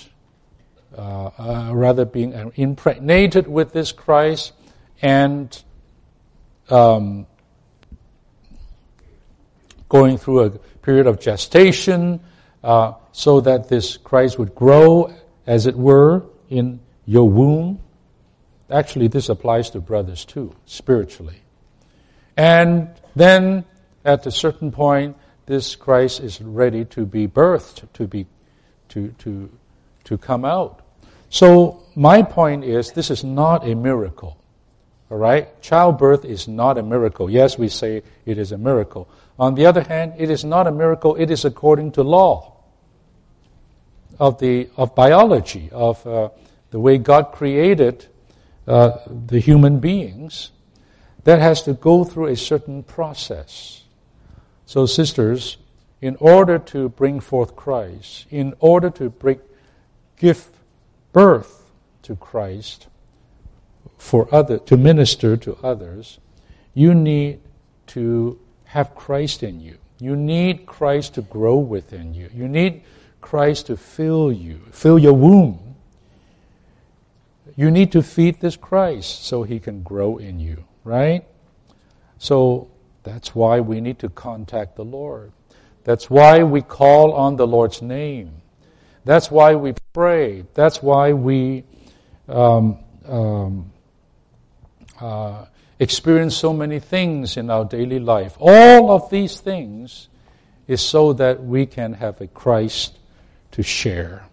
uh, 0.96 1.30
uh, 1.38 1.70
rather 1.74 2.04
being 2.04 2.52
impregnated 2.56 3.46
with 3.46 3.72
this 3.72 3.92
Christ, 3.92 4.52
and 5.00 5.62
um, 6.70 7.26
going 9.88 10.18
through 10.18 10.44
a 10.44 10.50
period 10.50 11.06
of 11.06 11.20
gestation, 11.20 12.20
uh, 12.62 12.94
so 13.12 13.40
that 13.40 13.68
this 13.68 13.96
Christ 13.96 14.38
would 14.38 14.54
grow, 14.54 15.12
as 15.46 15.66
it 15.66 15.76
were, 15.76 16.24
in 16.48 16.80
your 17.06 17.28
womb 17.28 17.80
Actually, 18.72 19.08
this 19.08 19.28
applies 19.28 19.68
to 19.70 19.80
brothers 19.80 20.24
too, 20.24 20.54
spiritually. 20.64 21.42
And 22.36 22.88
then 23.14 23.64
at 24.02 24.26
a 24.26 24.30
certain 24.30 24.72
point, 24.72 25.16
this 25.44 25.76
Christ 25.76 26.20
is 26.20 26.40
ready 26.40 26.86
to 26.86 27.04
be 27.04 27.28
birthed, 27.28 27.92
to 27.92 28.06
be, 28.06 28.26
to, 28.88 29.08
to, 29.18 29.50
to 30.04 30.18
come 30.18 30.44
out. 30.44 30.80
So 31.30 31.84
my 31.94 32.22
point 32.22 32.64
is, 32.64 32.92
this 32.92 33.10
is 33.10 33.24
not 33.24 33.66
a 33.66 33.74
miracle. 33.74 34.36
All 35.10 35.18
right? 35.18 35.60
Childbirth 35.62 36.24
is 36.24 36.48
not 36.48 36.78
a 36.78 36.82
miracle. 36.82 37.30
Yes, 37.30 37.58
we 37.58 37.68
say 37.68 38.02
it 38.26 38.38
is 38.38 38.52
a 38.52 38.58
miracle. 38.58 39.08
On 39.38 39.54
the 39.54 39.66
other 39.66 39.82
hand, 39.82 40.14
it 40.18 40.30
is 40.30 40.44
not 40.44 40.66
a 40.66 40.72
miracle. 40.72 41.16
It 41.16 41.30
is 41.30 41.44
according 41.44 41.92
to 41.92 42.02
law 42.02 42.52
of 44.18 44.38
the 44.38 44.68
of 44.76 44.94
biology 44.94 45.70
of 45.72 46.06
uh, 46.06 46.28
the 46.70 46.80
way 46.80 46.98
God 46.98 47.32
created 47.32 48.06
uh, 48.66 48.98
the 49.06 49.40
human 49.40 49.80
beings, 49.80 50.50
that 51.24 51.40
has 51.40 51.62
to 51.62 51.72
go 51.74 52.04
through 52.04 52.26
a 52.26 52.36
certain 52.36 52.82
process. 52.82 53.82
So, 54.66 54.86
sisters, 54.86 55.56
in 56.00 56.16
order 56.20 56.58
to 56.58 56.88
bring 56.88 57.20
forth 57.20 57.56
Christ, 57.56 58.26
in 58.30 58.54
order 58.60 58.90
to 58.90 59.10
bring, 59.10 59.40
give 60.22 60.48
birth 61.12 61.70
to 62.02 62.16
Christ, 62.16 62.86
for 63.98 64.32
other, 64.34 64.58
to 64.58 64.76
minister 64.76 65.36
to 65.36 65.58
others, 65.62 66.18
you 66.74 66.94
need 66.94 67.40
to 67.88 68.38
have 68.64 68.94
Christ 68.94 69.42
in 69.42 69.60
you. 69.60 69.78
You 69.98 70.16
need 70.16 70.66
Christ 70.66 71.14
to 71.14 71.22
grow 71.22 71.56
within 71.56 72.14
you. 72.14 72.30
You 72.32 72.48
need 72.48 72.82
Christ 73.20 73.66
to 73.66 73.76
fill 73.76 74.32
you, 74.32 74.60
fill 74.70 74.98
your 74.98 75.12
womb 75.12 75.72
you 77.56 77.70
need 77.70 77.92
to 77.92 78.02
feed 78.02 78.40
this 78.40 78.56
Christ 78.56 79.24
so 79.24 79.42
he 79.42 79.60
can 79.60 79.82
grow 79.82 80.16
in 80.16 80.40
you, 80.40 80.64
right? 80.84 81.24
So 82.18 82.70
that's 83.02 83.34
why 83.34 83.60
we 83.60 83.80
need 83.80 83.98
to 84.00 84.08
contact 84.08 84.76
the 84.76 84.84
Lord. 84.84 85.32
That's 85.84 86.08
why 86.08 86.44
we 86.44 86.62
call 86.62 87.12
on 87.12 87.36
the 87.36 87.46
Lord's 87.46 87.82
name. 87.82 88.41
That's 89.04 89.30
why 89.30 89.54
we 89.54 89.74
pray. 89.92 90.44
That's 90.54 90.82
why 90.82 91.12
we 91.12 91.64
um, 92.28 92.78
um, 93.06 93.72
uh, 95.00 95.46
experience 95.78 96.36
so 96.36 96.52
many 96.52 96.78
things 96.78 97.36
in 97.36 97.50
our 97.50 97.64
daily 97.64 97.98
life. 97.98 98.36
All 98.38 98.90
of 98.90 99.10
these 99.10 99.40
things 99.40 100.08
is 100.68 100.80
so 100.80 101.12
that 101.14 101.42
we 101.42 101.66
can 101.66 101.94
have 101.94 102.20
a 102.20 102.28
Christ 102.28 102.98
to 103.52 103.62
share. 103.62 104.24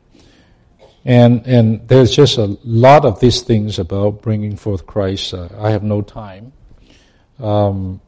And, 1.05 1.45
and 1.47 1.87
there's 1.87 2.15
just 2.15 2.37
a 2.37 2.57
lot 2.63 3.05
of 3.05 3.19
these 3.19 3.41
things 3.41 3.79
about 3.79 4.21
bringing 4.21 4.55
forth 4.55 4.85
Christ. 4.85 5.33
Uh, 5.33 5.49
I 5.57 5.71
have 5.71 5.81
no 5.81 6.01
time. 6.01 6.53
Um, 7.39 8.01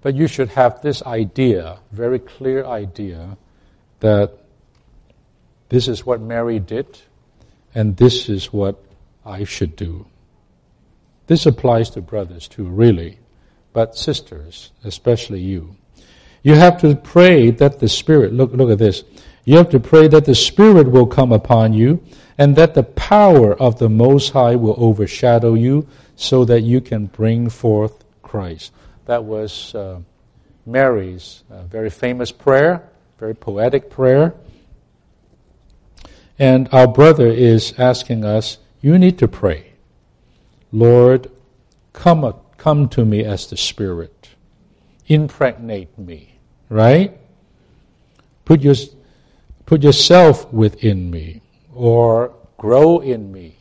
but 0.00 0.14
you 0.14 0.28
should 0.28 0.50
have 0.50 0.80
this 0.82 1.02
idea, 1.02 1.80
very 1.90 2.20
clear 2.20 2.64
idea, 2.64 3.36
that 4.00 4.32
this 5.68 5.88
is 5.88 6.06
what 6.06 6.20
Mary 6.20 6.58
did, 6.58 6.98
and 7.74 7.96
this 7.96 8.28
is 8.28 8.52
what 8.52 8.82
I 9.24 9.44
should 9.44 9.76
do. 9.76 10.06
This 11.26 11.46
applies 11.46 11.90
to 11.90 12.00
brothers 12.00 12.46
too, 12.48 12.64
really, 12.64 13.18
but 13.72 13.96
sisters, 13.96 14.70
especially 14.84 15.40
you. 15.40 15.76
You 16.42 16.54
have 16.54 16.80
to 16.82 16.94
pray 16.94 17.50
that 17.50 17.80
the 17.80 17.88
Spirit, 17.88 18.32
look, 18.32 18.52
look 18.52 18.70
at 18.70 18.78
this. 18.78 19.02
You 19.44 19.56
have 19.56 19.70
to 19.70 19.80
pray 19.80 20.06
that 20.08 20.24
the 20.24 20.34
Spirit 20.34 20.90
will 20.90 21.06
come 21.06 21.32
upon 21.32 21.72
you 21.72 22.02
and 22.38 22.54
that 22.56 22.74
the 22.74 22.84
power 22.84 23.54
of 23.54 23.78
the 23.78 23.88
Most 23.88 24.30
High 24.30 24.54
will 24.54 24.76
overshadow 24.78 25.54
you 25.54 25.88
so 26.14 26.44
that 26.44 26.60
you 26.60 26.80
can 26.80 27.06
bring 27.06 27.48
forth 27.48 28.04
Christ. 28.22 28.72
That 29.06 29.24
was 29.24 29.74
uh, 29.74 30.00
Mary's 30.64 31.42
uh, 31.50 31.62
very 31.62 31.90
famous 31.90 32.30
prayer, 32.30 32.88
very 33.18 33.34
poetic 33.34 33.88
prayer. 33.90 34.34
And 36.38 36.68
our 36.70 36.86
brother 36.86 37.26
is 37.26 37.72
asking 37.78 38.24
us, 38.24 38.58
you 38.82 38.98
need 38.98 39.18
to 39.18 39.28
pray. 39.28 39.72
Lord, 40.70 41.30
come, 41.92 42.34
come 42.58 42.88
to 42.90 43.04
me 43.04 43.24
as 43.24 43.46
the 43.46 43.56
Spirit. 43.56 44.30
Impregnate 45.06 45.98
me, 45.98 46.38
right? 46.68 47.18
Put, 48.44 48.60
your, 48.60 48.74
put 49.64 49.82
yourself 49.82 50.52
within 50.52 51.10
me, 51.10 51.40
or 51.74 52.34
grow 52.58 52.98
in 52.98 53.32
me, 53.32 53.56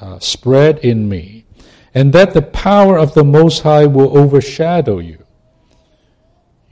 uh, 0.00 0.20
spread 0.20 0.78
in 0.78 1.08
me, 1.08 1.44
and 1.92 2.12
that 2.12 2.34
the 2.34 2.42
power 2.42 2.96
of 2.96 3.14
the 3.14 3.24
Most 3.24 3.62
High 3.62 3.86
will 3.86 4.16
overshadow 4.16 4.98
you. 4.98 5.21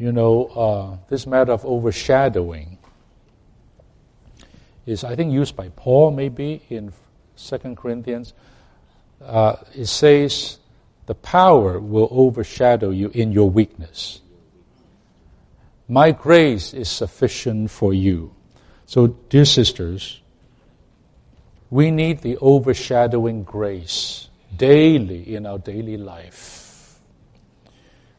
You 0.01 0.13
know, 0.13 0.47
uh, 0.47 0.97
this 1.11 1.27
matter 1.27 1.53
of 1.53 1.63
overshadowing 1.67 2.79
is, 4.87 5.05
I 5.05 5.15
think, 5.15 5.31
used 5.31 5.55
by 5.55 5.69
Paul 5.77 6.13
maybe 6.13 6.63
in 6.71 6.95
Second 7.37 7.77
Corinthians. 7.77 8.33
Uh, 9.23 9.57
it 9.75 9.85
says, 9.85 10.59
the 11.05 11.15
power 11.15 11.79
will 11.79 12.09
overshadow 12.11 12.89
you 12.89 13.11
in 13.13 13.31
your 13.31 13.51
weakness. 13.51 14.23
My 15.87 16.13
grace 16.13 16.73
is 16.73 16.89
sufficient 16.89 17.71
for 17.71 17.93
you. 17.93 18.35
So, 18.87 19.09
dear 19.09 19.45
sisters, 19.45 20.23
we 21.69 21.91
need 21.91 22.23
the 22.23 22.39
overshadowing 22.39 23.43
grace 23.43 24.31
daily 24.57 25.35
in 25.35 25.45
our 25.45 25.59
daily 25.59 25.99
life. 25.99 26.60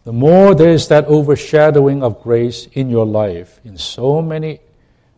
The 0.04 0.14
more 0.14 0.56
there 0.56 0.70
is 0.70 0.88
that 0.88 1.06
overshadowing 1.06 2.04
of 2.04 2.22
grace 2.24 2.68
in 2.74 2.90
your 2.90 3.06
life, 3.06 3.60
in 3.64 3.78
so 3.78 4.22
many 4.22 4.60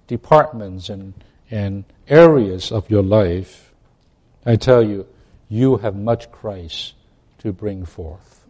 departments 0.07 0.89
and 0.89 1.13
and 1.53 1.84
areas 2.07 2.71
of 2.71 2.89
your 2.89 3.03
life, 3.03 3.73
I 4.43 4.55
tell 4.55 4.84
you, 4.84 5.05
you 5.49 5.77
have 5.77 5.95
much 5.95 6.31
Christ 6.31 6.95
to 7.39 7.53
bring 7.53 7.86
forth. 7.86 8.47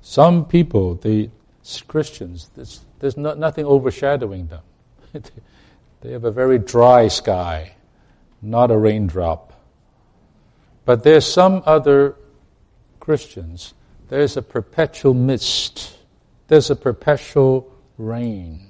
Some 0.00 0.44
people, 0.44 0.94
the 0.94 1.28
Christians, 1.88 2.50
there's, 2.54 2.84
there's 3.00 3.16
no, 3.16 3.34
nothing 3.34 3.64
overshadowing 3.64 4.46
them. 4.46 4.62
they 6.02 6.12
have 6.12 6.24
a 6.24 6.30
very 6.30 6.58
dry 6.58 7.08
sky, 7.08 7.74
not 8.40 8.70
a 8.70 8.78
raindrop. 8.78 9.53
But 10.84 11.02
there's 11.02 11.26
some 11.26 11.62
other 11.64 12.16
Christians, 13.00 13.74
there's 14.08 14.36
a 14.36 14.42
perpetual 14.42 15.14
mist 15.14 15.94
there's 16.48 16.70
a 16.70 16.76
perpetual 16.76 17.72
rain. 17.96 18.68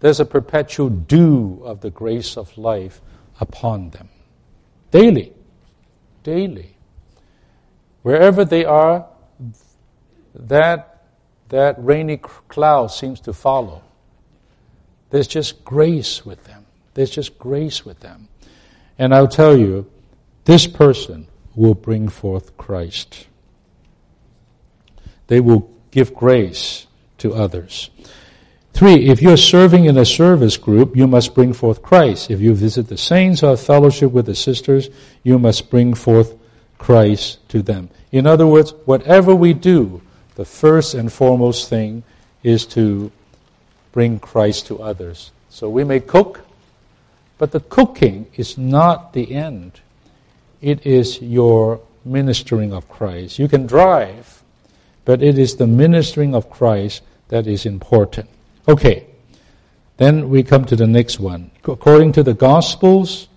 There's 0.00 0.20
a 0.20 0.24
perpetual 0.24 0.88
dew 0.88 1.62
of 1.64 1.80
the 1.80 1.90
grace 1.90 2.36
of 2.36 2.56
life 2.56 3.00
upon 3.40 3.90
them. 3.90 4.08
Daily. 4.90 5.32
Daily. 6.22 6.76
Wherever 8.02 8.44
they 8.44 8.64
are, 8.64 9.06
that, 10.34 11.04
that 11.48 11.76
rainy 11.78 12.18
cloud 12.18 12.88
seems 12.88 13.20
to 13.20 13.32
follow. 13.32 13.82
There's 15.10 15.26
just 15.26 15.64
grace 15.64 16.24
with 16.24 16.44
them. 16.44 16.66
There's 16.94 17.10
just 17.10 17.38
grace 17.38 17.84
with 17.84 18.00
them. 18.00 18.28
And 18.98 19.14
I'll 19.14 19.28
tell 19.28 19.56
you, 19.56 19.90
this 20.50 20.66
person 20.66 21.28
will 21.54 21.74
bring 21.74 22.08
forth 22.08 22.56
Christ. 22.56 23.28
They 25.28 25.38
will 25.38 25.70
give 25.92 26.12
grace 26.12 26.88
to 27.18 27.34
others. 27.34 27.88
Three, 28.72 29.10
if 29.10 29.22
you're 29.22 29.36
serving 29.36 29.84
in 29.84 29.96
a 29.96 30.04
service 30.04 30.56
group, 30.56 30.96
you 30.96 31.06
must 31.06 31.36
bring 31.36 31.52
forth 31.52 31.82
Christ. 31.82 32.32
If 32.32 32.40
you 32.40 32.52
visit 32.56 32.88
the 32.88 32.96
saints 32.96 33.44
or 33.44 33.56
fellowship 33.56 34.10
with 34.10 34.26
the 34.26 34.34
sisters, 34.34 34.90
you 35.22 35.38
must 35.38 35.70
bring 35.70 35.94
forth 35.94 36.36
Christ 36.78 37.48
to 37.50 37.62
them. 37.62 37.88
In 38.10 38.26
other 38.26 38.48
words, 38.48 38.74
whatever 38.86 39.32
we 39.36 39.54
do, 39.54 40.02
the 40.34 40.44
first 40.44 40.94
and 40.94 41.12
foremost 41.12 41.68
thing 41.68 42.02
is 42.42 42.66
to 42.74 43.12
bring 43.92 44.18
Christ 44.18 44.66
to 44.66 44.82
others. 44.82 45.30
So 45.48 45.70
we 45.70 45.84
may 45.84 46.00
cook, 46.00 46.40
but 47.38 47.52
the 47.52 47.60
cooking 47.60 48.26
is 48.34 48.58
not 48.58 49.12
the 49.12 49.32
end. 49.32 49.80
It 50.60 50.86
is 50.86 51.20
your 51.22 51.80
ministering 52.04 52.72
of 52.72 52.88
Christ. 52.88 53.38
You 53.38 53.48
can 53.48 53.66
drive, 53.66 54.42
but 55.04 55.22
it 55.22 55.38
is 55.38 55.56
the 55.56 55.66
ministering 55.66 56.34
of 56.34 56.50
Christ 56.50 57.02
that 57.28 57.46
is 57.46 57.64
important. 57.64 58.28
Okay, 58.68 59.06
then 59.96 60.28
we 60.28 60.42
come 60.42 60.64
to 60.66 60.76
the 60.76 60.86
next 60.86 61.18
one. 61.18 61.50
According 61.64 62.12
to 62.12 62.22
the 62.22 62.34
Gospels, 62.34 63.28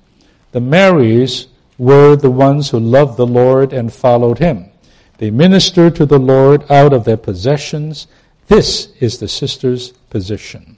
the 0.51 0.61
Marys 0.61 1.47
were 1.77 2.15
the 2.15 2.31
ones 2.31 2.69
who 2.69 2.79
loved 2.79 3.17
the 3.17 3.27
Lord 3.27 3.73
and 3.73 3.91
followed 3.91 4.39
Him. 4.39 4.69
They 5.17 5.31
ministered 5.31 5.95
to 5.95 6.05
the 6.05 6.19
Lord 6.19 6.69
out 6.71 6.93
of 6.93 7.05
their 7.05 7.17
possessions. 7.17 8.07
This 8.47 8.89
is 8.99 9.19
the 9.19 9.27
sister's 9.27 9.91
position. 10.09 10.77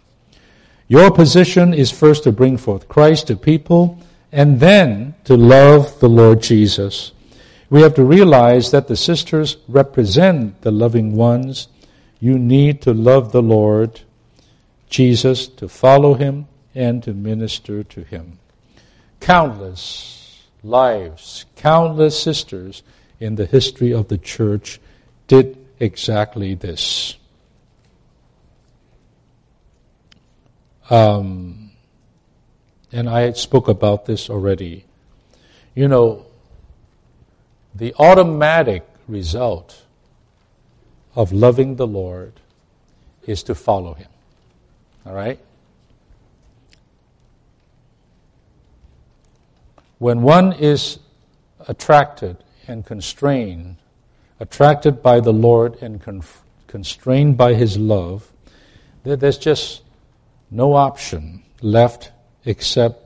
Your 0.87 1.09
position 1.09 1.73
is 1.73 1.89
first 1.91 2.23
to 2.23 2.31
bring 2.31 2.57
forth 2.57 2.87
Christ 2.87 3.27
to 3.27 3.35
people 3.35 3.99
and 4.31 4.59
then 4.59 5.15
to 5.23 5.35
love 5.37 5.99
the 5.99 6.09
Lord 6.09 6.41
Jesus 6.41 7.11
we 7.69 7.81
have 7.81 7.95
to 7.95 8.03
realize 8.03 8.71
that 8.71 8.87
the 8.87 8.95
sisters 8.95 9.57
represent 9.67 10.61
the 10.61 10.71
loving 10.71 11.15
ones. 11.15 11.67
You 12.19 12.37
need 12.37 12.81
to 12.83 12.93
love 12.93 13.31
the 13.31 13.41
Lord 13.41 14.01
Jesus, 14.89 15.47
to 15.47 15.67
follow 15.67 16.13
him, 16.13 16.47
and 16.75 17.01
to 17.03 17.13
minister 17.13 17.83
to 17.83 18.03
him. 18.03 18.39
Countless 19.19 20.43
lives, 20.63 21.45
countless 21.55 22.21
sisters 22.21 22.83
in 23.19 23.35
the 23.35 23.45
history 23.45 23.91
of 23.91 24.07
the 24.09 24.17
church 24.17 24.79
did 25.27 25.57
exactly 25.79 26.53
this. 26.53 27.17
Um, 30.89 31.64
and 32.95 33.09
I 33.09 33.33
spoke 33.33 33.67
about 33.67 34.05
this 34.05 34.29
already. 34.29 34.85
You 35.75 35.89
know, 35.89 36.25
the 37.75 37.93
automatic 37.99 38.87
result 39.05 39.83
of 41.13 41.33
loving 41.33 41.75
the 41.75 41.85
Lord 41.85 42.39
is 43.27 43.43
to 43.43 43.53
follow 43.53 43.95
Him. 43.95 44.07
All 45.05 45.13
right? 45.13 45.37
When 49.99 50.21
one 50.21 50.53
is 50.53 50.99
attracted 51.67 52.37
and 52.65 52.85
constrained, 52.85 53.75
attracted 54.39 55.03
by 55.03 55.19
the 55.19 55.33
Lord 55.33 55.81
and 55.81 56.01
con- 56.01 56.23
constrained 56.67 57.35
by 57.35 57.55
His 57.55 57.77
love, 57.77 58.31
there's 59.03 59.37
just 59.37 59.81
no 60.49 60.75
option 60.75 61.43
left 61.61 62.11
except 62.45 63.03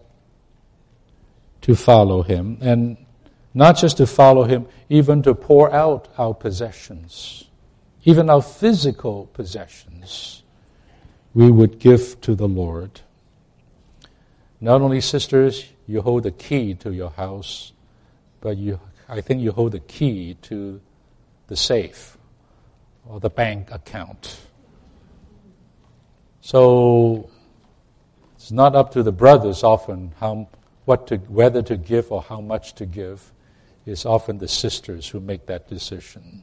to 1.62 1.76
follow 1.76 2.22
Him. 2.22 2.58
And 2.62 2.98
not 3.54 3.78
just 3.78 3.98
to 3.98 4.08
follow 4.08 4.44
Him, 4.44 4.68
even 4.90 5.22
to 5.24 5.34
pour 5.34 5.72
out 5.74 6.08
our 6.18 6.34
possessions, 6.34 7.46
even 8.04 8.30
our 8.30 8.42
physical 8.42 9.28
possessions, 9.34 10.44
we 11.34 11.52
would 11.52 11.80
give 11.80 12.20
to 12.22 12.36
the 12.36 12.48
Lord. 12.48 13.02
Not 14.62 14.82
only, 14.82 15.02
sisters, 15.02 15.66
you 15.88 16.02
hold 16.02 16.24
the 16.24 16.32
key 16.32 16.74
to 16.76 16.92
your 16.92 17.12
house, 17.12 17.72
but 18.42 18.58
you, 18.58 18.80
I 19.08 19.22
think 19.22 19.42
you 19.42 19.52
hold 19.52 19.72
the 19.72 19.80
key 19.80 20.36
to 20.44 20.82
the 21.48 21.56
safe 21.56 22.18
or 23.08 23.20
the 23.20 23.30
bank 23.30 23.72
account. 23.72 24.40
So 26.42 27.30
it's 28.50 28.56
not 28.56 28.76
up 28.76 28.94
to 28.94 29.04
the 29.04 29.12
brothers 29.12 29.64
often 29.64 30.12
how, 30.20 30.48
what 30.86 31.06
to, 31.06 31.18
whether 31.18 31.62
to 31.62 31.78
give 31.78 32.12
or 32.12 32.24
how 32.24 32.42
much 32.42 32.74
to 32.74 32.88
give 32.88 33.32
it's 33.86 34.08
often 34.08 34.40
the 34.40 34.48
sisters 34.48 35.08
who 35.08 35.20
make 35.20 35.46
that 35.46 35.68
decision. 35.68 36.42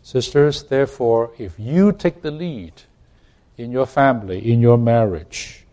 Sisters, 0.00 0.62
therefore, 0.62 1.32
if 1.38 1.58
you 1.58 1.90
take 1.90 2.22
the 2.22 2.30
lead 2.30 2.82
in 3.58 3.72
your 3.72 3.84
family, 3.84 4.52
in 4.52 4.60
your 4.60 4.78
marriage, 4.78 5.66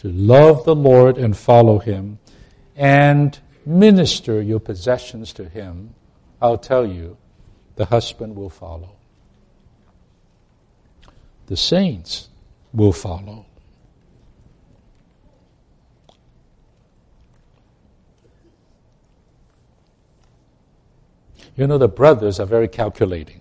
to 0.00 0.08
love 0.12 0.66
the 0.66 0.74
Lord 0.74 1.16
and 1.16 1.34
follow 1.34 1.78
Him, 1.78 2.18
and 2.76 3.38
minister 3.64 4.42
your 4.42 4.60
possessions 4.60 5.32
to 5.32 5.48
Him, 5.48 5.94
I'll 6.42 6.58
tell 6.58 6.86
you, 6.86 7.16
the 7.76 7.86
husband 7.86 8.36
will 8.36 8.50
follow. 8.50 8.96
The 11.46 11.56
saints 11.56 12.28
will 12.74 12.92
follow. 12.92 13.46
You 21.56 21.66
know, 21.66 21.78
the 21.78 21.88
brothers 21.88 22.38
are 22.38 22.46
very 22.46 22.68
calculating. 22.68 23.40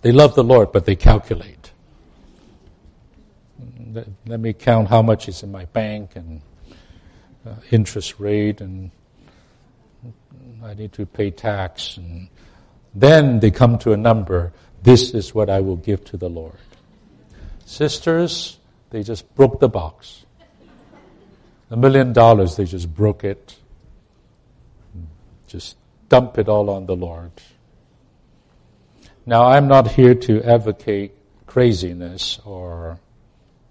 They 0.00 0.12
love 0.12 0.34
the 0.34 0.42
Lord, 0.42 0.72
but 0.72 0.86
they 0.86 0.96
calculate. 0.96 1.72
Let, 4.24 4.40
me 4.40 4.54
count 4.54 4.88
how 4.88 5.02
much 5.02 5.28
is 5.28 5.42
in 5.42 5.52
my 5.52 5.66
bank 5.66 6.16
and 6.16 6.40
uh, 7.46 7.54
interest 7.70 8.18
rate, 8.18 8.62
and 8.62 8.90
I 10.64 10.72
need 10.72 10.92
to 10.94 11.04
pay 11.04 11.30
tax. 11.30 11.98
And 11.98 12.28
then 12.94 13.40
they 13.40 13.50
come 13.50 13.78
to 13.78 13.92
a 13.92 13.96
number. 13.96 14.52
This 14.82 15.12
is 15.12 15.34
what 15.34 15.50
I 15.50 15.60
will 15.60 15.76
give 15.76 16.04
to 16.06 16.16
the 16.16 16.30
Lord. 16.30 16.56
Sisters, 17.66 18.58
they 18.90 19.02
just 19.02 19.32
broke 19.34 19.60
the 19.60 19.68
box. 19.68 20.24
A 21.70 21.76
million 21.76 22.14
dollars, 22.14 22.56
they 22.56 22.64
just 22.64 22.92
broke 22.92 23.24
it. 23.24 23.56
Just 25.46 25.76
dump 26.12 26.36
it 26.36 26.46
all 26.46 26.68
on 26.68 26.84
the 26.84 26.94
Lord. 26.94 27.30
Now, 29.24 29.46
I'm 29.46 29.66
not 29.66 29.92
here 29.92 30.14
to 30.14 30.42
advocate 30.42 31.12
craziness 31.46 32.38
or 32.44 33.00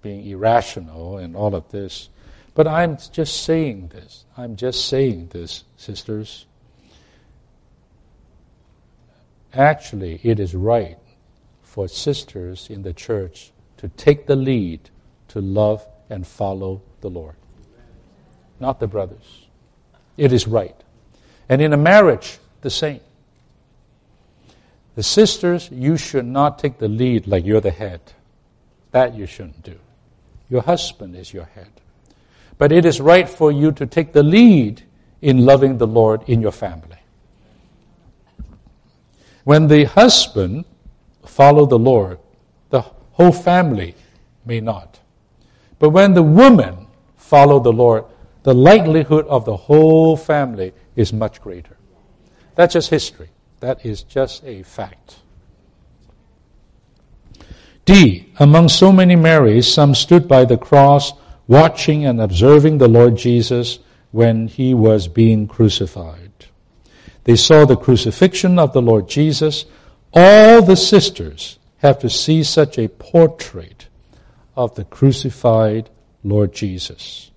being 0.01 0.25
irrational 0.25 1.19
and 1.19 1.35
all 1.35 1.53
of 1.53 1.69
this, 1.69 2.09
but 2.55 2.67
I'm 2.67 2.97
just 3.11 3.43
saying 3.43 3.89
this. 3.89 4.25
I'm 4.35 4.55
just 4.55 4.87
saying 4.87 5.27
this, 5.27 5.65
sisters. 5.77 6.47
Actually, 9.53 10.19
it 10.23 10.39
is 10.39 10.55
right 10.55 10.97
for 11.61 11.87
sisters 11.87 12.71
in 12.71 12.81
the 12.81 12.93
church 12.93 13.51
to 13.77 13.87
take 13.89 14.25
the 14.25 14.35
lead 14.35 14.89
to 15.27 15.41
love 15.41 15.85
and 16.09 16.25
follow 16.25 16.81
the 17.01 17.09
Lord, 17.11 17.35
not 18.59 18.79
the 18.79 18.87
brothers. 18.87 19.45
It 20.17 20.33
is 20.33 20.47
right. 20.47 20.83
And 21.51 21.61
in 21.61 21.73
a 21.73 21.77
marriage, 21.77 22.39
the 22.61 22.69
same. 22.69 23.01
The 24.95 25.03
sisters, 25.03 25.69
you 25.69 25.97
should 25.97 26.25
not 26.25 26.57
take 26.57 26.77
the 26.77 26.87
lead 26.87 27.27
like 27.27 27.45
you're 27.45 27.59
the 27.59 27.71
head. 27.71 27.99
That 28.91 29.15
you 29.15 29.25
shouldn't 29.25 29.61
do. 29.61 29.77
Your 30.49 30.61
husband 30.61 31.13
is 31.13 31.33
your 31.33 31.43
head. 31.43 31.67
But 32.57 32.71
it 32.71 32.85
is 32.85 33.01
right 33.01 33.27
for 33.27 33.51
you 33.51 33.73
to 33.73 33.85
take 33.85 34.13
the 34.13 34.23
lead 34.23 34.83
in 35.21 35.45
loving 35.45 35.77
the 35.77 35.87
Lord 35.87 36.23
in 36.25 36.41
your 36.41 36.53
family. 36.53 36.99
When 39.43 39.67
the 39.67 39.83
husband 39.83 40.63
follow 41.25 41.65
the 41.65 41.79
Lord, 41.79 42.19
the 42.69 42.79
whole 43.11 43.33
family 43.33 43.95
may 44.45 44.61
not. 44.61 45.01
But 45.79 45.89
when 45.89 46.13
the 46.13 46.23
woman 46.23 46.87
follow 47.17 47.59
the 47.59 47.73
Lord, 47.73 48.05
the 48.43 48.53
likelihood 48.53 49.27
of 49.27 49.43
the 49.43 49.57
whole 49.57 50.15
family 50.15 50.71
is 50.95 51.13
much 51.13 51.41
greater. 51.41 51.77
That's 52.55 52.73
just 52.73 52.89
history. 52.89 53.29
That 53.59 53.85
is 53.85 54.03
just 54.03 54.43
a 54.43 54.63
fact. 54.63 55.17
D. 57.85 58.31
Among 58.39 58.69
so 58.69 58.91
many 58.91 59.15
Marys, 59.15 59.71
some 59.71 59.95
stood 59.95 60.27
by 60.27 60.45
the 60.45 60.57
cross, 60.57 61.13
watching 61.47 62.05
and 62.05 62.21
observing 62.21 62.77
the 62.77 62.87
Lord 62.87 63.17
Jesus 63.17 63.79
when 64.11 64.47
he 64.47 64.73
was 64.73 65.07
being 65.07 65.47
crucified. 65.47 66.31
They 67.23 67.35
saw 67.35 67.65
the 67.65 67.77
crucifixion 67.77 68.59
of 68.59 68.73
the 68.73 68.81
Lord 68.81 69.07
Jesus. 69.07 69.65
All 70.13 70.61
the 70.61 70.75
sisters 70.75 71.59
have 71.77 71.99
to 71.99 72.09
see 72.09 72.43
such 72.43 72.77
a 72.77 72.89
portrait 72.89 73.87
of 74.55 74.75
the 74.75 74.85
crucified 74.85 75.89
Lord 76.23 76.53
Jesus. 76.53 77.30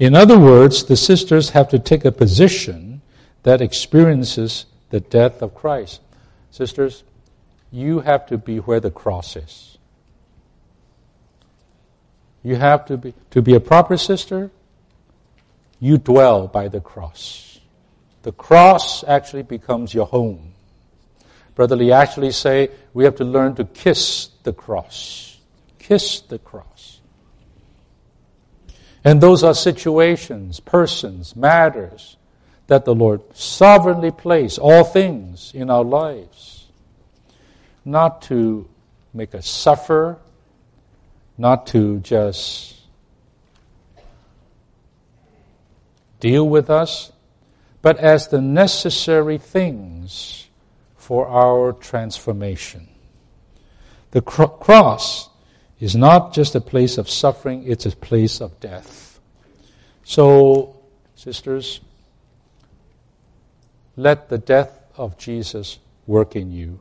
In 0.00 0.14
other 0.14 0.38
words, 0.38 0.84
the 0.84 0.96
sisters 0.96 1.50
have 1.50 1.68
to 1.68 1.78
take 1.78 2.06
a 2.06 2.10
position 2.10 3.02
that 3.42 3.60
experiences 3.60 4.64
the 4.88 5.00
death 5.00 5.42
of 5.42 5.54
Christ. 5.54 6.00
Sisters, 6.50 7.04
you 7.70 8.00
have 8.00 8.24
to 8.28 8.38
be 8.38 8.56
where 8.56 8.80
the 8.80 8.90
cross 8.90 9.36
is. 9.36 9.76
You 12.42 12.56
have 12.56 12.86
to 12.86 12.96
be, 12.96 13.12
to 13.32 13.42
be 13.42 13.54
a 13.54 13.60
proper 13.60 13.98
sister, 13.98 14.50
you 15.78 15.98
dwell 15.98 16.48
by 16.48 16.68
the 16.68 16.80
cross. 16.80 17.60
The 18.22 18.32
cross 18.32 19.04
actually 19.04 19.42
becomes 19.42 19.92
your 19.92 20.06
home. 20.06 20.54
Brother 21.54 21.76
Lee 21.76 21.92
actually 21.92 22.32
say 22.32 22.70
we 22.94 23.04
have 23.04 23.16
to 23.16 23.24
learn 23.24 23.54
to 23.56 23.64
kiss 23.64 24.30
the 24.44 24.54
cross. 24.54 25.38
Kiss 25.78 26.20
the 26.20 26.38
cross. 26.38 26.99
And 29.04 29.20
those 29.20 29.42
are 29.42 29.54
situations, 29.54 30.60
persons, 30.60 31.34
matters 31.34 32.16
that 32.66 32.84
the 32.84 32.94
Lord 32.94 33.22
sovereignly 33.34 34.10
placed 34.10 34.58
all 34.58 34.84
things 34.84 35.52
in 35.54 35.70
our 35.70 35.84
lives. 35.84 36.66
Not 37.84 38.22
to 38.22 38.68
make 39.14 39.34
us 39.34 39.48
suffer, 39.48 40.18
not 41.38 41.66
to 41.68 41.98
just 42.00 42.76
deal 46.20 46.46
with 46.46 46.68
us, 46.68 47.10
but 47.80 47.96
as 47.96 48.28
the 48.28 48.42
necessary 48.42 49.38
things 49.38 50.46
for 50.96 51.26
our 51.26 51.72
transformation. 51.72 52.86
The 54.10 54.20
cross 54.20 55.29
is 55.80 55.96
not 55.96 56.34
just 56.34 56.54
a 56.54 56.60
place 56.60 56.98
of 56.98 57.08
suffering, 57.08 57.64
it's 57.66 57.86
a 57.86 57.90
place 57.90 58.40
of 58.40 58.60
death. 58.60 59.18
So, 60.04 60.78
sisters, 61.14 61.80
let 63.96 64.28
the 64.28 64.38
death 64.38 64.78
of 64.96 65.16
Jesus 65.16 65.78
work 66.06 66.36
in 66.36 66.52
you. 66.52 66.80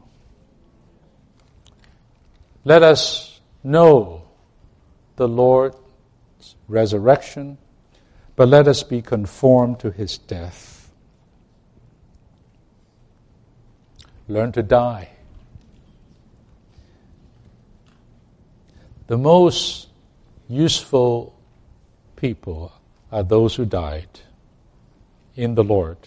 Let 2.66 2.84
us 2.84 3.39
know 3.64 4.24
the 5.16 5.28
Lord's 5.28 5.78
resurrection, 6.68 7.58
but 8.36 8.50
let 8.50 8.68
us 8.68 8.84
be 8.84 9.02
conformed 9.02 9.80
to 9.80 9.91
his 9.91 10.18
death. 10.18 10.91
Learn 14.28 14.52
to 14.52 14.62
die. 14.62 15.10
The 19.10 19.18
most 19.18 19.88
useful 20.47 21.34
people 22.16 22.72
are 23.12 23.24
those 23.24 23.55
who 23.55 23.66
died 23.66 24.20
in 25.36 25.55
the 25.55 25.64
Lord. 25.64 25.97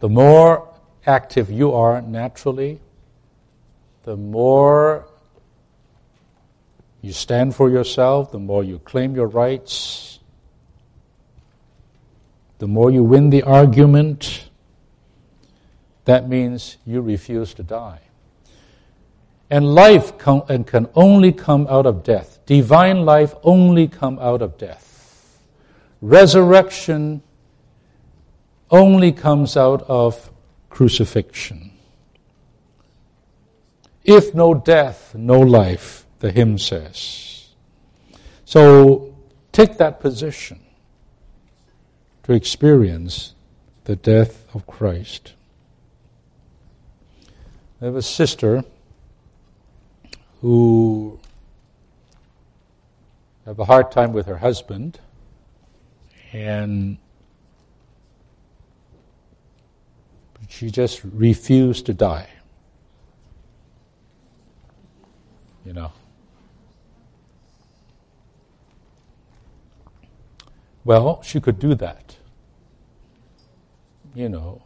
The 0.00 0.10
more 0.10 0.68
active 1.06 1.50
you 1.50 1.72
are 1.72 2.02
naturally, 2.02 2.80
the 4.02 4.18
more 4.18 5.08
you 7.00 7.14
stand 7.14 7.56
for 7.56 7.70
yourself, 7.70 8.30
the 8.30 8.38
more 8.38 8.62
you 8.62 8.78
claim 8.80 9.14
your 9.14 9.28
rights, 9.28 10.18
the 12.58 12.68
more 12.68 12.90
you 12.90 13.02
win 13.02 13.30
the 13.30 13.42
argument, 13.42 14.45
that 16.06 16.28
means 16.28 16.78
you 16.86 17.00
refuse 17.02 17.52
to 17.54 17.62
die. 17.62 18.00
And 19.50 19.74
life 19.74 20.18
com- 20.18 20.44
and 20.48 20.66
can 20.66 20.88
only 20.94 21.32
come 21.32 21.66
out 21.68 21.86
of 21.86 22.02
death. 22.02 22.38
Divine 22.46 23.04
life 23.04 23.34
only 23.42 23.86
come 23.86 24.18
out 24.18 24.40
of 24.40 24.56
death. 24.56 25.42
Resurrection 26.00 27.22
only 28.70 29.12
comes 29.12 29.56
out 29.56 29.82
of 29.88 30.30
crucifixion. 30.70 31.72
If 34.04 34.34
no 34.34 34.54
death, 34.54 35.14
no 35.14 35.40
life, 35.40 36.06
the 36.20 36.30
hymn 36.30 36.58
says. 36.58 37.48
So 38.44 39.16
take 39.50 39.78
that 39.78 39.98
position 39.98 40.60
to 42.22 42.32
experience 42.32 43.34
the 43.84 43.96
death 43.96 44.44
of 44.54 44.66
Christ. 44.66 45.32
I 47.80 47.84
have 47.84 47.96
a 47.96 48.02
sister 48.02 48.64
who 50.40 51.20
have 53.44 53.58
a 53.58 53.64
hard 53.66 53.92
time 53.92 54.12
with 54.12 54.26
her 54.26 54.38
husband 54.38 54.98
and 56.32 56.98
she 60.48 60.70
just 60.70 61.02
refused 61.04 61.86
to 61.86 61.94
die. 61.94 62.28
You 65.64 65.72
know. 65.72 65.92
Well, 70.84 71.20
she 71.22 71.40
could 71.40 71.58
do 71.58 71.74
that. 71.74 72.16
You 74.14 74.28
know, 74.28 74.62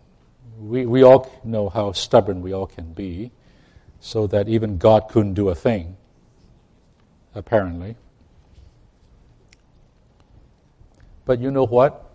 we, 0.59 0.87
we 0.87 1.03
all 1.03 1.31
know 1.45 1.69
how 1.69 1.93
stubborn 1.93 2.43
we 2.43 2.53
all 2.53 2.67
can 2.67 2.93
be, 2.93 3.31
so 4.01 4.27
that 4.27 4.49
even 4.49 4.79
God 4.79 5.09
couldn't 5.09 5.35
do 5.35 5.49
a 5.49 5.55
thing. 5.55 5.97
apparently. 7.35 7.97
But 11.25 11.41
you 11.41 11.51
know 11.51 11.67
what? 11.67 12.11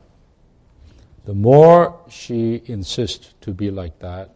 The 1.25 1.33
more 1.33 1.99
she 2.09 2.61
insists 2.65 3.33
to 3.41 3.53
be 3.53 3.71
like 3.71 3.99
that, 3.99 4.31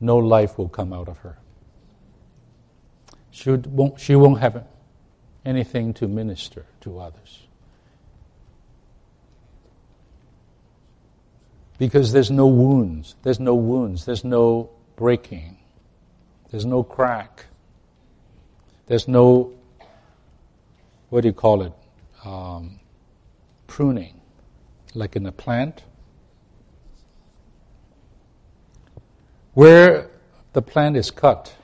no 0.00 0.16
life 0.16 0.56
will 0.56 0.68
come 0.68 0.92
out 0.92 1.08
of 1.08 1.18
her. 1.18 1.38
She 3.30 3.50
won't, 3.50 4.00
she 4.00 4.14
won't 4.14 4.40
have 4.40 4.64
anything 5.44 5.92
to 5.94 6.08
minister 6.08 6.64
to 6.82 7.00
others. 7.00 7.43
Because 11.78 12.12
there's 12.12 12.30
no 12.30 12.46
wounds, 12.46 13.16
there's 13.22 13.40
no 13.40 13.54
wounds, 13.54 14.04
there's 14.04 14.24
no 14.24 14.70
breaking, 14.96 15.58
there's 16.50 16.64
no 16.64 16.84
crack, 16.84 17.46
there's 18.86 19.08
no, 19.08 19.52
what 21.08 21.22
do 21.22 21.28
you 21.28 21.34
call 21.34 21.62
it, 21.62 21.72
um, 22.24 22.78
pruning, 23.66 24.20
like 24.94 25.16
in 25.16 25.26
a 25.26 25.32
plant. 25.32 25.82
Where 29.54 30.10
the 30.52 30.62
plant 30.62 30.96
is 30.96 31.10
cut, 31.10 31.54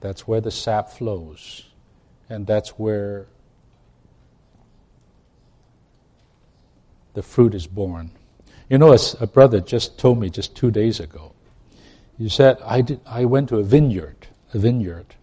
that's 0.00 0.26
where 0.26 0.40
the 0.40 0.50
sap 0.52 0.90
flows, 0.90 1.66
and 2.28 2.46
that's 2.46 2.70
where 2.70 3.26
the 7.14 7.22
fruit 7.22 7.54
is 7.54 7.66
born. 7.66 8.12
You 8.68 8.78
know, 8.78 8.96
a, 9.20 9.26
brother 9.26 9.60
just 9.60 9.98
told 9.98 10.18
me 10.18 10.30
just 10.30 10.56
two 10.56 10.70
days 10.70 11.00
ago. 11.00 11.32
He 12.18 12.28
said, 12.28 12.58
I, 12.64 12.80
did, 12.82 13.00
I 13.06 13.24
went 13.24 13.48
to 13.50 13.58
a 13.58 13.62
vineyard, 13.62 14.28
a 14.54 14.58
vineyard, 14.58 15.14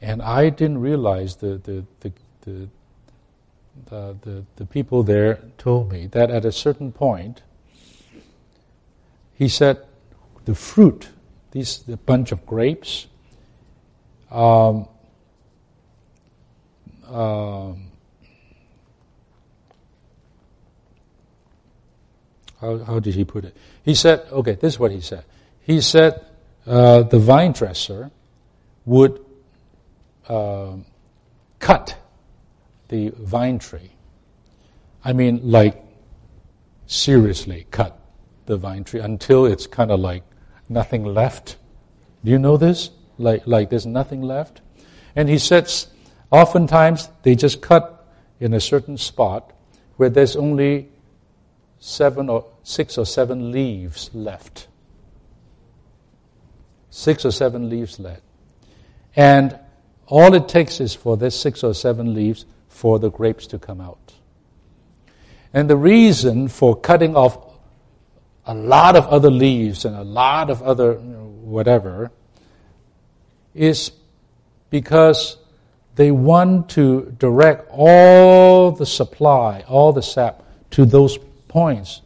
and 0.00 0.22
I 0.22 0.50
didn't 0.50 0.78
realize 0.78 1.36
the, 1.36 1.56
the, 1.58 1.84
the, 2.00 2.12
the, 2.42 2.68
the, 3.86 4.16
the, 4.22 4.44
the 4.56 4.66
people 4.66 5.02
there 5.02 5.40
told 5.58 5.90
me 5.90 6.06
that 6.08 6.30
at 6.30 6.44
a 6.44 6.52
certain 6.52 6.92
point, 6.92 7.42
he 9.34 9.48
said, 9.48 9.84
the 10.44 10.54
fruit, 10.54 11.08
these 11.52 11.78
the 11.84 11.96
bunch 11.96 12.32
of 12.32 12.44
grapes, 12.44 13.06
um, 14.30 14.88
um, 17.08 17.89
how, 22.60 22.78
how 22.78 22.98
did 22.98 23.14
he 23.14 23.24
put 23.24 23.44
it? 23.44 23.56
He 23.82 23.94
said, 23.94 24.26
okay, 24.30 24.54
this 24.54 24.74
is 24.74 24.78
what 24.78 24.90
he 24.90 25.00
said. 25.00 25.24
He 25.62 25.80
said 25.80 26.24
uh, 26.66 27.02
the 27.02 27.18
vine 27.18 27.52
dresser 27.52 28.10
would 28.84 29.24
uh, 30.28 30.72
cut 31.58 31.96
the 32.88 33.10
vine 33.18 33.58
tree. 33.58 33.90
I 35.04 35.12
mean, 35.12 35.40
like, 35.42 35.82
seriously 36.86 37.66
cut 37.70 37.98
the 38.46 38.56
vine 38.56 38.84
tree 38.84 39.00
until 39.00 39.46
it's 39.46 39.66
kind 39.66 39.90
of 39.90 40.00
like 40.00 40.24
nothing 40.68 41.04
left. 41.04 41.56
Do 42.24 42.30
you 42.30 42.38
know 42.38 42.56
this? 42.56 42.90
Like, 43.16 43.46
like 43.46 43.70
there's 43.70 43.86
nothing 43.86 44.22
left? 44.22 44.60
And 45.16 45.28
he 45.28 45.38
says, 45.38 45.88
oftentimes 46.30 47.08
they 47.22 47.34
just 47.34 47.62
cut 47.62 48.06
in 48.38 48.52
a 48.54 48.60
certain 48.60 48.98
spot 48.98 49.52
where 49.96 50.08
there's 50.08 50.36
only 50.36 50.88
seven 51.80 52.28
or 52.28 52.46
six 52.62 52.96
or 52.98 53.06
seven 53.06 53.50
leaves 53.50 54.10
left. 54.12 54.68
Six 56.90 57.24
or 57.24 57.32
seven 57.32 57.68
leaves 57.68 57.98
left. 57.98 58.22
And 59.16 59.58
all 60.06 60.34
it 60.34 60.48
takes 60.48 60.80
is 60.80 60.94
for 60.94 61.16
this 61.16 61.38
six 61.40 61.64
or 61.64 61.74
seven 61.74 62.14
leaves 62.14 62.44
for 62.68 62.98
the 62.98 63.10
grapes 63.10 63.46
to 63.48 63.58
come 63.58 63.80
out. 63.80 64.12
And 65.52 65.68
the 65.68 65.76
reason 65.76 66.48
for 66.48 66.76
cutting 66.76 67.16
off 67.16 67.38
a 68.46 68.54
lot 68.54 68.94
of 68.96 69.06
other 69.06 69.30
leaves 69.30 69.84
and 69.84 69.96
a 69.96 70.04
lot 70.04 70.50
of 70.50 70.62
other 70.62 70.94
whatever 70.94 72.10
is 73.54 73.92
because 74.70 75.36
they 75.96 76.10
want 76.10 76.70
to 76.70 77.14
direct 77.18 77.68
all 77.70 78.70
the 78.70 78.86
supply, 78.86 79.64
all 79.66 79.92
the 79.92 80.02
sap 80.02 80.44
to 80.70 80.84
those 80.84 81.18
points, 81.50 82.00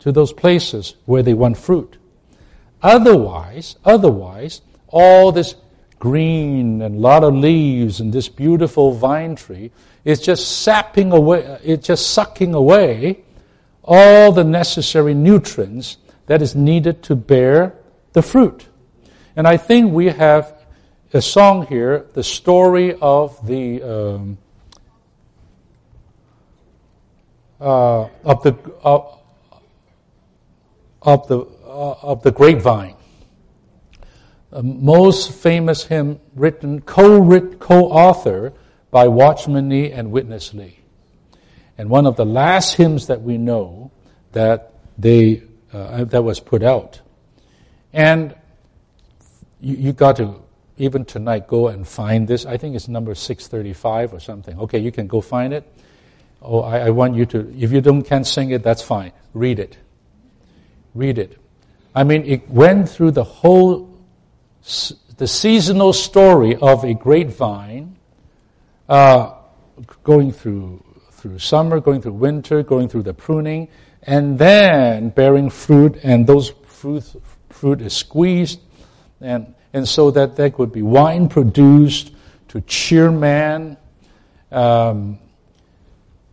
to 0.00 0.12
those 0.12 0.32
places 0.32 0.96
where 1.06 1.22
they 1.22 1.34
want 1.34 1.56
fruit. 1.56 1.96
Otherwise, 2.82 3.76
otherwise, 3.84 4.60
all 4.88 5.30
this 5.32 5.54
green 5.98 6.82
and 6.82 7.00
lot 7.00 7.22
of 7.22 7.34
leaves 7.34 8.00
and 8.00 8.12
this 8.12 8.28
beautiful 8.28 8.92
vine 8.92 9.36
tree 9.36 9.70
is 10.04 10.20
just 10.20 10.62
sapping 10.62 11.12
away, 11.12 11.58
it's 11.62 11.86
just 11.86 12.10
sucking 12.10 12.54
away 12.54 13.22
all 13.84 14.32
the 14.32 14.44
necessary 14.44 15.14
nutrients 15.14 15.98
that 16.26 16.42
is 16.42 16.54
needed 16.54 17.02
to 17.02 17.14
bear 17.14 17.74
the 18.12 18.22
fruit. 18.22 18.66
And 19.36 19.46
I 19.46 19.56
think 19.56 19.92
we 19.92 20.06
have 20.06 20.54
a 21.12 21.20
song 21.20 21.66
here, 21.66 22.06
the 22.14 22.22
story 22.22 22.94
of 23.00 23.46
the 23.46 23.82
um, 23.82 24.38
of 27.60 28.42
the 28.42 28.54
uh, 28.82 29.16
of 31.02 31.28
the 31.28 31.38
uh, 31.40 31.94
of 32.02 32.22
the 32.22 32.32
grapevine. 32.32 32.96
The 34.50 34.62
most 34.62 35.32
famous 35.32 35.84
hymn 35.84 36.18
written 36.34 36.80
co-written 36.80 37.58
co-author 37.58 38.52
by 38.90 39.06
Watchman 39.06 39.68
Nee 39.68 39.92
and 39.92 40.10
Witness 40.10 40.52
Lee, 40.52 40.78
and 41.78 41.88
one 41.88 42.06
of 42.06 42.16
the 42.16 42.26
last 42.26 42.74
hymns 42.74 43.06
that 43.06 43.22
we 43.22 43.38
know 43.38 43.92
that 44.32 44.72
they 44.98 45.42
uh, 45.72 46.04
that 46.04 46.22
was 46.22 46.40
put 46.40 46.62
out, 46.62 47.00
and 47.92 48.34
you, 49.60 49.76
you 49.76 49.92
got 49.92 50.16
to 50.16 50.42
even 50.78 51.04
tonight 51.04 51.46
go 51.46 51.68
and 51.68 51.86
find 51.86 52.26
this. 52.26 52.46
I 52.46 52.56
think 52.56 52.74
it's 52.74 52.88
number 52.88 53.14
635 53.14 54.14
or 54.14 54.20
something. 54.20 54.58
Okay, 54.58 54.78
you 54.78 54.90
can 54.90 55.06
go 55.06 55.20
find 55.20 55.52
it. 55.52 55.70
Oh, 56.42 56.60
I, 56.60 56.86
I 56.86 56.90
want 56.90 57.14
you 57.14 57.26
to, 57.26 57.54
if 57.58 57.72
you 57.72 57.80
don't 57.80 58.02
can't 58.02 58.26
sing 58.26 58.50
it, 58.50 58.62
that's 58.62 58.82
fine. 58.82 59.12
Read 59.34 59.58
it. 59.58 59.76
Read 60.94 61.18
it. 61.18 61.38
I 61.94 62.04
mean, 62.04 62.24
it 62.24 62.48
went 62.48 62.88
through 62.88 63.12
the 63.12 63.24
whole, 63.24 63.98
the 65.16 65.26
seasonal 65.26 65.92
story 65.92 66.56
of 66.56 66.84
a 66.84 66.94
grapevine, 66.94 67.96
uh, 68.88 69.34
going 70.02 70.32
through, 70.32 70.82
through 71.12 71.38
summer, 71.38 71.80
going 71.80 72.00
through 72.00 72.12
winter, 72.12 72.62
going 72.62 72.88
through 72.88 73.02
the 73.02 73.14
pruning, 73.14 73.68
and 74.02 74.38
then 74.38 75.10
bearing 75.10 75.50
fruit, 75.50 75.98
and 76.02 76.26
those 76.26 76.50
fruit, 76.66 77.04
fruit 77.50 77.80
is 77.82 77.94
squeezed, 77.94 78.60
and 79.20 79.54
and 79.72 79.86
so 79.86 80.10
that 80.10 80.36
there 80.36 80.50
could 80.50 80.72
be 80.72 80.82
wine 80.82 81.28
produced 81.28 82.12
to 82.48 82.60
cheer 82.62 83.10
man. 83.10 83.76
Um, 84.50 85.18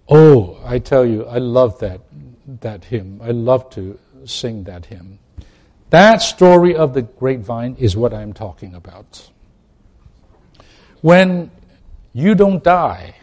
oh, 0.09 0.59
I 0.65 0.79
tell 0.79 1.05
you, 1.05 1.25
I 1.25 1.37
love 1.37 1.79
that 1.79 2.01
that 2.61 2.85
hymn. 2.85 3.21
I 3.21 3.31
love 3.31 3.69
to 3.71 3.99
sing 4.25 4.63
that 4.63 4.85
hymn. 4.85 5.19
That 5.89 6.21
story 6.21 6.75
of 6.75 6.93
the 6.93 7.01
grapevine 7.01 7.75
is 7.77 7.95
what 7.95 8.13
I'm 8.13 8.33
talking 8.33 8.73
about. 8.73 9.29
When 11.01 11.51
you 12.13 12.35
don't 12.35 12.63
die, 12.63 13.15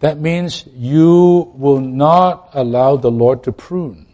that 0.00 0.18
means 0.18 0.66
you 0.74 1.52
will 1.54 1.80
not 1.80 2.50
allow 2.54 2.96
the 2.96 3.10
Lord 3.10 3.42
to 3.44 3.52
prune. 3.52 4.06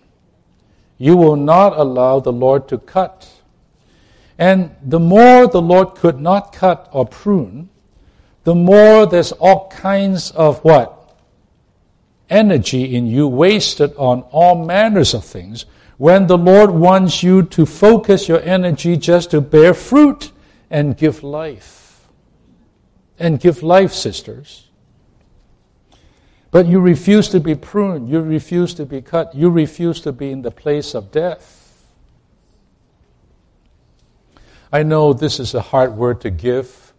You 0.98 1.16
will 1.16 1.36
not 1.36 1.78
allow 1.78 2.20
the 2.20 2.32
Lord 2.32 2.68
to 2.68 2.78
cut. 2.78 3.30
And 4.38 4.74
the 4.82 4.98
more 4.98 5.46
the 5.46 5.62
Lord 5.62 5.94
could 5.94 6.20
not 6.20 6.52
cut 6.52 6.88
or 6.92 7.06
prune, 7.06 7.68
the 8.44 8.54
more 8.54 9.06
there's 9.06 9.32
all 9.32 9.68
kinds 9.68 10.30
of 10.32 10.58
what? 10.64 10.95
Energy 12.28 12.94
in 12.94 13.06
you 13.06 13.28
wasted 13.28 13.94
on 13.96 14.22
all 14.32 14.64
manners 14.64 15.14
of 15.14 15.24
things 15.24 15.64
when 15.96 16.26
the 16.26 16.36
Lord 16.36 16.70
wants 16.70 17.22
you 17.22 17.42
to 17.42 17.64
focus 17.64 18.28
your 18.28 18.40
energy 18.40 18.96
just 18.96 19.30
to 19.30 19.40
bear 19.40 19.72
fruit 19.72 20.32
and 20.70 20.96
give 20.96 21.22
life. 21.22 22.08
And 23.18 23.40
give 23.40 23.62
life, 23.62 23.92
sisters. 23.92 24.68
But 26.50 26.66
you 26.66 26.80
refuse 26.80 27.28
to 27.30 27.40
be 27.40 27.54
pruned. 27.54 28.08
You 28.08 28.20
refuse 28.20 28.74
to 28.74 28.86
be 28.86 29.00
cut. 29.00 29.34
You 29.34 29.50
refuse 29.50 30.00
to 30.02 30.12
be 30.12 30.30
in 30.30 30.42
the 30.42 30.50
place 30.50 30.94
of 30.94 31.10
death. 31.10 31.86
I 34.72 34.82
know 34.82 35.12
this 35.12 35.40
is 35.40 35.54
a 35.54 35.60
hard 35.60 35.96
word 35.96 36.20
to 36.22 36.30
give. 36.30 36.92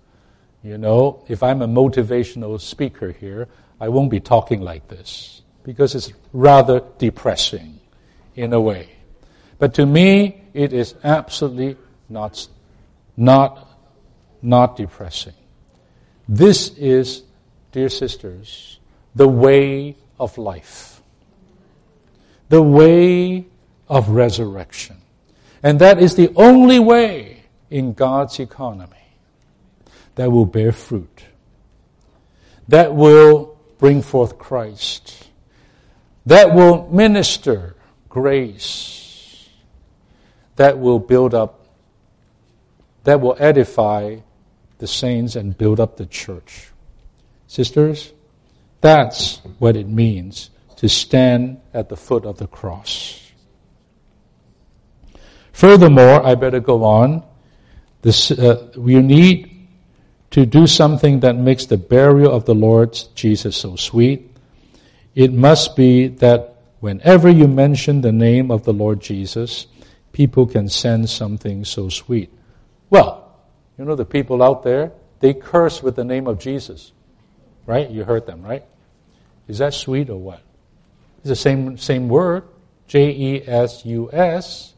You 0.63 0.77
know, 0.77 1.23
if 1.27 1.43
I'm 1.43 1.61
a 1.61 1.67
motivational 1.67 2.59
speaker 2.59 3.11
here, 3.11 3.47
I 3.79 3.89
won't 3.89 4.09
be 4.09 4.19
talking 4.19 4.61
like 4.61 4.87
this 4.87 5.41
because 5.63 5.95
it's 5.95 6.11
rather 6.33 6.81
depressing 6.97 7.79
in 8.35 8.53
a 8.53 8.61
way. 8.61 8.89
But 9.59 9.73
to 9.75 9.85
me, 9.85 10.41
it 10.53 10.73
is 10.73 10.95
absolutely 11.03 11.77
not, 12.09 12.47
not, 13.15 13.67
not 14.41 14.75
depressing. 14.75 15.33
This 16.27 16.69
is, 16.77 17.23
dear 17.71 17.89
sisters, 17.89 18.79
the 19.15 19.27
way 19.27 19.95
of 20.19 20.37
life, 20.37 21.01
the 22.49 22.61
way 22.61 23.45
of 23.87 24.09
resurrection. 24.09 24.97
And 25.63 25.79
that 25.79 25.99
is 25.99 26.15
the 26.15 26.31
only 26.35 26.79
way 26.79 27.43
in 27.69 27.93
God's 27.93 28.39
economy 28.39 28.95
that 30.15 30.31
will 30.31 30.45
bear 30.45 30.71
fruit, 30.71 31.25
that 32.67 32.93
will 32.93 33.56
bring 33.77 34.01
forth 34.01 34.37
Christ, 34.37 35.27
that 36.25 36.53
will 36.53 36.89
minister 36.89 37.75
grace, 38.09 39.49
that 40.55 40.79
will 40.79 40.99
build 40.99 41.33
up, 41.33 41.67
that 43.03 43.21
will 43.21 43.35
edify 43.39 44.17
the 44.79 44.87
saints 44.87 45.35
and 45.35 45.57
build 45.57 45.79
up 45.79 45.97
the 45.97 46.05
church. 46.05 46.71
Sisters, 47.47 48.11
that's 48.81 49.37
what 49.59 49.75
it 49.75 49.87
means 49.87 50.49
to 50.77 50.89
stand 50.89 51.59
at 51.73 51.89
the 51.89 51.97
foot 51.97 52.25
of 52.25 52.37
the 52.37 52.47
cross. 52.47 53.31
Furthermore, 55.51 56.23
I 56.23 56.35
better 56.35 56.59
go 56.59 56.83
on. 56.83 57.23
This, 58.03 58.29
uh, 58.29 58.71
we 58.77 59.01
need 59.01 59.56
to 60.37 60.45
do 60.45 60.67
something 60.67 61.21
that 61.21 61.35
makes 61.35 61.65
the 61.65 61.77
burial 61.77 62.31
of 62.31 62.45
the 62.45 62.53
Lord 62.53 62.95
Jesus 63.15 63.57
so 63.57 63.75
sweet. 63.75 64.37
It 65.15 65.33
must 65.33 65.75
be 65.75 66.09
that 66.09 66.61
whenever 66.79 67.27
you 67.27 67.47
mention 67.47 68.01
the 68.01 68.11
name 68.11 68.51
of 68.51 68.63
the 68.63 68.71
Lord 68.71 69.01
Jesus, 69.01 69.65
people 70.11 70.45
can 70.45 70.69
sense 70.69 71.11
something 71.11 71.65
so 71.65 71.89
sweet. 71.89 72.31
Well, 72.91 73.35
you 73.79 73.85
know 73.85 73.95
the 73.95 74.05
people 74.05 74.43
out 74.43 74.61
there, 74.61 74.91
they 75.21 75.33
curse 75.33 75.81
with 75.81 75.95
the 75.95 76.03
name 76.03 76.27
of 76.27 76.37
Jesus. 76.37 76.91
Right? 77.65 77.89
You 77.89 78.03
heard 78.03 78.27
them, 78.27 78.43
right? 78.43 78.63
Is 79.47 79.57
that 79.57 79.73
sweet 79.73 80.07
or 80.11 80.19
what? 80.19 80.43
It's 81.21 81.29
the 81.29 81.35
same, 81.35 81.79
same 81.79 82.09
word, 82.09 82.43
J 82.85 83.09
E 83.09 83.43
S 83.47 83.83
U 83.87 84.11
S. 84.13 84.75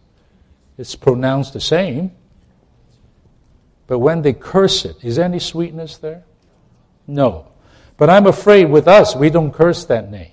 It's 0.78 0.96
pronounced 0.96 1.52
the 1.52 1.60
same. 1.60 2.12
But 3.90 3.98
when 3.98 4.22
they 4.22 4.34
curse 4.34 4.86
it, 4.86 5.04
is 5.04 5.18
any 5.18 5.40
sweetness 5.40 5.98
there? 5.98 6.24
No. 7.08 7.48
But 7.98 8.12
I'm 8.12 8.28
afraid 8.28 8.66
with 8.66 8.88
us, 8.88 9.16
we 9.16 9.32
don't 9.32 9.52
curse 9.52 9.86
that 9.86 10.12
name. 10.12 10.30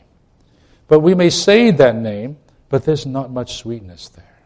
But 0.88 1.00
we 1.00 1.14
may 1.14 1.30
say 1.30 1.70
that 1.70 1.96
name, 1.96 2.36
but 2.68 2.84
there's 2.84 3.06
not 3.06 3.30
much 3.30 3.56
sweetness 3.56 4.10
there. 4.10 4.38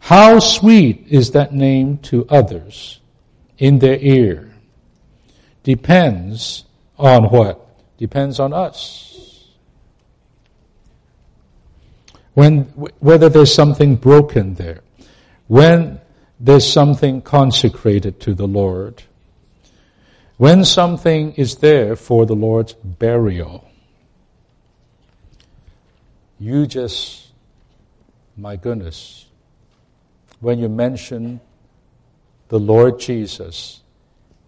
How 0.00 0.38
sweet 0.38 1.06
is 1.08 1.30
that 1.30 1.54
name 1.54 1.96
to 2.12 2.26
others 2.28 3.00
in 3.56 3.78
their 3.78 3.96
ear? 3.96 4.54
Depends 5.62 6.64
on 6.98 7.30
what? 7.30 7.96
Depends 7.96 8.38
on 8.38 8.52
us. 8.52 9.48
When, 12.34 12.64
whether 13.00 13.30
there's 13.30 13.54
something 13.54 13.96
broken 13.96 14.56
there, 14.56 14.82
when 15.46 15.99
there's 16.40 16.70
something 16.70 17.20
consecrated 17.20 18.18
to 18.20 18.34
the 18.34 18.48
Lord, 18.48 19.02
when 20.38 20.64
something 20.64 21.34
is 21.34 21.56
there 21.56 21.94
for 21.94 22.24
the 22.24 22.34
Lord's 22.34 22.72
burial, 22.72 23.70
you 26.38 26.66
just, 26.66 27.28
my 28.38 28.56
goodness, 28.56 29.26
when 30.40 30.58
you 30.58 30.70
mention 30.70 31.42
the 32.48 32.58
Lord 32.58 32.98
Jesus, 32.98 33.82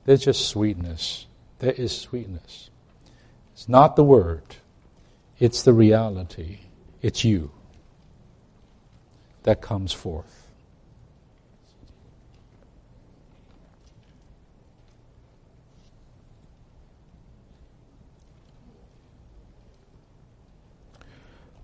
there's 0.07 0.25
just 0.25 0.49
sweetness. 0.49 1.27
There 1.59 1.73
is 1.73 1.97
sweetness. 1.97 2.71
It's 3.53 3.69
not 3.69 3.97
the 3.97 4.05
word, 4.05 4.57
it's 5.39 5.63
the 5.63 5.75
reality. 5.75 6.61
It's 7.03 7.25
you 7.25 7.51
that 9.43 9.61
comes 9.61 9.93
forth. 9.93 10.42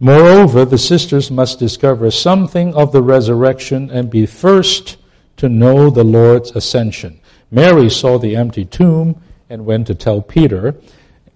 Moreover, 0.00 0.64
the 0.64 0.78
sisters 0.78 1.30
must 1.30 1.58
discover 1.58 2.10
something 2.10 2.74
of 2.74 2.92
the 2.92 3.02
resurrection 3.02 3.90
and 3.90 4.08
be 4.08 4.26
first 4.26 4.96
to 5.38 5.48
know 5.48 5.90
the 5.90 6.04
Lord's 6.04 6.52
ascension. 6.52 7.20
Mary 7.50 7.90
saw 7.90 8.18
the 8.18 8.36
empty 8.36 8.64
tomb 8.64 9.20
and 9.50 9.66
went 9.66 9.86
to 9.88 9.94
tell 9.94 10.22
Peter. 10.22 10.76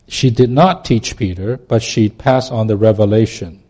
She 0.06 0.30
did 0.30 0.50
not 0.50 0.84
teach 0.84 1.16
Peter, 1.16 1.56
but 1.56 1.82
she 1.82 2.08
passed 2.08 2.52
on 2.52 2.66
the 2.66 2.76
revelation. 2.76 3.62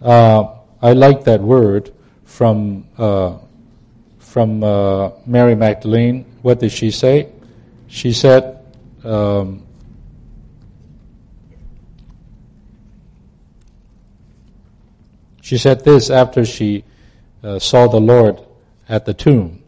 Uh, 0.00 0.54
I 0.82 0.92
like 0.92 1.24
that 1.24 1.40
word 1.40 1.92
from 2.24 2.88
uh, 2.98 3.38
from 4.18 4.64
uh, 4.64 5.10
Mary 5.26 5.54
Magdalene. 5.54 6.24
What 6.42 6.58
did 6.58 6.72
she 6.72 6.90
say? 6.90 7.28
She 7.86 8.12
said, 8.12 8.58
um, 9.04 9.64
She 15.44 15.58
said 15.58 15.84
this 15.84 16.08
after 16.08 16.46
she 16.46 16.84
uh, 17.42 17.58
saw 17.58 17.86
the 17.86 18.00
Lord 18.00 18.40
at 18.88 19.04
the 19.04 19.12
tomb. 19.12 19.62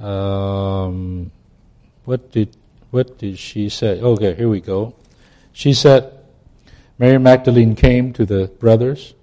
Um, 0.00 1.30
what 2.04 2.32
did 2.32 2.56
what 2.90 3.16
did 3.16 3.38
she 3.38 3.68
say? 3.68 4.00
Okay, 4.00 4.34
here 4.34 4.48
we 4.48 4.60
go. 4.60 4.96
She 5.52 5.74
said, 5.74 6.18
Mary 6.98 7.18
Magdalene 7.18 7.76
came 7.76 8.12
to 8.14 8.26
the 8.26 8.48
brothers, 8.58 9.14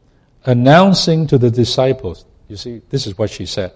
announcing 0.45 1.27
to 1.27 1.37
the 1.37 1.51
disciples. 1.51 2.23
You 2.47 2.55
see, 2.55 2.81
this 2.89 3.05
is 3.05 3.17
what 3.17 3.29
she 3.29 3.45
said: 3.45 3.73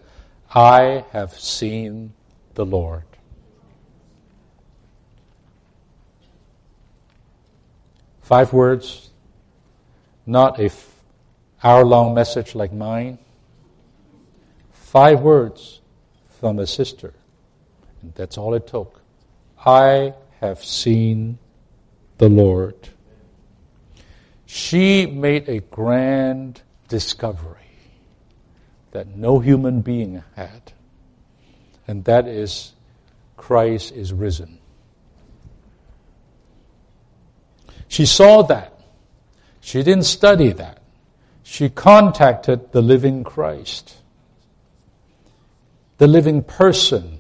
"I 0.55 1.03
have 1.11 1.37
seen 1.37 2.13
the 2.53 2.65
Lord." 2.65 3.03
Five 8.21 8.53
words, 8.53 9.09
not 10.25 10.57
a 10.57 10.69
hour 11.63 11.85
long 11.85 12.13
message 12.13 12.55
like 12.55 12.73
mine, 12.73 13.19
five 14.71 15.21
words 15.21 15.81
from 16.39 16.59
a 16.59 16.67
sister. 16.67 17.13
And 18.01 18.13
that's 18.15 18.37
all 18.37 18.53
it 18.53 18.67
took. 18.67 19.01
I 19.63 20.13
have 20.39 20.63
seen 20.63 21.37
the 22.17 22.29
Lord. 22.29 22.89
She 24.45 25.05
made 25.05 25.47
a 25.47 25.59
grand 25.59 26.61
discovery 26.87 27.57
that 28.91 29.15
no 29.15 29.39
human 29.39 29.81
being 29.81 30.23
had, 30.35 30.73
and 31.87 32.03
that 32.05 32.27
is 32.27 32.73
Christ 33.37 33.93
is 33.93 34.11
risen. 34.11 34.59
She 37.87 38.05
saw 38.05 38.41
that. 38.43 38.79
She 39.61 39.83
didn't 39.83 40.05
study 40.05 40.49
that 40.53 40.80
she 41.51 41.67
contacted 41.67 42.71
the 42.71 42.81
living 42.81 43.25
Christ, 43.25 43.97
the 45.97 46.07
living 46.07 46.43
person 46.43 47.19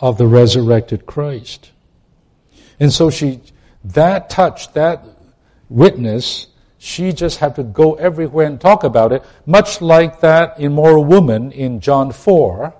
of 0.00 0.16
the 0.16 0.26
resurrected 0.26 1.04
Christ. 1.04 1.70
And 2.80 2.90
so 2.90 3.10
she, 3.10 3.42
that 3.84 4.30
touch, 4.30 4.72
that 4.72 5.04
witness, 5.68 6.46
she 6.78 7.12
just 7.12 7.40
had 7.40 7.56
to 7.56 7.62
go 7.62 7.92
everywhere 7.96 8.46
and 8.46 8.58
talk 8.58 8.84
about 8.84 9.12
it, 9.12 9.22
much 9.44 9.82
like 9.82 10.20
that 10.20 10.58
immoral 10.58 11.04
woman 11.04 11.52
in 11.52 11.80
John 11.80 12.10
4. 12.10 12.74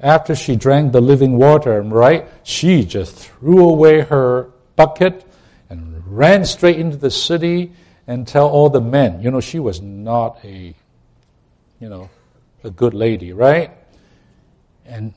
After 0.00 0.34
she 0.34 0.56
drank 0.56 0.90
the 0.90 1.00
living 1.00 1.38
water, 1.38 1.80
right? 1.82 2.26
She 2.42 2.84
just 2.84 3.14
threw 3.14 3.68
away 3.68 4.00
her 4.00 4.50
bucket 4.74 5.24
and 5.68 6.02
ran 6.08 6.44
straight 6.44 6.80
into 6.80 6.96
the 6.96 7.12
city 7.12 7.70
and 8.06 8.26
tell 8.26 8.48
all 8.48 8.68
the 8.68 8.80
men, 8.80 9.22
you 9.22 9.30
know, 9.30 9.40
she 9.40 9.58
was 9.58 9.80
not 9.80 10.44
a, 10.44 10.74
you 11.78 11.88
know, 11.88 12.10
a 12.64 12.70
good 12.70 12.94
lady, 12.94 13.32
right? 13.32 13.70
And 14.84 15.14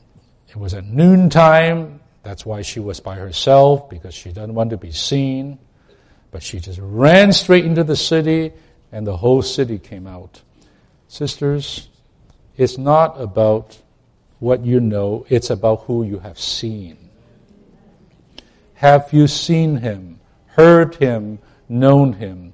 it 0.49 0.55
was 0.57 0.73
at 0.73 0.85
noontime. 0.85 1.99
That's 2.23 2.45
why 2.45 2.61
she 2.61 2.80
was 2.80 2.99
by 2.99 3.15
herself, 3.15 3.89
because 3.89 4.14
she 4.14 4.30
didn't 4.30 4.53
want 4.53 4.69
to 4.69 4.77
be 4.77 4.91
seen. 4.91 5.60
But 6.31 6.43
she 6.43 6.60
just 6.60 6.80
ran 6.81 7.34
straight 7.34 7.65
into 7.65 7.84
the 7.84 7.95
city, 7.95 8.53
and 8.91 9.05
the 9.05 9.18
whole 9.18 9.41
city 9.41 9.80
came 9.80 10.07
out. 10.07 10.41
Sisters, 11.07 11.89
it's 12.57 12.77
not 12.77 13.19
about 13.19 13.77
what 14.39 14.65
you 14.65 14.80
know, 14.80 15.26
it's 15.30 15.49
about 15.49 15.84
who 15.84 16.03
you 16.03 16.19
have 16.19 16.39
seen. 16.39 17.10
Have 18.76 19.14
you 19.14 19.27
seen 19.27 19.77
him, 19.77 20.19
heard 20.47 20.95
him, 20.95 21.39
known 21.69 22.14
him? 22.14 22.52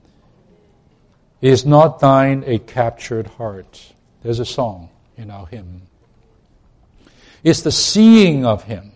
Is 1.42 1.66
not 1.66 2.00
thine 2.00 2.44
a 2.46 2.60
captured 2.60 3.28
heart? 3.28 3.94
There's 4.24 4.40
a 4.40 4.46
song 4.46 4.90
in 5.16 5.32
our 5.32 5.48
hymn. 5.48 5.84
It's 7.44 7.62
the 7.62 7.72
seeing 7.72 8.46
of 8.46 8.64
Him 8.64 8.92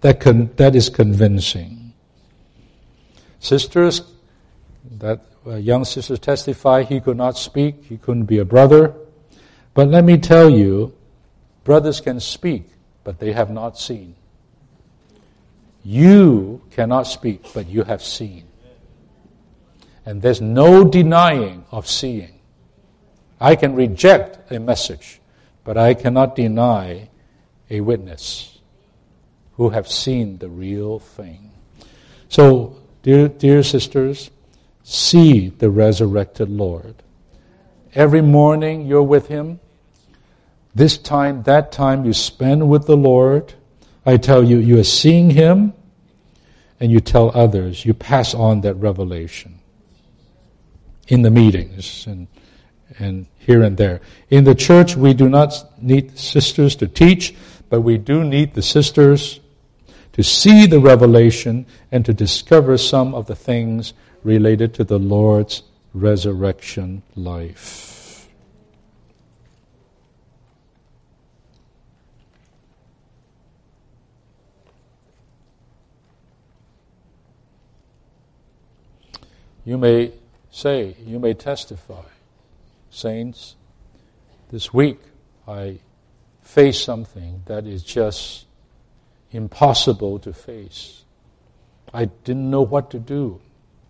that, 0.00 0.20
con- 0.20 0.50
that 0.56 0.74
is 0.74 0.88
convincing. 0.88 1.92
Sisters, 3.38 4.02
that 4.98 5.24
uh, 5.46 5.54
young 5.54 5.84
sister 5.84 6.16
testified 6.16 6.86
he 6.86 7.00
could 7.00 7.16
not 7.16 7.38
speak, 7.38 7.84
he 7.84 7.96
couldn't 7.96 8.24
be 8.24 8.38
a 8.38 8.44
brother. 8.44 8.94
But 9.74 9.88
let 9.88 10.04
me 10.04 10.18
tell 10.18 10.50
you, 10.50 10.94
brothers 11.62 12.00
can 12.00 12.18
speak, 12.18 12.70
but 13.04 13.20
they 13.20 13.32
have 13.32 13.50
not 13.50 13.78
seen. 13.78 14.16
You 15.84 16.62
cannot 16.72 17.06
speak, 17.06 17.52
but 17.54 17.68
you 17.68 17.84
have 17.84 18.02
seen. 18.02 18.45
And 20.06 20.22
there's 20.22 20.40
no 20.40 20.84
denying 20.84 21.64
of 21.72 21.88
seeing. 21.88 22.38
I 23.40 23.56
can 23.56 23.74
reject 23.74 24.52
a 24.52 24.60
message, 24.60 25.20
but 25.64 25.76
I 25.76 25.94
cannot 25.94 26.36
deny 26.36 27.08
a 27.68 27.80
witness 27.80 28.60
who 29.54 29.70
have 29.70 29.88
seen 29.88 30.38
the 30.38 30.48
real 30.48 31.00
thing. 31.00 31.50
So, 32.28 32.76
dear, 33.02 33.26
dear 33.26 33.64
sisters, 33.64 34.30
see 34.84 35.48
the 35.48 35.70
resurrected 35.70 36.48
Lord. 36.48 37.02
Every 37.92 38.22
morning 38.22 38.86
you're 38.86 39.02
with 39.02 39.26
Him. 39.26 39.58
This 40.72 40.98
time, 40.98 41.42
that 41.44 41.72
time 41.72 42.04
you 42.04 42.12
spend 42.12 42.68
with 42.68 42.86
the 42.86 42.96
Lord. 42.96 43.54
I 44.04 44.18
tell 44.18 44.44
you, 44.44 44.58
you 44.58 44.78
are 44.78 44.84
seeing 44.84 45.30
Him 45.30 45.72
and 46.78 46.92
you 46.92 47.00
tell 47.00 47.32
others. 47.34 47.84
You 47.84 47.92
pass 47.92 48.34
on 48.34 48.60
that 48.60 48.74
revelation 48.74 49.55
in 51.08 51.22
the 51.22 51.30
meetings 51.30 52.06
and, 52.06 52.26
and 52.98 53.26
here 53.38 53.62
and 53.62 53.76
there. 53.76 54.00
In 54.30 54.44
the 54.44 54.54
church, 54.54 54.96
we 54.96 55.14
do 55.14 55.28
not 55.28 55.52
need 55.80 56.18
sisters 56.18 56.76
to 56.76 56.88
teach, 56.88 57.34
but 57.68 57.80
we 57.80 57.98
do 57.98 58.24
need 58.24 58.54
the 58.54 58.62
sisters 58.62 59.40
to 60.12 60.22
see 60.22 60.66
the 60.66 60.80
revelation 60.80 61.66
and 61.92 62.04
to 62.04 62.14
discover 62.14 62.78
some 62.78 63.14
of 63.14 63.26
the 63.26 63.36
things 63.36 63.92
related 64.24 64.74
to 64.74 64.84
the 64.84 64.98
Lord's 64.98 65.62
resurrection 65.92 67.02
life. 67.14 67.96
You 79.64 79.76
may 79.76 80.12
say, 80.56 80.96
you 81.04 81.18
may 81.18 81.34
testify, 81.34 82.06
saints, 82.88 83.56
this 84.50 84.72
week 84.72 84.98
I 85.46 85.80
faced 86.40 86.82
something 86.82 87.42
that 87.44 87.66
is 87.66 87.82
just 87.82 88.46
impossible 89.32 90.18
to 90.20 90.32
face. 90.32 91.04
I 91.92 92.06
didn't 92.06 92.48
know 92.48 92.62
what 92.62 92.90
to 92.92 92.98
do. 92.98 93.42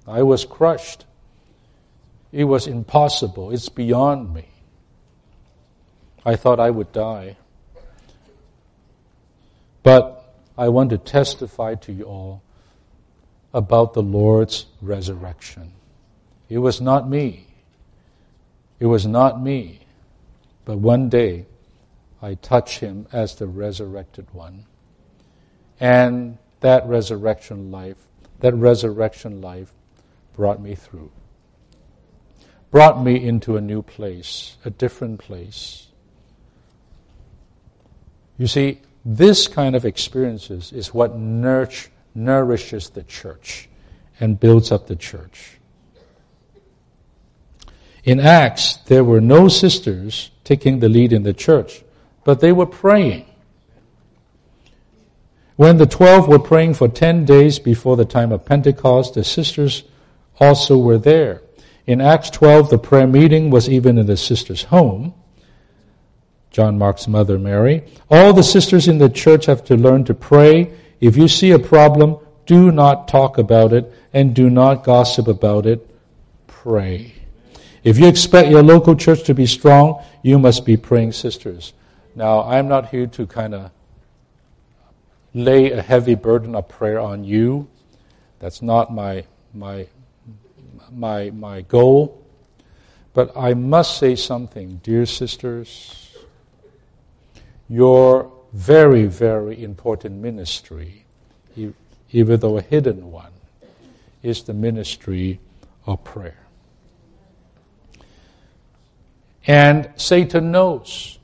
I 0.08 0.24
was 0.24 0.44
crushed. 0.44 1.04
It 2.32 2.44
was 2.44 2.66
impossible. 2.66 3.52
It's 3.52 3.68
beyond 3.68 4.34
me. 4.34 4.48
I 6.24 6.34
thought 6.34 6.58
I 6.58 6.70
would 6.70 6.90
die. 6.90 7.36
But 9.84 10.34
I 10.58 10.68
want 10.70 10.90
to 10.90 10.98
testify 10.98 11.76
to 11.76 11.92
you 11.92 12.04
all 12.06 12.42
about 13.54 13.94
the 13.94 14.02
Lord's 14.02 14.66
resurrection. 14.82 15.75
It 16.48 16.58
was 16.58 16.80
not 16.80 17.08
me. 17.08 17.46
It 18.78 18.86
was 18.86 19.06
not 19.06 19.40
me. 19.40 19.80
But 20.64 20.78
one 20.78 21.08
day 21.08 21.46
I 22.22 22.34
touched 22.34 22.80
him 22.80 23.06
as 23.12 23.34
the 23.34 23.46
resurrected 23.46 24.26
one. 24.32 24.64
And 25.80 26.38
that 26.60 26.86
resurrection 26.86 27.70
life, 27.70 27.98
that 28.40 28.54
resurrection 28.54 29.40
life 29.40 29.72
brought 30.34 30.60
me 30.60 30.74
through. 30.74 31.10
Brought 32.70 33.02
me 33.02 33.22
into 33.24 33.56
a 33.56 33.60
new 33.60 33.82
place, 33.82 34.56
a 34.64 34.70
different 34.70 35.20
place. 35.20 35.86
You 38.38 38.46
see, 38.46 38.80
this 39.04 39.48
kind 39.48 39.76
of 39.76 39.84
experiences 39.84 40.72
is 40.72 40.92
what 40.92 41.16
nourish, 41.16 41.90
nourishes 42.14 42.90
the 42.90 43.02
church 43.02 43.68
and 44.18 44.40
builds 44.40 44.72
up 44.72 44.86
the 44.86 44.96
church. 44.96 45.55
In 48.06 48.20
Acts, 48.20 48.76
there 48.86 49.02
were 49.02 49.20
no 49.20 49.48
sisters 49.48 50.30
taking 50.44 50.78
the 50.78 50.88
lead 50.88 51.12
in 51.12 51.24
the 51.24 51.34
church, 51.34 51.82
but 52.22 52.38
they 52.38 52.52
were 52.52 52.64
praying. 52.64 53.26
When 55.56 55.78
the 55.78 55.86
twelve 55.86 56.28
were 56.28 56.38
praying 56.38 56.74
for 56.74 56.86
ten 56.86 57.24
days 57.24 57.58
before 57.58 57.96
the 57.96 58.04
time 58.04 58.30
of 58.30 58.44
Pentecost, 58.44 59.14
the 59.14 59.24
sisters 59.24 59.82
also 60.38 60.78
were 60.78 60.98
there. 60.98 61.42
In 61.84 62.00
Acts 62.00 62.30
12, 62.30 62.70
the 62.70 62.78
prayer 62.78 63.08
meeting 63.08 63.50
was 63.50 63.68
even 63.68 63.98
in 63.98 64.06
the 64.06 64.16
sister's 64.16 64.62
home. 64.64 65.12
John 66.50 66.78
Mark's 66.78 67.08
mother, 67.08 67.38
Mary. 67.38 67.84
All 68.08 68.32
the 68.32 68.42
sisters 68.42 68.86
in 68.86 68.98
the 68.98 69.08
church 69.08 69.46
have 69.46 69.64
to 69.64 69.76
learn 69.76 70.04
to 70.04 70.14
pray. 70.14 70.72
If 71.00 71.16
you 71.16 71.26
see 71.26 71.50
a 71.50 71.58
problem, 71.58 72.18
do 72.44 72.70
not 72.70 73.08
talk 73.08 73.38
about 73.38 73.72
it 73.72 73.92
and 74.12 74.34
do 74.34 74.48
not 74.48 74.84
gossip 74.84 75.26
about 75.26 75.66
it. 75.66 75.88
Pray. 76.46 77.14
If 77.86 77.98
you 77.98 78.08
expect 78.08 78.50
your 78.50 78.64
local 78.64 78.96
church 78.96 79.22
to 79.22 79.32
be 79.32 79.46
strong, 79.46 80.02
you 80.22 80.40
must 80.40 80.66
be 80.66 80.76
praying 80.76 81.12
sisters. 81.12 81.72
Now, 82.16 82.42
I'm 82.42 82.66
not 82.66 82.88
here 82.88 83.06
to 83.06 83.28
kind 83.28 83.54
of 83.54 83.70
lay 85.32 85.70
a 85.70 85.80
heavy 85.80 86.16
burden 86.16 86.56
of 86.56 86.68
prayer 86.68 86.98
on 86.98 87.22
you. 87.22 87.68
That's 88.40 88.60
not 88.60 88.92
my, 88.92 89.24
my 89.54 89.86
my, 90.90 91.30
my 91.30 91.60
goal. 91.62 92.20
But 93.14 93.30
I 93.36 93.54
must 93.54 93.98
say 93.98 94.16
something, 94.16 94.80
dear 94.82 95.06
sisters. 95.06 96.16
Your 97.68 98.32
very, 98.52 99.04
very 99.04 99.62
important 99.62 100.16
ministry, 100.20 101.04
even 102.10 102.40
though 102.40 102.58
a 102.58 102.62
hidden 102.62 103.12
one, 103.12 103.32
is 104.24 104.42
the 104.42 104.54
ministry 104.54 105.38
of 105.86 106.02
prayer. 106.02 106.45
And 109.46 109.90
Satan 109.96 110.50
knows. 110.50 111.18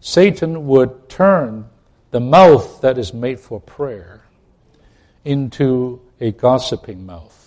Satan 0.00 0.66
would 0.66 1.08
turn 1.08 1.68
the 2.10 2.20
mouth 2.20 2.80
that 2.80 2.96
is 2.96 3.12
made 3.12 3.40
for 3.40 3.60
prayer 3.60 4.22
into 5.24 6.00
a 6.20 6.30
gossiping 6.32 7.04
mouth 7.04 7.46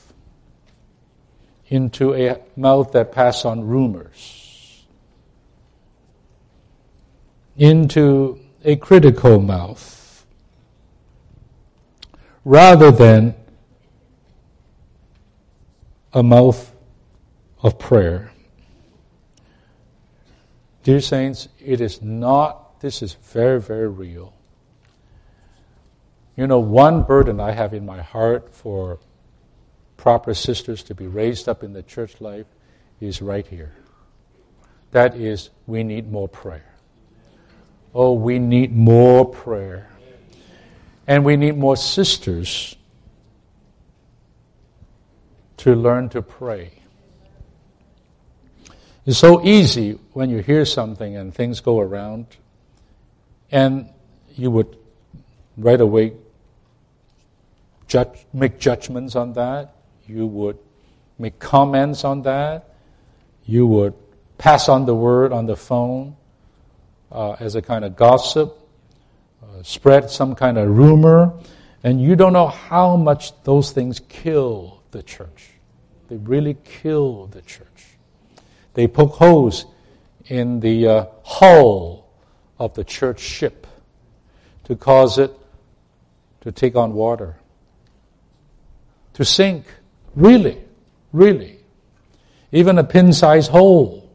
into 1.69 2.15
a 2.15 2.39
mouth 2.55 2.91
that 2.91 3.11
pass 3.11 3.45
on 3.45 3.65
rumors, 3.65 4.85
into 7.55 8.39
a 8.65 8.75
critical 8.75 9.39
mouth, 9.39 10.25
rather 12.43 12.89
than 12.91 13.35
a 16.11 16.23
mouth 16.23 16.73
of 17.61 17.77
prayer. 17.77 18.31
Dear 20.89 21.01
Saints, 21.01 21.49
it 21.63 21.81
is 21.81 22.01
not, 22.01 22.79
this 22.79 23.03
is 23.03 23.13
very, 23.13 23.61
very 23.61 23.87
real. 23.87 24.33
You 26.35 26.47
know, 26.47 26.57
one 26.57 27.03
burden 27.03 27.39
I 27.39 27.51
have 27.51 27.75
in 27.75 27.85
my 27.85 28.01
heart 28.01 28.51
for 28.51 28.97
proper 29.97 30.33
sisters 30.33 30.81
to 30.85 30.95
be 30.95 31.05
raised 31.05 31.47
up 31.47 31.61
in 31.61 31.73
the 31.73 31.83
church 31.83 32.19
life 32.19 32.47
is 32.99 33.21
right 33.21 33.45
here. 33.45 33.71
That 34.89 35.15
is, 35.15 35.51
we 35.67 35.83
need 35.83 36.11
more 36.11 36.27
prayer. 36.27 36.73
Oh, 37.93 38.13
we 38.13 38.39
need 38.39 38.75
more 38.75 39.25
prayer. 39.29 39.91
And 41.05 41.23
we 41.23 41.37
need 41.37 41.55
more 41.55 41.77
sisters 41.77 42.75
to 45.57 45.75
learn 45.75 46.09
to 46.09 46.23
pray. 46.23 46.78
It's 49.05 49.17
so 49.17 49.43
easy 49.43 49.97
when 50.13 50.29
you 50.29 50.39
hear 50.39 50.65
something 50.65 51.15
and 51.15 51.33
things 51.33 51.61
go 51.61 51.79
around, 51.79 52.27
and 53.51 53.89
you 54.35 54.51
would 54.51 54.77
right 55.57 55.81
away 55.81 56.13
judge, 57.87 58.25
make 58.33 58.59
judgments 58.59 59.15
on 59.15 59.33
that 59.33 59.75
you 60.09 60.25
would 60.25 60.57
make 61.19 61.37
comments 61.39 62.03
on 62.03 62.23
that, 62.23 62.73
you 63.45 63.67
would 63.67 63.93
pass 64.37 64.67
on 64.67 64.85
the 64.85 64.95
word 64.95 65.31
on 65.31 65.45
the 65.45 65.55
phone 65.55 66.15
uh, 67.11 67.33
as 67.39 67.55
a 67.55 67.61
kind 67.61 67.85
of 67.85 67.95
gossip, 67.95 68.57
uh, 69.43 69.61
spread 69.63 70.09
some 70.09 70.33
kind 70.33 70.57
of 70.57 70.67
rumor, 70.67 71.33
and 71.83 72.01
you 72.01 72.15
don't 72.15 72.33
know 72.33 72.47
how 72.47 72.95
much 72.95 73.31
those 73.43 73.71
things 73.71 74.01
kill 74.09 74.81
the 74.91 75.03
church. 75.03 75.51
They 76.09 76.17
really 76.17 76.57
kill 76.63 77.27
the 77.27 77.41
church. 77.43 77.67
They 78.73 78.87
poke 78.87 79.13
holes 79.13 79.65
in 80.25 80.59
the 80.59 80.87
uh, 80.87 81.05
hull 81.23 82.07
of 82.57 82.73
the 82.75 82.83
church 82.83 83.19
ship. 83.19 83.67
to 84.69 84.75
cause 84.75 85.17
it 85.17 85.33
to 86.41 86.51
take 86.51 86.75
on 86.75 86.93
water, 86.93 87.37
to 89.13 89.25
sink. 89.25 89.65
Really, 90.15 90.63
really. 91.11 91.59
Even 92.51 92.77
a 92.77 92.83
pin 92.83 93.11
sized 93.11 93.51
hole 93.51 94.09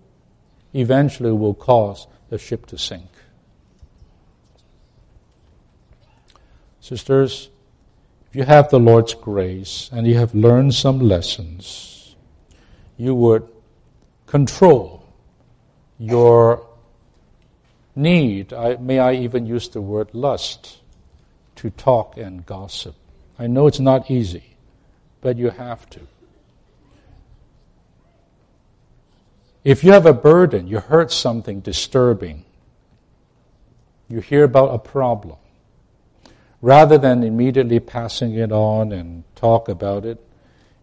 eventually 0.72 1.32
will 1.32 1.54
cause 1.54 2.06
the 2.30 2.38
ship 2.38 2.66
to 2.66 2.78
sink. 2.78 3.10
Sisters, 6.80 7.50
if 8.28 8.36
you 8.36 8.44
have 8.44 8.70
the 8.70 8.78
Lord's 8.78 9.14
grace 9.14 9.90
and 9.92 10.06
you 10.06 10.16
have 10.16 10.34
learned 10.34 10.74
some 10.74 11.00
lessons, 11.00 12.14
you 12.96 13.14
would 13.14 13.48
control 14.34 15.00
your 15.96 16.66
need, 17.94 18.52
I, 18.52 18.74
may 18.78 18.98
I 18.98 19.12
even 19.12 19.46
use 19.46 19.68
the 19.68 19.80
word 19.80 20.08
lust, 20.12 20.78
to 21.54 21.70
talk 21.70 22.16
and 22.16 22.44
gossip. 22.44 22.96
I 23.38 23.46
know 23.46 23.68
it's 23.68 23.78
not 23.78 24.10
easy, 24.10 24.56
but 25.20 25.36
you 25.36 25.50
have 25.50 25.88
to. 25.90 26.00
If 29.62 29.84
you 29.84 29.92
have 29.92 30.04
a 30.04 30.12
burden, 30.12 30.66
you 30.66 30.80
heard 30.80 31.12
something 31.12 31.60
disturbing, 31.60 32.44
you 34.08 34.18
hear 34.18 34.42
about 34.42 34.74
a 34.74 34.78
problem, 34.78 35.36
rather 36.60 36.98
than 36.98 37.22
immediately 37.22 37.78
passing 37.78 38.34
it 38.34 38.50
on 38.50 38.90
and 38.90 39.22
talk 39.36 39.68
about 39.68 40.04
it, 40.04 40.18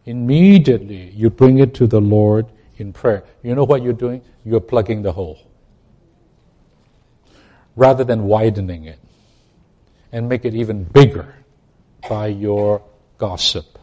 immediately 0.06 1.10
you 1.10 1.30
bring 1.30 1.60
it 1.60 1.74
to 1.74 1.86
the 1.86 2.00
Lord 2.00 2.46
in 2.78 2.94
prayer. 2.94 3.24
You 3.44 3.56
know 3.56 3.64
what 3.64 3.84
you're 3.84 3.94
doing? 3.94 4.22
You're 4.44 4.62
plugging 4.62 5.02
the 5.02 5.12
hole 5.12 5.40
rather 7.76 8.04
than 8.04 8.24
widening 8.24 8.86
it 8.86 9.00
and 10.12 10.28
make 10.28 10.46
it 10.46 10.54
even 10.54 10.84
bigger 10.84 11.34
by 12.10 12.28
your 12.28 12.84
gossip. 13.18 13.80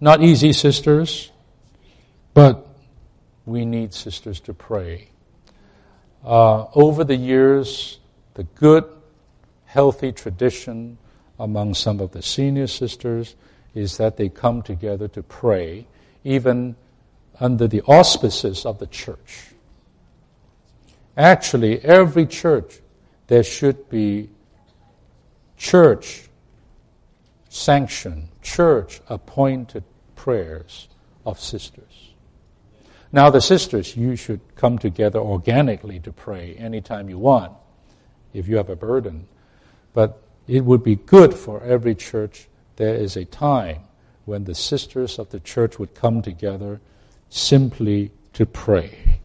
Not 0.00 0.22
easy, 0.22 0.52
sisters, 0.52 1.30
but 2.32 2.66
we 3.44 3.64
need 3.64 3.92
sisters 3.92 4.40
to 4.40 4.54
pray. 4.54 5.08
Uh, 6.24 6.66
over 6.74 7.04
the 7.04 7.16
years, 7.16 7.98
the 8.34 8.44
good, 8.44 8.84
healthy 9.64 10.12
tradition 10.12 10.96
among 11.38 11.74
some 11.74 12.00
of 12.00 12.12
the 12.12 12.22
senior 12.22 12.66
sisters 12.66 13.34
is 13.74 13.96
that 13.98 14.16
they 14.16 14.28
come 14.28 14.62
together 14.62 15.08
to 15.08 15.22
pray, 15.22 15.86
even 16.24 16.76
under 17.38 17.66
the 17.66 17.82
auspices 17.82 18.66
of 18.66 18.78
the 18.78 18.86
church. 18.86 19.46
Actually, 21.16 21.80
every 21.80 22.26
church, 22.26 22.80
there 23.26 23.42
should 23.42 23.88
be 23.88 24.28
church 25.56 26.28
sanctioned, 27.48 28.28
church 28.42 29.00
appointed 29.08 29.84
prayers 30.14 30.88
of 31.26 31.38
sisters. 31.38 32.14
Now, 33.12 33.28
the 33.30 33.40
sisters, 33.40 33.96
you 33.96 34.14
should 34.14 34.40
come 34.54 34.78
together 34.78 35.18
organically 35.18 35.98
to 36.00 36.12
pray 36.12 36.54
anytime 36.54 37.08
you 37.08 37.18
want 37.18 37.52
if 38.32 38.46
you 38.46 38.56
have 38.56 38.70
a 38.70 38.76
burden. 38.76 39.26
But 39.92 40.22
it 40.46 40.64
would 40.64 40.84
be 40.84 40.94
good 40.94 41.34
for 41.34 41.60
every 41.62 41.96
church 41.96 42.46
there 42.80 42.94
is 42.94 43.14
a 43.14 43.26
time 43.26 43.82
when 44.24 44.44
the 44.44 44.54
sisters 44.54 45.18
of 45.18 45.28
the 45.28 45.40
church 45.40 45.78
would 45.78 45.94
come 45.94 46.22
together 46.22 46.80
simply 47.28 48.10
to 48.32 48.46
pray. 48.46 49.20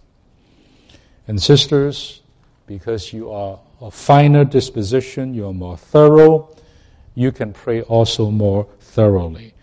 And 1.25 1.41
sisters, 1.41 2.21
because 2.67 3.13
you 3.13 3.31
are 3.31 3.57
of 3.79 3.93
finer 3.93 4.43
disposition, 4.43 5.33
you 5.33 5.47
are 5.47 5.53
more 5.53 5.77
thorough, 5.77 6.53
you 7.13 7.31
can 7.31 7.53
pray 7.53 7.81
also 7.81 8.29
more 8.29 8.67
thoroughly. 8.81 9.53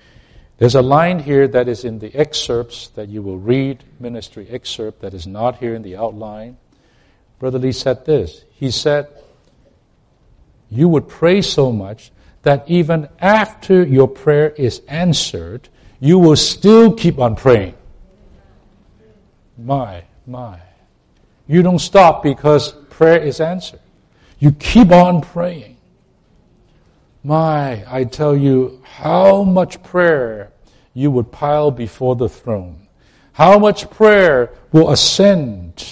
There's 0.56 0.74
a 0.74 0.81
line 0.81 1.19
here 1.19 1.47
that 1.48 1.69
is 1.69 1.85
in 1.85 1.98
the 1.98 2.14
excerpts 2.14 2.89
that 2.94 3.10
you 3.10 3.20
will 3.20 3.39
read, 3.39 3.85
ministry 4.01 4.48
excerpt, 4.48 5.02
that 5.02 5.12
is 5.12 5.27
not 5.27 5.59
here 5.59 5.74
in 5.74 5.82
the 5.82 5.97
outline. 5.97 6.56
Brother 7.39 7.59
Lee 7.59 7.73
said 7.73 8.06
this. 8.06 8.43
He 8.52 8.70
said, 8.70 9.09
You 10.70 10.89
would 10.89 11.09
pray 11.09 11.43
so 11.43 11.70
much 11.70 12.10
that 12.43 12.69
even 12.69 13.09
after 13.20 13.82
your 13.82 14.09
prayer 14.09 14.51
is 14.51 14.82
answered, 14.89 15.69
you 16.01 16.19
will 16.19 16.36
still 16.36 16.93
keep 16.93 17.19
on 17.19 17.36
praying. 17.36 17.74
My, 19.56 20.05
my. 20.27 20.59
You 21.47 21.62
don't 21.62 21.78
stop 21.78 22.23
because 22.23 22.73
prayer 22.90 23.19
is 23.23 23.40
answered. 23.40 23.81
You 24.39 24.52
keep 24.52 24.90
on 24.90 25.20
praying. 25.20 25.77
My, 27.23 27.85
I 27.86 28.05
tell 28.05 28.36
you, 28.36 28.82
how 28.82 29.44
much 29.44 29.82
prayer 29.82 30.51
you 30.94 31.10
would 31.10 31.31
pile 31.31 31.70
before 31.70 32.16
the 32.16 32.28
throne. 32.28 32.89
How 33.32 33.59
much 33.59 33.89
prayer 33.90 34.52
will 34.73 34.90
ascend 34.90 35.85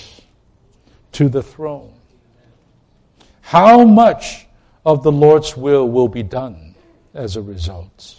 to 1.12 1.28
the 1.28 1.43
throne. 1.43 1.93
How 3.40 3.85
much 3.85 4.47
of 4.93 5.03
the 5.03 5.12
Lord's 5.12 5.57
will 5.57 5.89
will 5.89 6.09
be 6.09 6.23
done 6.23 6.75
as 7.15 7.37
a 7.37 7.43
result. 7.43 8.17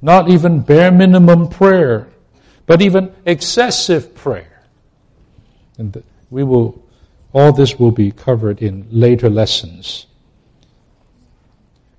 Not 0.00 0.28
even 0.28 0.60
bare 0.60 0.92
minimum 0.92 1.48
prayer, 1.48 2.08
but 2.66 2.80
even 2.82 3.12
excessive 3.24 4.14
prayer. 4.14 4.62
And 5.76 6.02
we 6.30 6.44
will, 6.44 6.84
all 7.32 7.52
this 7.52 7.78
will 7.78 7.90
be 7.90 8.12
covered 8.12 8.62
in 8.62 8.86
later 8.90 9.28
lessons. 9.28 10.06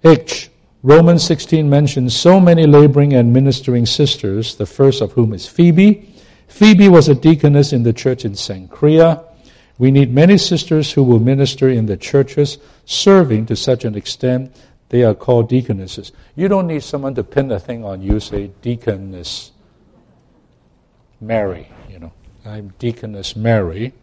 H. 0.03 0.49
Romans 0.81 1.23
16 1.23 1.69
mentions 1.69 2.15
so 2.15 2.39
many 2.39 2.65
laboring 2.65 3.13
and 3.13 3.33
ministering 3.33 3.85
sisters, 3.85 4.55
the 4.55 4.65
first 4.65 5.01
of 5.01 5.11
whom 5.11 5.33
is 5.33 5.45
Phoebe. 5.45 6.13
Phoebe 6.47 6.87
was 6.87 7.09
a 7.09 7.15
deaconess 7.15 7.73
in 7.73 7.83
the 7.83 7.91
church 7.91 8.23
in 8.23 8.31
Cenchrea. 8.31 9.25
We 9.79 9.91
need 9.91 10.13
many 10.13 10.37
sisters 10.37 10.91
who 10.91 11.03
will 11.03 11.19
minister 11.19 11.69
in 11.69 11.85
the 11.85 11.95
churches, 11.95 12.57
serving 12.83 13.45
to 13.45 13.55
such 13.55 13.85
an 13.85 13.95
extent 13.95 14.53
they 14.89 15.03
are 15.03 15.15
called 15.15 15.47
deaconesses. 15.47 16.11
You 16.35 16.49
don't 16.49 16.67
need 16.67 16.83
someone 16.83 17.15
to 17.15 17.23
pin 17.23 17.49
a 17.51 17.59
thing 17.59 17.85
on 17.85 18.01
you, 18.01 18.19
say, 18.19 18.51
deaconess 18.61 19.51
Mary, 21.21 21.69
you 21.89 21.99
know. 21.99 22.11
I'm 22.45 22.73
deaconess 22.77 23.35
Mary. 23.35 23.93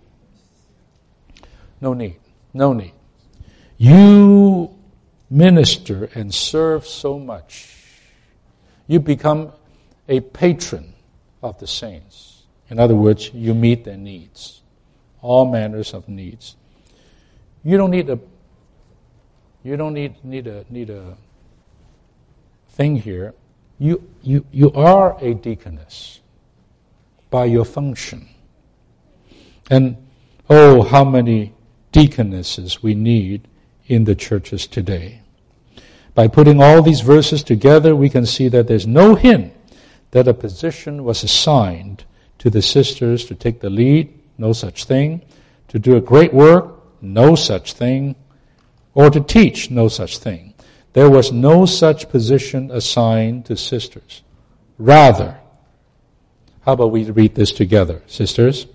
No 1.80 1.92
need. 1.92 2.16
No 2.54 2.72
need. 2.72 2.92
You 3.76 4.74
minister 5.28 6.08
and 6.14 6.32
serve 6.32 6.86
so 6.86 7.18
much. 7.18 7.74
You 8.86 9.00
become 9.00 9.52
a 10.08 10.20
patron 10.20 10.94
of 11.42 11.58
the 11.58 11.66
saints. 11.66 12.44
In 12.70 12.78
other 12.78 12.94
words, 12.94 13.30
you 13.34 13.52
meet 13.52 13.84
their 13.84 13.98
needs 13.98 14.62
all 15.26 15.44
manners 15.44 15.92
of 15.92 16.08
needs. 16.08 16.56
You 17.64 17.76
don't 17.76 17.90
need 17.90 18.08
a 18.08 18.18
you 19.64 19.76
don't 19.76 19.94
need 19.94 20.24
need 20.24 20.46
a 20.46 20.64
need 20.70 20.90
a 20.90 21.16
thing 22.68 22.96
here. 22.96 23.34
You 23.78 24.08
you 24.22 24.46
you 24.52 24.72
are 24.72 25.16
a 25.20 25.34
deaconess 25.34 26.20
by 27.28 27.46
your 27.46 27.64
function. 27.64 28.28
And 29.68 29.96
oh 30.48 30.82
how 30.82 31.04
many 31.04 31.52
deaconesses 31.90 32.82
we 32.82 32.94
need 32.94 33.48
in 33.88 34.04
the 34.04 34.14
churches 34.14 34.66
today. 34.68 35.22
By 36.14 36.28
putting 36.28 36.62
all 36.62 36.82
these 36.82 37.00
verses 37.00 37.42
together, 37.42 37.96
we 37.96 38.08
can 38.08 38.26
see 38.26 38.48
that 38.48 38.68
there's 38.68 38.86
no 38.86 39.16
hint 39.16 39.52
that 40.12 40.28
a 40.28 40.34
position 40.34 41.04
was 41.04 41.24
assigned 41.24 42.04
to 42.38 42.48
the 42.48 42.62
sisters 42.62 43.24
to 43.26 43.34
take 43.34 43.60
the 43.60 43.70
lead 43.70 44.12
no 44.38 44.52
such 44.52 44.84
thing. 44.84 45.22
To 45.68 45.78
do 45.78 45.96
a 45.96 46.00
great 46.00 46.32
work, 46.32 46.80
no 47.00 47.34
such 47.34 47.72
thing. 47.72 48.16
Or 48.94 49.10
to 49.10 49.20
teach, 49.20 49.70
no 49.70 49.88
such 49.88 50.18
thing. 50.18 50.54
There 50.92 51.10
was 51.10 51.30
no 51.30 51.66
such 51.66 52.08
position 52.08 52.70
assigned 52.70 53.46
to 53.46 53.56
sisters. 53.56 54.22
Rather, 54.78 55.38
how 56.62 56.72
about 56.72 56.90
we 56.90 57.04
read 57.04 57.34
this 57.34 57.52
together, 57.52 58.02
sisters? 58.06 58.66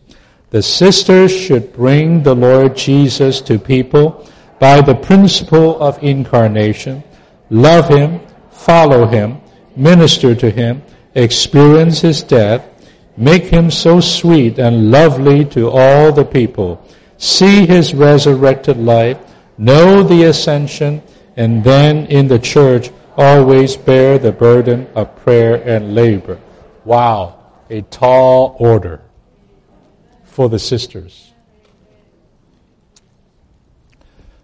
The 0.51 0.61
sisters 0.61 1.31
should 1.35 1.73
bring 1.73 2.23
the 2.23 2.35
Lord 2.35 2.77
Jesus 2.77 3.41
to 3.41 3.57
people 3.57 4.29
by 4.59 4.81
the 4.81 4.95
principle 4.95 5.81
of 5.81 6.01
incarnation, 6.03 7.03
love 7.49 7.89
Him, 7.89 8.21
follow 8.51 9.07
Him, 9.07 9.41
minister 9.75 10.35
to 10.35 10.51
Him, 10.51 10.83
experience 11.15 12.01
His 12.01 12.21
death, 12.21 12.67
Make 13.21 13.43
him 13.43 13.69
so 13.69 13.99
sweet 13.99 14.57
and 14.57 14.89
lovely 14.89 15.45
to 15.53 15.69
all 15.69 16.11
the 16.11 16.25
people. 16.25 16.83
See 17.19 17.67
his 17.67 17.93
resurrected 17.93 18.77
life, 18.77 19.19
know 19.59 20.01
the 20.01 20.23
ascension, 20.23 21.03
and 21.37 21.63
then 21.63 22.07
in 22.07 22.27
the 22.27 22.39
church 22.39 22.89
always 23.15 23.77
bear 23.77 24.17
the 24.17 24.31
burden 24.31 24.87
of 24.95 25.15
prayer 25.17 25.61
and 25.61 25.93
labor. 25.93 26.39
Wow, 26.83 27.37
a 27.69 27.83
tall 27.83 28.55
order 28.57 29.01
for 30.23 30.49
the 30.49 30.57
sisters. 30.57 31.31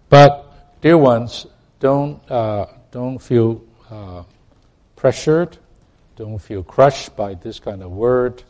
But, 0.08 0.80
dear 0.82 1.00
ones, 1.00 1.48
don't, 1.80 2.22
uh, 2.30 2.68
don't 2.92 3.18
feel 3.18 3.64
uh, 3.90 4.22
pressured, 4.96 5.58
don't 6.16 6.38
feel 6.38 6.62
crushed 6.62 7.16
by 7.16 7.34
this 7.34 7.58
kind 7.58 7.82
of 7.82 7.90
word. 7.90 8.44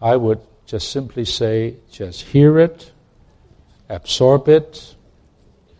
I 0.00 0.16
would 0.16 0.40
just 0.66 0.90
simply 0.90 1.24
say, 1.24 1.76
just 1.90 2.22
hear 2.22 2.58
it, 2.58 2.92
absorb 3.88 4.48
it, 4.48 4.94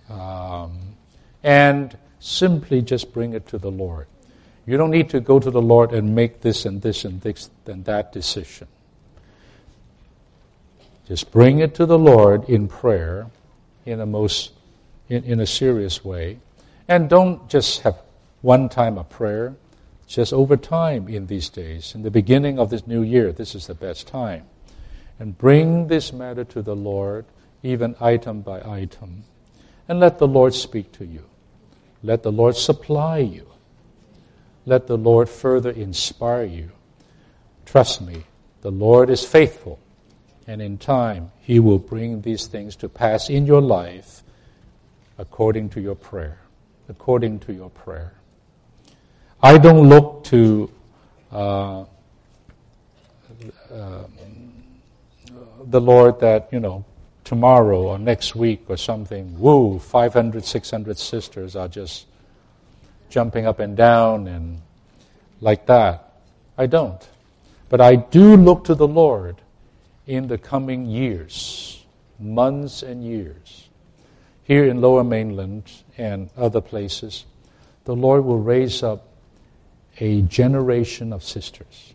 um, 0.09 0.97
and 1.43 1.97
simply 2.21 2.83
just 2.83 3.13
bring 3.13 3.35
it 3.35 3.47
to 3.49 3.59
the 3.59 3.71
Lord. 3.71 4.07
You 4.67 4.77
don't 4.77 4.91
need 4.91 5.09
to 5.11 5.21
go 5.21 5.39
to 5.39 5.51
the 5.51 5.63
Lord 5.63 5.93
and 5.93 6.15
make 6.15 6.41
this 6.41 6.67
and 6.67 6.83
this 6.83 7.05
and 7.05 7.21
this 7.21 7.49
and 7.67 7.85
that 7.85 8.13
decision. 8.13 8.69
Just 11.07 11.31
bring 11.31 11.61
it 11.61 11.75
to 11.77 11.87
the 11.87 11.99
Lord 11.99 12.45
in 12.51 12.69
prayer 12.69 13.29
in 13.87 14.01
a 14.01 14.07
most 14.07 14.53
in, 15.09 15.25
in 15.25 15.41
a 15.41 15.47
serious 15.47 16.05
way. 16.05 16.39
And 16.87 17.09
don't 17.09 17.49
just 17.49 17.81
have 17.81 17.97
one 18.43 18.69
time 18.69 18.99
of 18.99 19.09
prayer, 19.09 19.55
just 20.09 20.33
over 20.33 20.57
time 20.57 21.07
in 21.07 21.27
these 21.27 21.51
days. 21.51 21.95
In 21.95 22.03
the 22.03 22.11
beginning 22.11 22.59
of 22.59 22.71
this 22.71 22.87
new 22.87 23.03
year, 23.03 23.31
this 23.31 23.55
is 23.55 23.67
the 23.67 23.75
best 23.75 24.09
time. 24.09 24.47
And 25.19 25.37
bring 25.37 25.89
this 25.89 26.13
matter 26.13 26.45
to 26.45 26.63
the 26.63 26.75
Lord, 26.75 27.27
even 27.63 27.95
item 28.01 28.41
by 28.41 28.63
item. 28.63 29.25
And 29.87 30.01
let 30.01 30.19
the 30.19 30.27
Lord 30.27 30.55
speak 30.55 30.93
to 30.93 31.05
you. 31.05 31.25
Let 32.03 32.23
the 32.23 32.33
Lord 32.33 32.57
supply 32.57 33.19
you. 33.19 33.47
Let 34.65 34.87
the 34.87 34.97
Lord 34.97 35.29
further 35.29 35.71
inspire 35.71 36.45
you. 36.45 36.71
Trust 37.67 38.01
me, 38.01 38.25
the 38.63 38.71
Lord 38.71 39.11
is 39.11 39.25
faithful, 39.25 39.79
and 40.47 40.63
in 40.63 40.79
time, 40.79 41.33
He 41.41 41.61
will 41.61 41.79
bring 41.79 42.23
these 42.23 42.47
things 42.47 42.77
to 42.77 42.89
pass 42.89 43.29
in 43.29 43.47
your 43.47 43.61
life 43.61 44.23
according 45.19 45.71
to 45.71 45.81
your 45.81 45.95
prayer. 45.95 46.41
According 46.89 47.41
to 47.41 47.53
your 47.53 47.71
prayer. 47.71 48.18
I 49.41 49.57
don't 49.57 49.89
look 49.89 50.25
to 50.25 50.71
uh, 51.31 51.85
uh, 53.71 54.05
the 55.65 55.81
Lord 55.81 56.19
that, 56.21 56.49
you 56.51 56.59
know, 56.59 56.85
tomorrow 57.23 57.83
or 57.83 57.99
next 57.99 58.35
week 58.35 58.65
or 58.69 58.77
something, 58.77 59.39
woo, 59.39 59.79
500, 59.79 60.45
600 60.45 60.99
sisters 60.99 61.55
are 61.55 61.69
just 61.69 62.07
jumping 63.11 63.47
up 63.47 63.61
and 63.61 63.77
down 63.77 64.27
and 64.27 64.61
like 65.41 65.67
that. 65.67 66.15
I 66.57 66.67
don't. 66.67 67.07
But 67.69 67.81
I 67.81 67.95
do 67.95 68.37
look 68.37 68.65
to 68.65 68.75
the 68.75 68.89
Lord 68.89 69.37
in 70.07 70.27
the 70.27 70.39
coming 70.39 70.87
years, 70.87 71.85
months 72.19 72.83
and 72.83 73.05
years. 73.05 73.69
Here 74.43 74.65
in 74.65 74.81
Lower 74.81 75.05
Mainland 75.05 75.71
and 75.97 76.31
other 76.37 76.61
places, 76.61 77.25
the 77.85 77.95
Lord 77.95 78.25
will 78.25 78.41
raise 78.41 78.83
up 78.83 79.08
a 80.01 80.23
generation 80.23 81.13
of 81.13 81.23
sisters, 81.25 81.95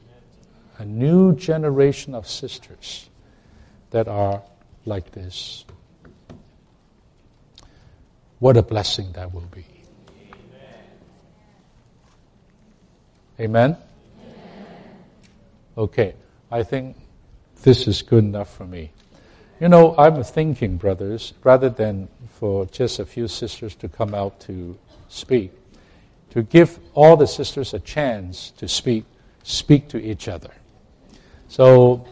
a 0.77 0.85
new 0.85 1.35
generation 1.35 2.13
of 2.13 2.27
sisters 2.27 3.09
that 3.91 4.07
are 4.07 4.41
like 4.85 5.11
this. 5.11 5.65
What 8.39 8.57
a 8.57 8.63
blessing 8.63 9.13
that 9.13 9.33
will 9.33 9.47
be. 9.51 9.65
Amen? 13.39 13.77
Okay, 15.77 16.13
I 16.51 16.63
think 16.63 16.97
this 17.63 17.87
is 17.87 18.01
good 18.01 18.23
enough 18.23 18.55
for 18.55 18.65
me. 18.65 18.91
You 19.59 19.69
know, 19.69 19.95
I'm 19.97 20.23
thinking, 20.23 20.77
brothers, 20.77 21.33
rather 21.43 21.69
than 21.69 22.09
for 22.31 22.65
just 22.65 22.99
a 22.99 23.05
few 23.05 23.27
sisters 23.27 23.75
to 23.75 23.87
come 23.87 24.13
out 24.13 24.39
to 24.41 24.77
speak, 25.07 25.51
to 26.33 26.41
give 26.41 26.79
all 26.95 27.15
the 27.15 27.27
sisters 27.27 27.75
a 27.75 27.79
chance 27.79 28.49
to 28.57 28.67
speak, 28.67 29.05
speak 29.43 29.87
to 29.89 30.01
each 30.01 30.27
other. 30.27 30.49
So 31.47 32.07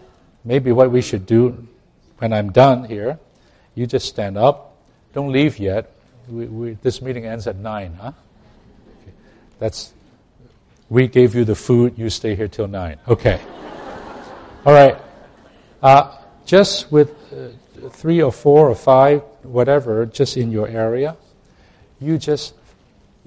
maybe 0.45 0.71
what 0.71 0.91
we 0.91 1.01
should 1.01 1.25
do 1.25 1.67
when 2.19 2.31
I'm 2.31 2.51
done 2.51 2.83
here, 2.83 3.17
you 3.73 3.87
just 3.87 4.07
stand 4.07 4.37
up. 4.37 4.77
Don't 5.13 5.31
leave 5.31 5.57
yet. 5.57 5.91
We, 6.29 6.45
we, 6.45 6.71
this 6.83 7.01
meeting 7.01 7.25
ends 7.25 7.47
at 7.47 7.55
9, 7.55 7.97
huh? 7.99 8.11
Okay. 9.01 9.11
That's 9.57 9.91
we 10.87 11.07
gave 11.07 11.33
you 11.33 11.43
the 11.43 11.55
food, 11.55 11.97
you 11.97 12.11
stay 12.11 12.35
here 12.35 12.47
till 12.47 12.67
9. 12.67 12.99
Okay. 13.07 13.41
All 14.67 14.73
right. 14.73 14.97
Uh, 15.81 16.15
just 16.45 16.91
with 16.91 17.09
uh, 17.33 17.89
three 17.89 18.21
or 18.21 18.31
four 18.31 18.69
or 18.69 18.75
five, 18.75 19.23
whatever, 19.41 20.05
just 20.05 20.37
in 20.37 20.51
your 20.51 20.67
area, 20.67 21.17
you 21.99 22.19
just 22.19 22.53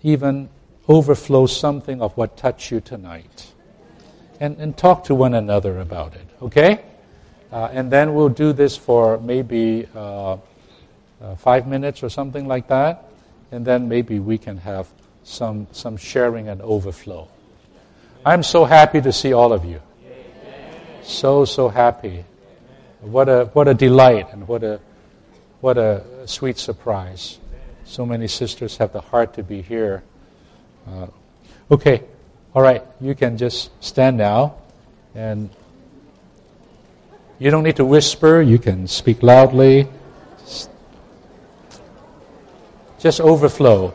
even 0.04 0.50
overflow 0.88 1.46
something 1.46 2.02
of 2.02 2.16
what 2.16 2.36
touched 2.36 2.70
you 2.70 2.80
tonight. 2.80 3.52
And, 4.40 4.58
and 4.58 4.76
talk 4.76 5.04
to 5.04 5.14
one 5.14 5.34
another 5.34 5.78
about 5.78 6.14
it, 6.14 6.26
okay? 6.42 6.84
Uh, 7.52 7.68
and 7.72 7.90
then 7.90 8.14
we'll 8.14 8.28
do 8.28 8.52
this 8.52 8.76
for 8.76 9.18
maybe 9.18 9.86
uh, 9.94 10.32
uh, 11.22 11.36
five 11.36 11.66
minutes 11.66 12.02
or 12.02 12.08
something 12.08 12.48
like 12.48 12.68
that. 12.68 13.04
And 13.52 13.64
then 13.64 13.88
maybe 13.88 14.18
we 14.18 14.38
can 14.38 14.56
have 14.58 14.88
some, 15.22 15.68
some 15.70 15.96
sharing 15.96 16.48
and 16.48 16.60
overflow. 16.60 17.28
I'm 18.26 18.42
so 18.42 18.64
happy 18.64 19.00
to 19.02 19.12
see 19.12 19.32
all 19.32 19.52
of 19.52 19.64
you. 19.64 19.80
So, 21.02 21.44
so 21.44 21.68
happy. 21.68 22.24
What 23.00 23.28
a, 23.28 23.50
what 23.52 23.68
a 23.68 23.74
delight 23.74 24.32
and 24.32 24.48
what 24.48 24.64
a, 24.64 24.80
what 25.60 25.78
a 25.78 26.02
sweet 26.26 26.58
surprise. 26.58 27.38
So 27.84 28.04
many 28.04 28.28
sisters 28.28 28.78
have 28.78 28.92
the 28.92 29.00
heart 29.00 29.34
to 29.34 29.42
be 29.42 29.62
here. 29.62 30.02
Uh, 30.86 31.06
okay, 31.70 32.02
all 32.54 32.62
right, 32.62 32.82
you 33.00 33.14
can 33.14 33.36
just 33.36 33.70
stand 33.82 34.16
now 34.16 34.56
and 35.14 35.50
you 37.38 37.50
don't 37.50 37.64
need 37.64 37.76
to 37.76 37.84
whisper, 37.84 38.40
you 38.42 38.58
can 38.58 38.86
speak 38.86 39.22
loudly. 39.22 39.88
Just 42.98 43.20
overflow. 43.20 43.92